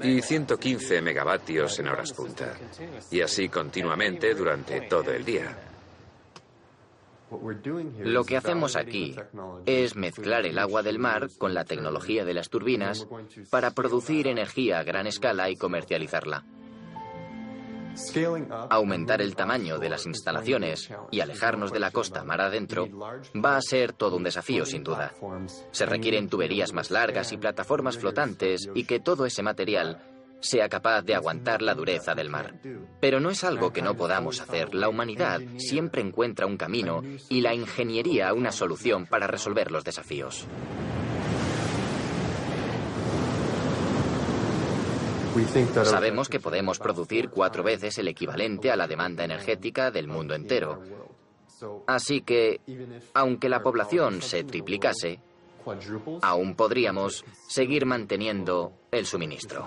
y 0.03 0.21
115 0.21 1.01
megavatios 1.01 1.79
en 1.79 1.89
horas 1.89 2.13
punta. 2.13 2.55
Y 3.11 3.23
así 3.23 3.49
continuamente 3.49 4.35
durante 4.35 4.83
todo 4.83 5.13
el 5.13 5.25
día. 5.25 5.57
Lo 8.01 8.25
que 8.25 8.37
hacemos 8.37 8.77
aquí 8.77 9.15
es 9.67 9.97
mezclar 9.97 10.47
el 10.47 10.59
agua 10.59 10.83
del 10.83 10.99
mar 10.99 11.29
con 11.39 11.55
la 11.55 11.65
tecnología 11.65 12.25
de 12.25 12.35
las 12.35 12.49
turbinas 12.49 13.07
para 13.51 13.73
producir 13.73 14.27
energía 14.29 14.79
a 14.79 14.85
gran 14.85 15.07
escala 15.07 15.51
y 15.51 15.57
comercializarla. 15.57 16.45
Aumentar 18.71 19.21
el 19.21 19.35
tamaño 19.35 19.79
de 19.79 19.89
las 19.89 20.07
instalaciones 20.07 20.89
y 21.11 21.21
alejarnos 21.21 21.73
de 21.73 21.81
la 21.81 21.91
costa 21.91 22.23
mar 22.23 22.41
adentro 22.41 22.89
va 23.35 23.57
a 23.57 23.63
ser 23.63 23.93
todo 23.93 24.17
un 24.17 24.23
desafío 24.23 24.65
sin 24.65 24.85
duda. 24.85 25.13
Se 25.73 25.85
requieren 25.85 26.29
tuberías 26.29 26.73
más 26.73 26.91
largas 26.91 27.33
y 27.33 27.39
plataformas 27.39 27.99
flotantes 27.99 28.71
y 28.75 28.85
que 28.85 29.01
todo 29.01 29.27
ese 29.27 29.43
material 29.43 30.01
sea 30.41 30.69
capaz 30.69 31.03
de 31.03 31.15
aguantar 31.15 31.63
la 31.63 31.75
dureza 31.75 32.15
del 32.15 32.31
mar. 32.31 32.55
Pero 33.01 33.21
no 33.21 33.31
es 33.31 33.45
algo 33.45 33.73
que 33.73 33.83
no 33.83 33.95
podamos 33.95 34.41
hacer. 34.41 34.75
La 34.75 34.89
humanidad 34.89 35.41
siempre 35.57 36.03
encuentra 36.03 36.47
un 36.47 36.57
camino 36.57 37.03
y 37.29 37.41
la 37.41 37.55
ingeniería 37.55 38.33
una 38.33 38.53
solución 38.53 39.07
para 39.07 39.27
resolver 39.27 39.71
los 39.71 39.85
desafíos. 39.85 40.47
Sabemos 45.85 46.29
que 46.29 46.41
podemos 46.41 46.79
producir 46.79 47.29
cuatro 47.29 47.63
veces 47.63 47.97
el 47.99 48.09
equivalente 48.09 48.71
a 48.71 48.77
la 48.77 48.89
demanda 48.89 49.25
energética 49.25 49.91
del 49.91 50.09
mundo 50.09 50.35
entero. 50.35 50.83
Así 51.87 52.23
que, 52.23 52.61
aunque 53.15 53.49
la 53.49 53.63
población 53.63 54.23
se 54.23 54.45
triplicase, 54.45 55.21
aún 56.23 56.55
podríamos 56.55 57.25
seguir 57.47 57.87
manteniendo 57.87 58.73
el 58.91 59.07
suministro. 59.07 59.67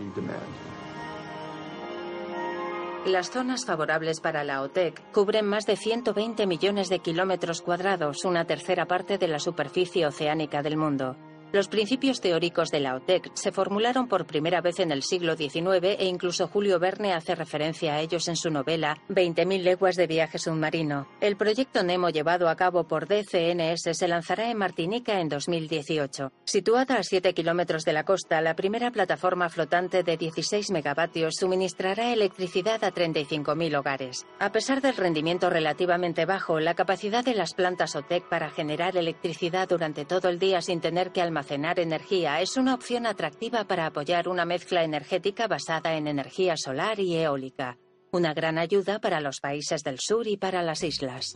Las 3.06 3.32
zonas 3.32 3.66
favorables 3.66 4.20
para 4.20 4.44
la 4.44 4.62
OTEC 4.62 5.02
cubren 5.12 5.48
más 5.48 5.66
de 5.66 5.76
120 5.76 6.46
millones 6.46 6.88
de 6.88 7.00
kilómetros 7.00 7.62
cuadrados, 7.62 8.26
una 8.26 8.46
tercera 8.46 8.86
parte 8.86 9.18
de 9.18 9.28
la 9.28 9.40
superficie 9.40 10.06
oceánica 10.06 10.62
del 10.62 10.78
mundo. 10.78 11.18
Los 11.54 11.68
principios 11.68 12.22
teóricos 12.22 12.70
de 12.70 12.80
la 12.80 12.96
OTEC 12.96 13.30
se 13.34 13.52
formularon 13.52 14.08
por 14.08 14.26
primera 14.26 14.62
vez 14.62 14.80
en 14.80 14.90
el 14.90 15.04
siglo 15.04 15.36
XIX 15.36 15.98
e 16.00 16.06
incluso 16.06 16.48
Julio 16.48 16.80
Verne 16.80 17.12
hace 17.12 17.36
referencia 17.36 17.96
a 17.96 18.00
ellos 18.00 18.30
en 18.30 18.38
su 18.38 18.50
novela 18.50 18.98
20.000 19.10 19.62
leguas 19.62 19.98
de 19.98 20.08
viaje 20.08 20.40
submarino. 20.40 21.10
El 21.20 21.36
proyecto 21.36 21.84
Nemo 21.84 22.10
llevado 22.10 22.48
a 22.48 22.56
cabo 22.56 22.86
por 22.86 23.06
DCNS 23.06 23.82
se 23.92 24.08
lanzará 24.08 24.50
en 24.50 24.60
Martinica 24.60 25.20
en 25.20 25.28
2018. 25.28 26.32
Situada 26.46 26.96
a 26.96 27.04
7 27.04 27.34
kilómetros 27.34 27.84
de 27.84 27.92
la 27.92 28.06
costa, 28.06 28.40
la 28.40 28.56
primera 28.56 28.90
plataforma 28.90 29.50
flotante 29.50 30.04
de 30.04 30.16
16 30.16 30.72
megavatios 30.72 31.36
suministrará 31.38 32.14
electricidad 32.14 32.82
a 32.86 32.94
35.000 32.94 33.78
hogares. 33.78 34.26
A 34.40 34.54
pesar 34.54 34.82
del 34.82 34.96
rendimiento 34.96 35.50
relativamente 35.50 36.24
bajo, 36.26 36.62
la 36.62 36.76
capacidad 36.76 37.26
de 37.26 37.36
las 37.36 37.54
plantas 37.54 37.98
OTEC 37.98 38.30
para 38.30 38.52
generar 38.52 38.96
electricidad 38.96 39.68
durante 39.68 40.06
todo 40.06 40.30
el 40.30 40.40
día 40.40 40.62
sin 40.62 40.80
tener 40.80 41.12
que 41.12 41.22
almacenar 41.22 41.41
almacenar 41.42 41.80
energía 41.80 42.40
es 42.40 42.56
una 42.56 42.76
opción 42.76 43.08
atractiva 43.08 43.64
para 43.64 43.88
apoyar 43.88 44.28
una 44.28 44.46
mezcla 44.46 44.84
energética 44.84 45.48
basada 45.48 45.96
en 45.96 46.06
energía 46.06 46.56
solar 46.56 47.00
y 47.00 47.16
eólica. 47.16 47.80
Una 48.12 48.32
gran 48.36 48.60
ayuda 48.60 49.00
para 49.00 49.20
los 49.22 49.40
países 49.40 49.82
del 49.82 49.98
sur 50.00 50.28
y 50.28 50.38
para 50.38 50.62
las 50.62 50.84
islas. 50.84 51.34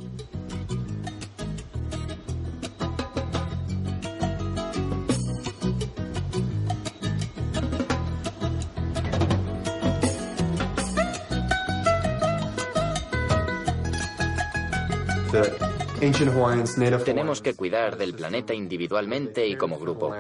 Tenemos 17.05 17.41
que 17.41 17.53
cuidar 17.53 17.97
del 17.97 18.13
planeta 18.13 18.53
individualmente 18.53 19.47
y 19.47 19.55
como 19.55 19.77
grupo. 19.79 20.13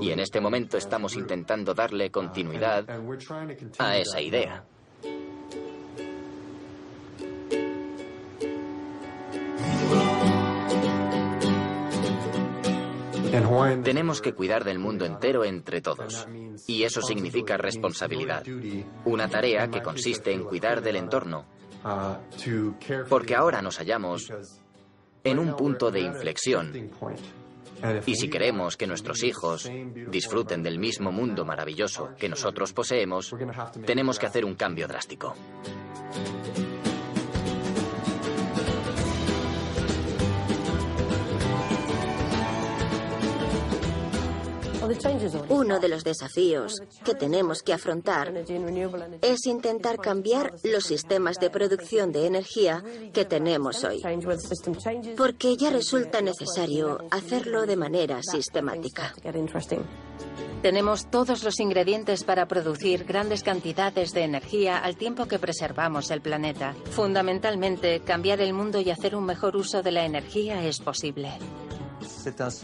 Y 0.00 0.10
en 0.10 0.20
este 0.20 0.40
momento 0.40 0.76
estamos 0.76 1.16
intentando 1.16 1.74
darle 1.74 2.10
continuidad 2.10 2.84
a 3.78 3.96
esa 3.96 4.20
idea. 4.20 4.64
Tenemos 13.82 14.20
que 14.20 14.34
cuidar 14.34 14.62
del 14.62 14.78
mundo 14.78 15.04
entero 15.04 15.44
entre 15.44 15.80
todos. 15.80 16.26
Y 16.66 16.82
eso 16.82 17.00
significa 17.00 17.56
responsabilidad. 17.56 18.44
Una 19.04 19.28
tarea 19.28 19.68
que 19.68 19.82
consiste 19.82 20.32
en 20.32 20.44
cuidar 20.44 20.82
del 20.82 20.96
entorno. 20.96 21.46
Porque 23.08 23.34
ahora 23.34 23.62
nos 23.62 23.78
hallamos 23.78 24.30
en 25.24 25.38
un 25.38 25.56
punto 25.56 25.90
de 25.90 26.00
inflexión. 26.00 26.90
Y 28.06 28.14
si 28.14 28.28
queremos 28.28 28.76
que 28.76 28.86
nuestros 28.86 29.22
hijos 29.24 29.68
disfruten 30.08 30.62
del 30.62 30.78
mismo 30.78 31.10
mundo 31.10 31.44
maravilloso 31.44 32.10
que 32.16 32.28
nosotros 32.28 32.72
poseemos, 32.72 33.34
tenemos 33.84 34.18
que 34.18 34.26
hacer 34.26 34.44
un 34.44 34.54
cambio 34.54 34.86
drástico. 34.86 35.34
Uno 45.48 45.80
de 45.80 45.88
los 45.88 46.04
desafíos 46.04 46.80
que 47.04 47.14
tenemos 47.14 47.62
que 47.62 47.72
afrontar 47.72 48.32
es 49.22 49.46
intentar 49.46 49.98
cambiar 49.98 50.54
los 50.62 50.84
sistemas 50.84 51.38
de 51.38 51.50
producción 51.50 52.12
de 52.12 52.26
energía 52.26 52.82
que 53.12 53.24
tenemos 53.24 53.84
hoy, 53.84 54.02
porque 55.16 55.56
ya 55.56 55.70
resulta 55.70 56.20
necesario 56.20 56.98
hacerlo 57.10 57.66
de 57.66 57.76
manera 57.76 58.20
sistemática. 58.22 59.14
Tenemos 60.62 61.10
todos 61.10 61.42
los 61.42 61.58
ingredientes 61.58 62.22
para 62.22 62.46
producir 62.46 63.04
grandes 63.04 63.42
cantidades 63.42 64.12
de 64.12 64.22
energía 64.22 64.78
al 64.78 64.96
tiempo 64.96 65.26
que 65.26 65.40
preservamos 65.40 66.10
el 66.12 66.20
planeta. 66.20 66.76
Fundamentalmente, 66.90 68.00
cambiar 68.00 68.40
el 68.40 68.52
mundo 68.52 68.80
y 68.80 68.90
hacer 68.90 69.16
un 69.16 69.24
mejor 69.24 69.56
uso 69.56 69.82
de 69.82 69.90
la 69.90 70.04
energía 70.04 70.64
es 70.64 70.78
posible. 70.78 71.32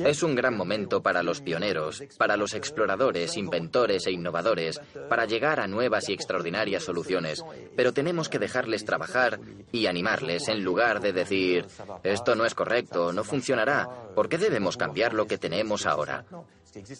Es 0.04 0.22
un 0.22 0.34
gran 0.34 0.56
momento 0.56 1.02
para 1.02 1.22
los 1.22 1.40
pioneros, 1.40 2.02
para 2.16 2.36
los 2.36 2.54
exploradores, 2.54 3.36
inventores 3.36 4.06
e 4.06 4.12
innovadores, 4.12 4.80
para 5.08 5.26
llegar 5.26 5.60
a 5.60 5.66
nuevas 5.66 6.08
y 6.08 6.12
extraordinarias 6.12 6.84
soluciones, 6.84 7.44
pero 7.76 7.92
tenemos 7.92 8.28
que 8.28 8.38
dejarles 8.38 8.84
trabajar 8.84 9.40
y 9.72 9.86
animarles 9.86 10.48
en 10.48 10.64
lugar 10.64 11.00
de 11.00 11.12
decir, 11.12 11.66
esto 12.02 12.34
no 12.34 12.44
es 12.44 12.54
correcto, 12.54 13.12
no 13.12 13.24
funcionará, 13.24 13.88
¿por 14.14 14.28
qué 14.28 14.38
debemos 14.38 14.76
cambiar 14.76 15.14
lo 15.14 15.26
que 15.26 15.38
tenemos 15.38 15.86
ahora? 15.86 16.24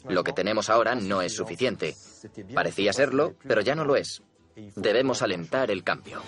Lo 0.09 0.25
que 0.25 0.33
tenemos 0.33 0.71
ahora 0.71 0.95
no 0.95 1.23
es 1.23 1.35
suficiente. 1.35 1.95
Parecía 2.55 2.93
serlo, 2.93 3.35
pero 3.47 3.61
ya 3.61 3.75
no 3.75 3.85
lo 3.85 3.97
es. 3.97 4.23
Debemos 4.77 5.23
alentar 5.23 5.71
el 5.71 5.85
cambio. 5.85 6.21